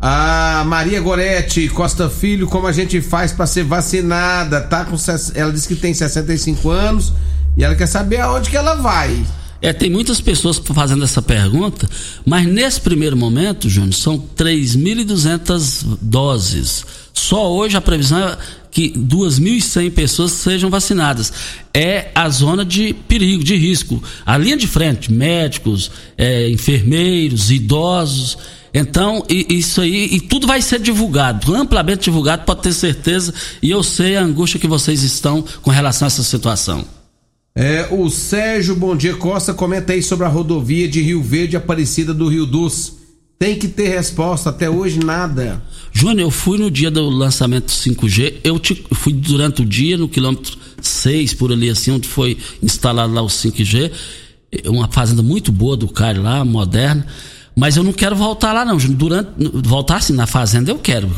A 0.00 0.62
Maria 0.64 1.00
Gorete 1.00 1.68
Costa 1.68 2.08
Filho, 2.08 2.46
como 2.46 2.68
a 2.68 2.72
gente 2.72 3.00
faz 3.00 3.32
para 3.32 3.44
ser 3.44 3.64
vacinada? 3.64 4.60
Tá 4.60 4.84
com 4.84 4.96
ela 5.34 5.52
disse 5.52 5.66
que 5.66 5.74
tem 5.74 5.92
65 5.92 6.70
anos 6.70 7.12
e 7.56 7.64
ela 7.64 7.74
quer 7.74 7.88
saber 7.88 8.20
aonde 8.20 8.48
que 8.48 8.56
ela 8.56 8.76
vai. 8.76 9.20
É, 9.60 9.72
tem 9.72 9.90
muitas 9.90 10.20
pessoas 10.20 10.58
fazendo 10.58 11.02
essa 11.02 11.20
pergunta, 11.20 11.90
mas 12.24 12.46
nesse 12.46 12.80
primeiro 12.80 13.16
momento, 13.16 13.68
Júnior, 13.68 13.94
são 13.94 14.16
3.200 14.36 15.98
doses. 16.00 16.84
Só 17.12 17.50
hoje 17.52 17.76
a 17.76 17.80
previsão 17.80 18.18
é 18.18 18.38
que 18.72 18.90
2.100 18.90 19.92
pessoas 19.92 20.32
sejam 20.32 20.70
vacinadas. 20.70 21.32
É 21.72 22.10
a 22.14 22.28
zona 22.30 22.64
de 22.64 22.94
perigo, 23.06 23.44
de 23.44 23.54
risco. 23.54 24.02
A 24.24 24.36
linha 24.38 24.56
de 24.56 24.66
frente, 24.66 25.12
médicos, 25.12 25.90
é, 26.16 26.48
enfermeiros, 26.50 27.50
idosos. 27.50 28.38
Então, 28.74 29.22
isso 29.28 29.82
aí, 29.82 30.08
e 30.12 30.20
tudo 30.20 30.46
vai 30.46 30.62
ser 30.62 30.80
divulgado, 30.80 31.54
amplamente 31.54 32.04
divulgado, 32.04 32.44
pode 32.46 32.62
ter 32.62 32.72
certeza, 32.72 33.34
e 33.62 33.70
eu 33.70 33.82
sei 33.82 34.16
a 34.16 34.22
angústia 34.22 34.58
que 34.58 34.66
vocês 34.66 35.02
estão 35.02 35.44
com 35.60 35.70
relação 35.70 36.06
a 36.06 36.08
essa 36.08 36.22
situação. 36.22 36.82
É, 37.54 37.86
o 37.90 38.08
Sérgio 38.08 38.74
Bom 38.74 38.96
Dia 38.96 39.14
Costa 39.14 39.52
comenta 39.52 39.92
aí 39.92 40.02
sobre 40.02 40.24
a 40.24 40.28
rodovia 40.28 40.88
de 40.88 41.02
Rio 41.02 41.22
Verde 41.22 41.54
Aparecida 41.54 42.14
do 42.14 42.28
Rio 42.28 42.46
Doce. 42.46 43.01
Tem 43.42 43.56
que 43.56 43.66
ter 43.66 43.88
resposta, 43.88 44.50
até 44.50 44.70
hoje 44.70 45.00
nada. 45.04 45.60
Júnior, 45.92 46.20
eu 46.20 46.30
fui 46.30 46.56
no 46.56 46.70
dia 46.70 46.92
do 46.92 47.10
lançamento 47.10 47.64
do 47.64 47.72
5G, 47.72 48.36
eu 48.44 48.56
te, 48.56 48.86
fui 48.94 49.12
durante 49.12 49.62
o 49.62 49.64
dia 49.64 49.98
no 49.98 50.08
quilômetro 50.08 50.56
6, 50.80 51.34
por 51.34 51.50
ali 51.50 51.68
assim, 51.68 51.90
onde 51.90 52.06
foi 52.06 52.38
instalado 52.62 53.12
lá 53.12 53.20
o 53.20 53.26
5G. 53.26 53.90
Uma 54.66 54.86
fazenda 54.92 55.24
muito 55.24 55.50
boa 55.50 55.76
do 55.76 55.88
Caio 55.88 56.22
lá, 56.22 56.44
moderna. 56.44 57.04
Mas 57.56 57.76
eu 57.76 57.82
não 57.82 57.92
quero 57.92 58.14
voltar 58.14 58.52
lá, 58.52 58.64
não. 58.64 58.76
Durante, 58.76 59.30
voltar 59.52 59.96
assim 59.96 60.12
na 60.12 60.24
fazenda 60.24 60.70
eu 60.70 60.78
quero, 60.78 61.10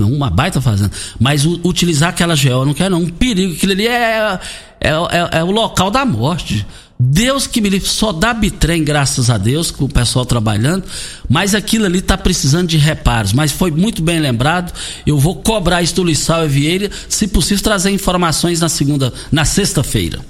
uma 0.00 0.28
baita 0.28 0.60
fazenda. 0.60 0.90
Mas 1.18 1.46
utilizar 1.46 2.10
aquela 2.10 2.36
gel 2.36 2.60
eu 2.60 2.66
não 2.66 2.74
quero, 2.74 2.90
não. 2.90 3.00
Um 3.00 3.08
perigo. 3.08 3.54
Aquilo 3.54 3.72
ali 3.72 3.88
é, 3.88 4.38
é, 4.78 4.90
é, 4.90 5.38
é 5.38 5.42
o 5.42 5.50
local 5.50 5.90
da 5.90 6.04
morte. 6.04 6.66
Deus 7.04 7.48
que 7.48 7.60
me 7.60 7.68
livre, 7.68 7.88
só 7.88 8.12
dá 8.12 8.32
bitrem, 8.32 8.84
graças 8.84 9.28
a 9.28 9.36
Deus, 9.36 9.72
com 9.72 9.86
o 9.86 9.88
pessoal 9.88 10.24
trabalhando, 10.24 10.84
mas 11.28 11.52
aquilo 11.52 11.84
ali 11.84 11.98
está 11.98 12.16
precisando 12.16 12.68
de 12.68 12.76
reparos. 12.76 13.32
Mas 13.32 13.50
foi 13.50 13.72
muito 13.72 14.00
bem 14.00 14.20
lembrado. 14.20 14.72
Eu 15.04 15.18
vou 15.18 15.42
cobrar 15.42 15.82
isso 15.82 15.96
do 15.96 16.04
Lissau 16.04 16.44
e 16.44 16.48
Vieira, 16.48 16.90
se 17.08 17.26
possível, 17.26 17.64
trazer 17.64 17.90
informações 17.90 18.60
na 18.60 18.68
segunda, 18.68 19.12
na 19.32 19.44
sexta-feira. 19.44 20.20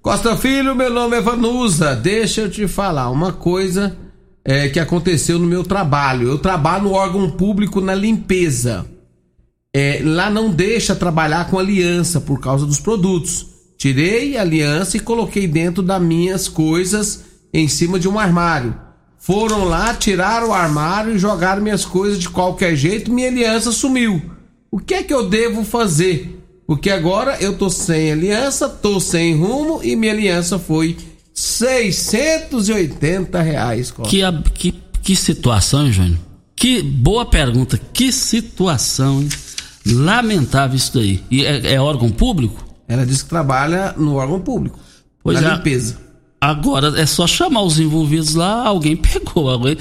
Costa 0.00 0.36
Filho, 0.36 0.76
meu 0.76 0.88
nome 0.88 1.16
é 1.16 1.20
Vanusa. 1.20 1.96
Deixa 1.96 2.42
eu 2.42 2.50
te 2.50 2.68
falar 2.68 3.10
uma 3.10 3.32
coisa 3.32 3.96
é, 4.44 4.68
que 4.68 4.78
aconteceu 4.78 5.36
no 5.36 5.46
meu 5.46 5.64
trabalho. 5.64 6.28
Eu 6.28 6.38
trabalho 6.38 6.84
no 6.84 6.92
órgão 6.92 7.28
público 7.28 7.80
na 7.80 7.94
limpeza. 7.94 8.86
É, 9.74 10.00
lá 10.04 10.30
não 10.30 10.48
deixa 10.48 10.94
trabalhar 10.94 11.50
com 11.50 11.58
aliança 11.58 12.20
por 12.20 12.38
causa 12.38 12.64
dos 12.64 12.78
produtos. 12.78 13.49
Tirei 13.80 14.36
a 14.36 14.42
aliança 14.42 14.98
e 14.98 15.00
coloquei 15.00 15.48
dentro 15.48 15.82
das 15.82 16.02
minhas 16.02 16.48
coisas 16.48 17.24
em 17.50 17.66
cima 17.66 17.98
de 17.98 18.06
um 18.06 18.18
armário. 18.18 18.74
Foram 19.18 19.64
lá, 19.64 19.94
tiraram 19.94 20.50
o 20.50 20.52
armário 20.52 21.14
e 21.14 21.18
jogaram 21.18 21.62
minhas 21.62 21.82
coisas 21.82 22.18
de 22.18 22.28
qualquer 22.28 22.76
jeito, 22.76 23.10
minha 23.10 23.28
aliança 23.28 23.72
sumiu. 23.72 24.20
O 24.70 24.78
que 24.78 24.92
é 24.92 25.02
que 25.02 25.14
eu 25.14 25.30
devo 25.30 25.64
fazer? 25.64 26.44
Porque 26.66 26.90
agora 26.90 27.38
eu 27.40 27.56
tô 27.56 27.70
sem 27.70 28.12
aliança, 28.12 28.68
tô 28.68 29.00
sem 29.00 29.34
rumo 29.34 29.80
e 29.82 29.96
minha 29.96 30.12
aliança 30.12 30.58
foi 30.58 30.98
680 31.32 33.40
reais. 33.40 33.90
Que, 33.90 34.20
que, 34.52 34.74
que 35.02 35.16
situação, 35.16 35.90
Júnior? 35.90 36.18
Que 36.54 36.82
boa 36.82 37.24
pergunta. 37.24 37.80
Que 37.94 38.12
situação, 38.12 39.22
hein? 39.22 39.28
Lamentável 39.86 40.76
isso 40.76 40.92
daí. 40.92 41.24
E 41.30 41.46
é, 41.46 41.76
é 41.76 41.80
órgão 41.80 42.10
público? 42.10 42.68
Ela 42.90 43.06
disse 43.06 43.22
que 43.22 43.30
trabalha 43.30 43.94
no 43.96 44.16
órgão 44.16 44.40
público. 44.40 44.80
Pois 45.22 45.40
na 45.40 45.52
é. 45.52 45.54
limpeza. 45.54 45.96
Agora 46.40 47.00
é 47.00 47.06
só 47.06 47.24
chamar 47.24 47.62
os 47.62 47.78
envolvidos 47.78 48.34
lá, 48.34 48.66
alguém 48.66 48.96
pegou. 48.98 49.48
Alguém, 49.48 49.78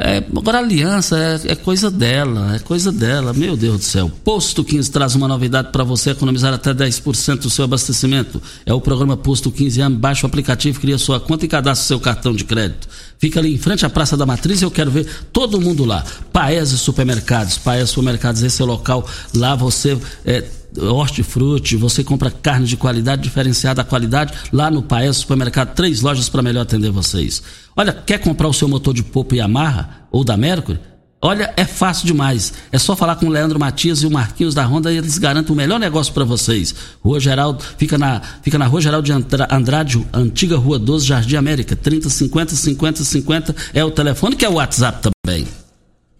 é, 0.00 0.18
agora 0.18 0.58
a 0.58 0.60
aliança 0.62 1.18
é, 1.18 1.52
é, 1.52 1.54
coisa 1.56 1.90
dela, 1.90 2.54
é 2.54 2.58
coisa 2.60 2.90
dela, 2.90 3.34
meu 3.34 3.54
Deus 3.54 3.78
do 3.78 3.84
céu. 3.84 4.10
Posto 4.24 4.64
15 4.64 4.90
traz 4.90 5.14
uma 5.14 5.28
novidade 5.28 5.70
para 5.70 5.84
você 5.84 6.10
economizar 6.10 6.54
até 6.54 6.72
10% 6.72 7.40
do 7.40 7.50
seu 7.50 7.64
abastecimento. 7.64 8.40
É 8.64 8.72
o 8.72 8.80
programa 8.80 9.14
Posto 9.14 9.50
15 9.50 9.80
anos. 9.82 9.98
Baixe 9.98 10.24
o 10.24 10.26
aplicativo, 10.26 10.80
cria 10.80 10.96
sua 10.96 11.20
conta 11.20 11.44
e 11.44 11.48
cadastre 11.48 11.88
seu 11.88 12.00
cartão 12.00 12.32
de 12.32 12.44
crédito. 12.44 12.88
Fica 13.18 13.40
ali 13.40 13.52
em 13.52 13.58
frente 13.58 13.84
à 13.84 13.90
Praça 13.90 14.16
da 14.16 14.24
Matriz 14.24 14.62
e 14.62 14.64
eu 14.64 14.70
quero 14.70 14.90
ver 14.90 15.06
todo 15.32 15.60
mundo 15.60 15.84
lá. 15.84 16.02
Paese 16.32 16.78
Supermercados, 16.78 17.58
Paese 17.58 17.88
Supermercados, 17.88 18.42
esse 18.42 18.62
é 18.62 18.64
o 18.64 18.68
local. 18.68 19.04
Lá 19.34 19.56
você 19.56 19.98
é, 20.24 20.44
hortifruti, 20.80 21.76
você 21.76 22.04
compra 22.04 22.30
carne 22.30 22.66
de 22.66 22.76
qualidade, 22.76 23.22
diferenciada 23.22 23.82
a 23.82 23.84
qualidade, 23.84 24.32
lá 24.52 24.70
no 24.70 24.82
Paes 24.82 25.18
Supermercado, 25.18 25.74
três 25.74 26.00
lojas 26.00 26.28
para 26.28 26.42
melhor 26.42 26.62
atender 26.62 26.90
vocês. 26.90 27.42
Olha, 27.76 27.92
quer 27.92 28.18
comprar 28.18 28.48
o 28.48 28.52
seu 28.52 28.68
motor 28.68 28.94
de 28.94 29.02
popa 29.02 29.36
Yamaha 29.36 30.06
ou 30.10 30.24
da 30.24 30.36
Mercury? 30.36 30.78
Olha, 31.20 31.52
é 31.56 31.64
fácil 31.64 32.06
demais. 32.06 32.52
É 32.70 32.78
só 32.78 32.94
falar 32.94 33.16
com 33.16 33.26
o 33.26 33.28
Leandro 33.28 33.58
Matias 33.58 34.02
e 34.02 34.06
o 34.06 34.10
Marquinhos 34.10 34.54
da 34.54 34.64
Honda 34.64 34.92
e 34.92 34.98
eles 34.98 35.18
garantem 35.18 35.52
o 35.52 35.56
melhor 35.56 35.80
negócio 35.80 36.14
para 36.14 36.24
vocês. 36.24 36.72
Rua 37.02 37.18
Geraldo, 37.18 37.62
fica 37.76 37.98
na, 37.98 38.20
fica 38.40 38.56
na 38.56 38.66
Rua 38.66 38.80
Geraldo 38.80 39.04
de 39.04 39.12
Andrade, 39.50 40.06
antiga 40.12 40.56
Rua 40.56 40.78
12, 40.78 41.06
Jardim 41.06 41.34
América. 41.34 41.74
30 41.74 42.08
50 42.08 42.54
50 42.54 43.04
50 43.04 43.56
é 43.74 43.84
o 43.84 43.90
telefone 43.90 44.36
que 44.36 44.44
é 44.44 44.48
o 44.48 44.54
WhatsApp 44.54 45.10
também. 45.10 45.44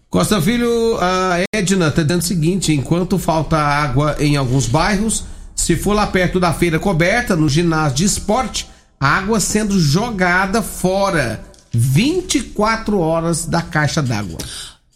Costa 0.09 0.41
Filho, 0.41 0.97
a 0.99 1.37
Edna 1.53 1.89
está 1.89 2.01
dizendo 2.01 2.21
o 2.21 2.25
seguinte: 2.25 2.73
enquanto 2.73 3.19
falta 3.19 3.57
água 3.57 4.15
em 4.19 4.35
alguns 4.35 4.65
bairros, 4.65 5.23
se 5.55 5.75
for 5.75 5.93
lá 5.93 6.07
perto 6.07 6.39
da 6.39 6.51
feira 6.51 6.79
coberta, 6.79 7.35
no 7.35 7.47
ginásio 7.47 7.97
de 7.97 8.05
esporte, 8.05 8.67
água 8.99 9.39
sendo 9.39 9.79
jogada 9.79 10.63
fora 10.63 11.43
24 11.71 12.99
horas 12.99 13.45
da 13.45 13.61
caixa 13.61 14.01
d'água. 14.01 14.39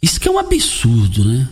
Isso 0.02 0.20
que 0.20 0.28
é 0.28 0.32
um 0.32 0.40
absurdo, 0.40 1.24
né? 1.24 1.48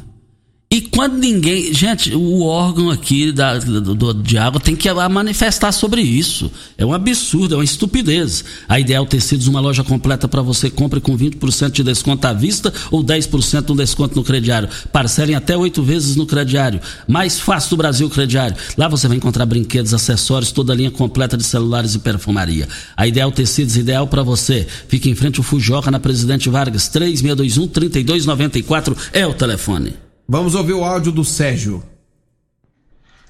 E 0.73 0.79
quando 0.79 1.17
ninguém. 1.17 1.73
Gente, 1.73 2.15
o 2.15 2.43
órgão 2.43 2.89
aqui 2.89 3.33
da, 3.33 3.57
do, 3.57 3.93
do, 3.93 4.13
de 4.13 4.37
água 4.37 4.57
tem 4.57 4.73
que 4.73 4.89
manifestar 5.09 5.73
sobre 5.73 6.01
isso. 6.01 6.49
É 6.77 6.85
um 6.85 6.93
absurdo, 6.93 7.55
é 7.55 7.57
uma 7.57 7.63
estupidez. 7.65 8.45
A 8.69 8.79
Ideal 8.79 9.05
Tecidos, 9.05 9.47
uma 9.47 9.59
loja 9.59 9.83
completa 9.83 10.29
para 10.29 10.41
você, 10.41 10.69
compre 10.69 11.01
com 11.01 11.17
20% 11.17 11.71
de 11.71 11.83
desconto 11.83 12.25
à 12.25 12.31
vista 12.31 12.73
ou 12.89 13.03
10% 13.03 13.65
de 13.65 13.75
desconto 13.75 14.15
no 14.15 14.23
crediário. 14.23 14.69
Parcelem 14.93 15.35
até 15.35 15.57
oito 15.57 15.83
vezes 15.83 16.15
no 16.15 16.25
crediário. 16.25 16.79
Mais 17.05 17.37
fácil 17.37 17.71
do 17.71 17.77
Brasil 17.77 18.09
crediário. 18.09 18.55
Lá 18.77 18.87
você 18.87 19.09
vai 19.09 19.17
encontrar 19.17 19.45
brinquedos, 19.45 19.93
acessórios, 19.93 20.53
toda 20.53 20.71
a 20.71 20.75
linha 20.75 20.89
completa 20.89 21.35
de 21.35 21.43
celulares 21.43 21.95
e 21.95 21.99
perfumaria. 21.99 22.65
A 22.95 23.05
Ideal 23.05 23.29
Tecidos, 23.29 23.75
ideal 23.75 24.07
para 24.07 24.23
você. 24.23 24.65
Fique 24.87 25.09
em 25.09 25.15
frente 25.15 25.37
ao 25.37 25.43
Fujoca, 25.43 25.91
na 25.91 25.99
Presidente 25.99 26.49
Vargas, 26.49 26.89
3621-3294 26.89 28.95
é 29.11 29.27
o 29.27 29.33
telefone. 29.33 30.10
Vamos 30.31 30.55
ouvir 30.55 30.71
o 30.71 30.85
áudio 30.85 31.11
do 31.11 31.25
Sérgio. 31.25 31.83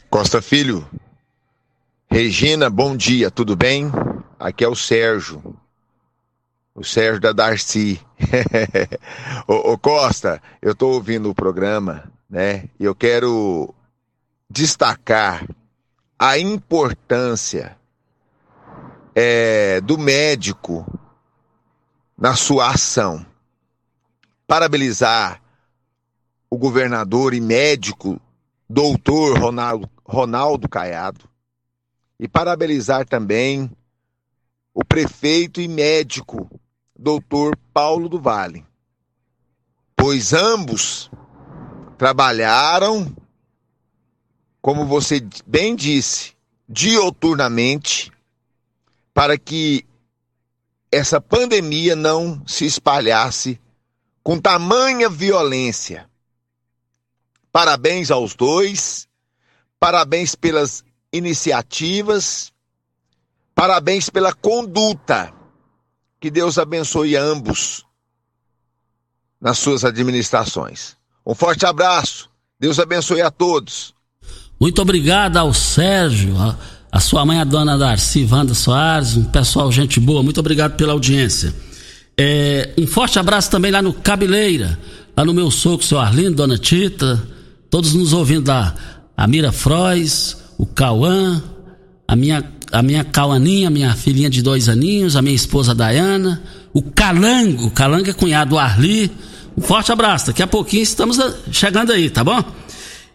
Costa 0.07 0.39
Filho. 0.39 0.87
Regina, 2.07 2.69
bom 2.69 2.95
dia, 2.95 3.31
tudo 3.31 3.55
bem? 3.55 3.91
Aqui 4.39 4.63
é 4.63 4.67
o 4.67 4.75
Sérgio. 4.75 5.57
O 6.75 6.83
Sérgio 6.83 7.19
da 7.19 7.31
Darcy. 7.31 7.99
ô, 9.47 9.71
ô, 9.71 9.77
Costa, 9.79 10.39
eu 10.61 10.73
estou 10.73 10.93
ouvindo 10.93 11.27
o 11.27 11.33
programa, 11.33 12.03
né? 12.29 12.65
E 12.79 12.85
eu 12.85 12.93
quero 12.93 13.73
destacar 14.47 15.43
a 16.19 16.37
importância 16.37 17.75
é, 19.15 19.81
do 19.81 19.97
médico 19.97 20.85
na 22.15 22.35
sua 22.35 22.69
ação. 22.69 23.25
Parabenizar 24.45 25.40
o 26.53 26.57
governador 26.57 27.33
e 27.33 27.39
médico, 27.39 28.19
doutor 28.69 29.39
Ronaldo, 29.39 29.89
Ronaldo 30.03 30.67
Caiado, 30.67 31.29
e 32.19 32.27
parabenizar 32.27 33.07
também 33.07 33.71
o 34.73 34.83
prefeito 34.83 35.61
e 35.61 35.67
médico, 35.69 36.49
doutor 36.93 37.57
Paulo 37.73 38.09
do 38.09 38.19
Vale, 38.19 38.65
pois 39.95 40.33
ambos 40.33 41.09
trabalharam, 41.97 43.15
como 44.61 44.85
você 44.85 45.25
bem 45.47 45.73
disse, 45.73 46.33
dioturnamente, 46.67 48.11
para 49.13 49.37
que 49.37 49.85
essa 50.91 51.21
pandemia 51.21 51.95
não 51.95 52.45
se 52.45 52.65
espalhasse 52.65 53.57
com 54.21 54.37
tamanha 54.37 55.07
violência 55.09 56.10
Parabéns 57.51 58.09
aos 58.11 58.33
dois, 58.33 59.07
parabéns 59.79 60.35
pelas 60.35 60.83
iniciativas, 61.11 62.51
parabéns 63.53 64.09
pela 64.09 64.33
conduta. 64.33 65.33
Que 66.19 66.29
Deus 66.29 66.57
abençoe 66.57 67.17
ambos 67.17 67.83
nas 69.39 69.57
suas 69.57 69.83
administrações. 69.83 70.95
Um 71.25 71.33
forte 71.33 71.65
abraço. 71.65 72.29
Deus 72.59 72.79
abençoe 72.79 73.21
a 73.21 73.31
todos. 73.31 73.93
Muito 74.59 74.79
obrigado 74.81 75.37
ao 75.37 75.51
Sérgio, 75.51 76.37
a, 76.37 76.55
a 76.91 76.99
sua 76.99 77.25
mãe, 77.25 77.39
a 77.39 77.43
dona 77.43 77.75
Darcy 77.75 78.27
Wanda 78.31 78.53
Soares, 78.53 79.17
um 79.17 79.23
pessoal, 79.23 79.71
gente 79.71 79.99
boa. 79.99 80.21
Muito 80.21 80.39
obrigado 80.39 80.75
pela 80.75 80.93
audiência. 80.93 81.53
É, 82.15 82.71
um 82.77 82.85
forte 82.85 83.17
abraço 83.17 83.49
também 83.49 83.71
lá 83.71 83.81
no 83.81 83.91
Cabeleira, 83.91 84.77
lá 85.17 85.25
no 85.25 85.33
meu 85.33 85.49
sogro, 85.49 85.83
seu 85.83 85.99
Arlindo, 85.99 86.35
dona 86.35 86.59
Tita, 86.59 87.19
todos 87.71 87.93
nos 87.93 88.13
ouvindo 88.13 88.49
lá. 88.49 88.75
A 89.17 89.25
Mira 89.25 89.51
Frois, 89.51 90.37
o 90.57 90.65
Cauã, 90.65 91.41
a 92.07 92.15
minha, 92.15 92.43
a 92.71 92.83
minha 92.83 93.03
Cauaninha, 93.03 93.69
minha 93.69 93.95
filhinha 93.95 94.29
de 94.29 94.41
dois 94.41 94.67
aninhos, 94.67 95.15
a 95.15 95.21
minha 95.21 95.35
esposa 95.35 95.73
Dayana, 95.73 96.41
o 96.73 96.81
Calango, 96.83 97.71
Calango 97.71 98.09
é 98.09 98.13
cunhado 98.13 98.51
do 98.51 98.59
Arli. 98.59 99.09
Um 99.57 99.61
forte 99.61 99.91
abraço, 99.91 100.27
daqui 100.27 100.43
a 100.43 100.47
pouquinho 100.47 100.83
estamos 100.83 101.17
chegando 101.51 101.91
aí, 101.91 102.09
tá 102.09 102.23
bom? 102.23 102.43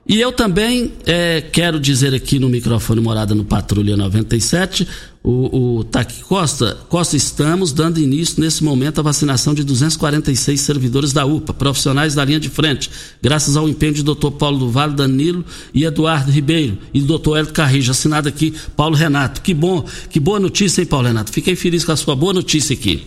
E 0.09 0.21
eu 0.21 0.31
também 0.31 0.93
é, 1.05 1.41
quero 1.41 1.81
dizer 1.81 2.15
aqui 2.15 2.39
no 2.39 2.49
microfone 2.49 3.01
Morada 3.01 3.35
no 3.35 3.45
Patrulha 3.45 3.97
97, 3.97 4.87
o, 5.21 5.79
o 5.79 5.85
Taqui 5.85 6.23
Costa, 6.23 6.79
Costa, 6.89 7.17
estamos 7.17 7.73
dando 7.73 7.99
início 7.99 8.41
nesse 8.41 8.63
momento 8.63 9.01
à 9.01 9.03
vacinação 9.03 9.53
de 9.53 9.65
246 9.65 10.61
servidores 10.61 11.13
da 11.13 11.27
UPA, 11.27 11.53
profissionais 11.53 12.15
da 12.15 12.25
linha 12.25 12.39
de 12.39 12.49
frente, 12.49 12.89
graças 13.21 13.57
ao 13.57 13.69
empenho 13.69 13.95
de 13.95 14.05
Dr. 14.05 14.31
Paulo 14.39 14.61
do 14.61 14.71
Vale, 14.71 14.95
Danilo 14.95 15.45
e 15.75 15.85
Eduardo 15.85 16.31
Ribeiro 16.31 16.79
e 16.95 17.01
Dr. 17.01 17.39
Hélio 17.39 17.53
Carrijo, 17.53 17.91
assinado 17.91 18.29
aqui 18.29 18.55
Paulo 18.77 18.95
Renato. 18.95 19.41
Que 19.41 19.53
bom, 19.53 19.85
que 20.09 20.21
boa 20.21 20.39
notícia, 20.39 20.83
hein, 20.83 20.87
Paulo 20.87 21.09
Renato? 21.09 21.33
Fiquei 21.33 21.57
feliz 21.57 21.85
com 21.85 21.91
a 21.91 21.97
sua 21.97 22.15
boa 22.15 22.33
notícia 22.33 22.75
aqui. 22.75 23.03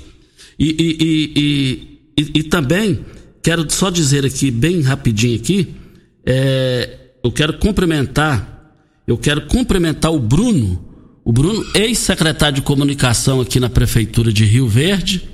E, 0.60 0.76
e, 0.78 2.18
e, 2.18 2.39
e 2.39 2.43
também 2.43 3.00
quero 3.41 3.66
só 3.72 3.89
dizer 3.89 4.26
aqui, 4.26 4.52
bem 4.52 4.82
rapidinho 4.82 5.38
aqui, 5.38 5.80
é, 6.26 6.98
eu 7.24 7.32
quero 7.32 7.58
cumprimentar, 7.58 8.74
eu 9.08 9.18
quero 9.18 9.48
cumprimentar 9.48 10.12
o 10.12 10.20
Bruno, 10.20 10.86
o 11.24 11.32
Bruno, 11.32 11.66
ex-secretário 11.76 12.56
de 12.56 12.62
comunicação 12.62 13.42
aqui 13.42 13.60
na 13.60 13.70
prefeitura 13.70 14.32
de 14.32 14.46
Rio 14.46 14.68
Verde, 14.68 15.28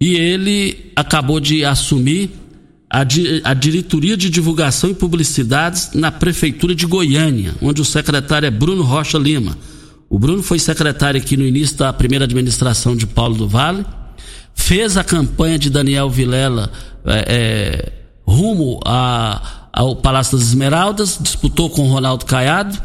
e 0.00 0.16
ele 0.16 0.92
acabou 0.96 1.38
de 1.38 1.64
assumir 1.64 2.30
a, 2.90 3.04
di, 3.04 3.40
a 3.44 3.54
diretoria 3.54 4.16
de 4.16 4.28
divulgação 4.28 4.90
e 4.90 4.94
publicidades 4.94 5.90
na 5.94 6.10
prefeitura 6.10 6.74
de 6.74 6.86
Goiânia, 6.86 7.54
onde 7.62 7.80
o 7.80 7.84
secretário 7.84 8.46
é 8.46 8.50
Bruno 8.50 8.82
Rocha 8.82 9.16
Lima. 9.16 9.56
O 10.10 10.18
Bruno 10.18 10.42
foi 10.42 10.58
secretário 10.58 11.18
aqui 11.18 11.36
no 11.36 11.46
início 11.46 11.76
da 11.78 11.92
primeira 11.92 12.26
administração 12.26 12.94
de 12.94 13.06
Paulo 13.06 13.34
do 13.34 13.48
Vale, 13.48 13.86
fez 14.54 14.96
a 14.96 15.04
campanha 15.04 15.58
de 15.58 15.70
Daniel 15.70 16.10
Vilela 16.10 16.70
é, 17.06 17.24
é, 17.28 17.92
rumo 18.26 18.80
a 18.84 19.61
ao 19.72 19.96
Palácio 19.96 20.36
das 20.36 20.48
Esmeraldas, 20.48 21.18
disputou 21.20 21.70
com 21.70 21.88
Ronaldo 21.88 22.26
Caiado, 22.26 22.78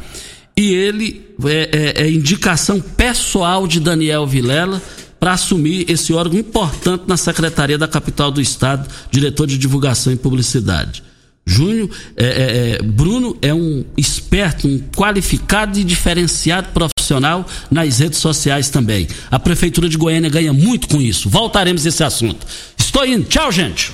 e 0.56 0.74
ele 0.74 1.28
é, 1.46 1.94
é, 1.98 2.04
é 2.04 2.12
indicação 2.12 2.80
pessoal 2.80 3.68
de 3.68 3.80
Daniel 3.80 4.26
Vilela 4.26 4.82
para 5.20 5.34
assumir 5.34 5.86
esse 5.90 6.14
órgão 6.14 6.40
importante 6.40 7.04
na 7.08 7.18
Secretaria 7.18 7.78
da 7.78 7.88
Capital 7.88 8.32
do 8.32 8.40
Estado, 8.40 8.88
diretor 9.12 9.48
de 9.48 9.58
divulgação 9.58 10.14
e 10.14 10.16
publicidade. 10.16 11.04
Júnior, 11.46 11.90
é, 12.18 12.26
é, 12.26 12.76
é, 12.76 12.84
Bruno 12.84 13.38
é 13.42 13.54
um 13.54 13.86
esperto, 13.96 14.68
um 14.68 14.80
qualificado 14.80 15.80
e 15.80 15.84
diferenciado 15.84 16.70
profissional 16.74 17.46
nas 17.72 18.00
redes 18.00 18.20
sociais 18.20 18.70
também. 18.70 19.08
A 19.32 19.40
Prefeitura 19.40 19.88
de 19.88 19.98
Goiânia 19.98 20.30
ganha 20.30 20.52
muito 20.52 20.90
com 20.90 21.02
isso. 21.02 21.30
Voltaremos 21.30 21.86
a 21.86 21.90
esse 21.90 22.04
assunto. 22.04 22.46
Estou 22.78 23.06
indo. 23.06 23.24
Tchau, 23.26 23.50
gente. 23.50 23.94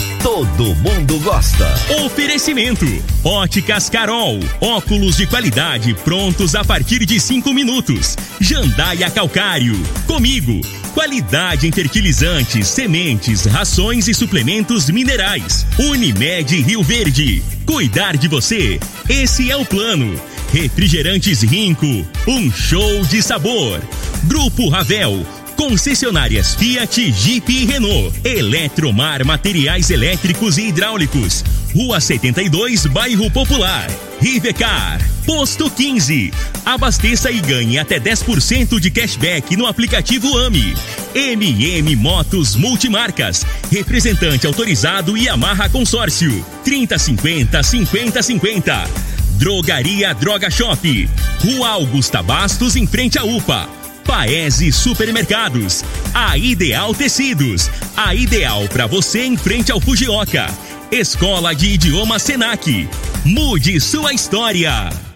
todo 0.21 0.75
mundo 0.75 1.19
gosta. 1.19 1.67
Oferecimento: 2.05 2.85
Óticas 3.23 3.89
Carol. 3.89 4.39
Óculos 4.59 5.17
de 5.17 5.25
qualidade 5.25 5.93
prontos 5.93 6.55
a 6.55 6.63
partir 6.63 7.05
de 7.05 7.19
cinco 7.19 7.53
minutos. 7.53 8.15
Jandaia 8.39 9.09
Calcário. 9.09 9.77
Comigo. 10.05 10.61
Qualidade 10.93 11.67
em 11.67 11.71
fertilizantes, 11.71 12.67
sementes, 12.67 13.45
rações 13.45 14.07
e 14.07 14.13
suplementos 14.13 14.89
minerais. 14.89 15.65
Unimed 15.79 16.61
Rio 16.61 16.83
Verde. 16.83 17.43
Cuidar 17.65 18.17
de 18.17 18.27
você. 18.27 18.79
Esse 19.09 19.49
é 19.49 19.55
o 19.55 19.65
plano. 19.65 20.19
Refrigerantes 20.53 21.41
Rinco. 21.41 22.05
Um 22.27 22.51
show 22.51 23.03
de 23.05 23.23
sabor. 23.23 23.81
Grupo 24.25 24.69
Ravel 24.69 25.25
Concessionárias 25.61 26.55
Fiat, 26.55 27.11
Jeep 27.11 27.53
e 27.53 27.65
Renault. 27.65 28.11
Eletromar 28.23 29.23
Materiais 29.23 29.91
Elétricos 29.91 30.57
e 30.57 30.69
Hidráulicos. 30.69 31.45
Rua 31.75 32.01
72, 32.01 32.87
Bairro 32.87 33.29
Popular. 33.29 33.87
Rivecar. 34.19 34.99
Posto 35.23 35.69
15. 35.69 36.33
Abasteça 36.65 37.29
e 37.29 37.39
ganhe 37.39 37.77
até 37.77 37.99
10% 37.99 38.79
de 38.79 38.89
cashback 38.89 39.55
no 39.55 39.67
aplicativo 39.67 40.35
AMI. 40.39 40.73
MM 41.13 41.95
Motos 41.95 42.55
Multimarcas. 42.55 43.45
Representante 43.71 44.47
autorizado 44.47 45.15
e 45.15 45.29
amarra 45.29 45.69
consórcio. 45.69 46.43
3050 46.63 47.61
5050. 47.61 48.89
Drogaria 49.37 50.11
Droga 50.15 50.49
Shop. 50.49 51.09
Rua 51.39 51.69
Augusta 51.69 52.23
Bastos, 52.23 52.75
em 52.75 52.87
frente 52.87 53.19
à 53.19 53.23
UPA. 53.23 53.80
Paese 54.05 54.71
Supermercados. 54.71 55.83
A 56.13 56.37
Ideal 56.37 56.93
Tecidos. 56.93 57.69
A 57.95 58.13
ideal 58.15 58.67
para 58.69 58.87
você 58.87 59.23
em 59.23 59.37
frente 59.37 59.71
ao 59.71 59.79
Fujioka. 59.79 60.47
Escola 60.91 61.55
de 61.55 61.67
Idioma 61.67 62.19
Senac. 62.19 62.89
Mude 63.23 63.79
sua 63.79 64.13
história. 64.13 65.10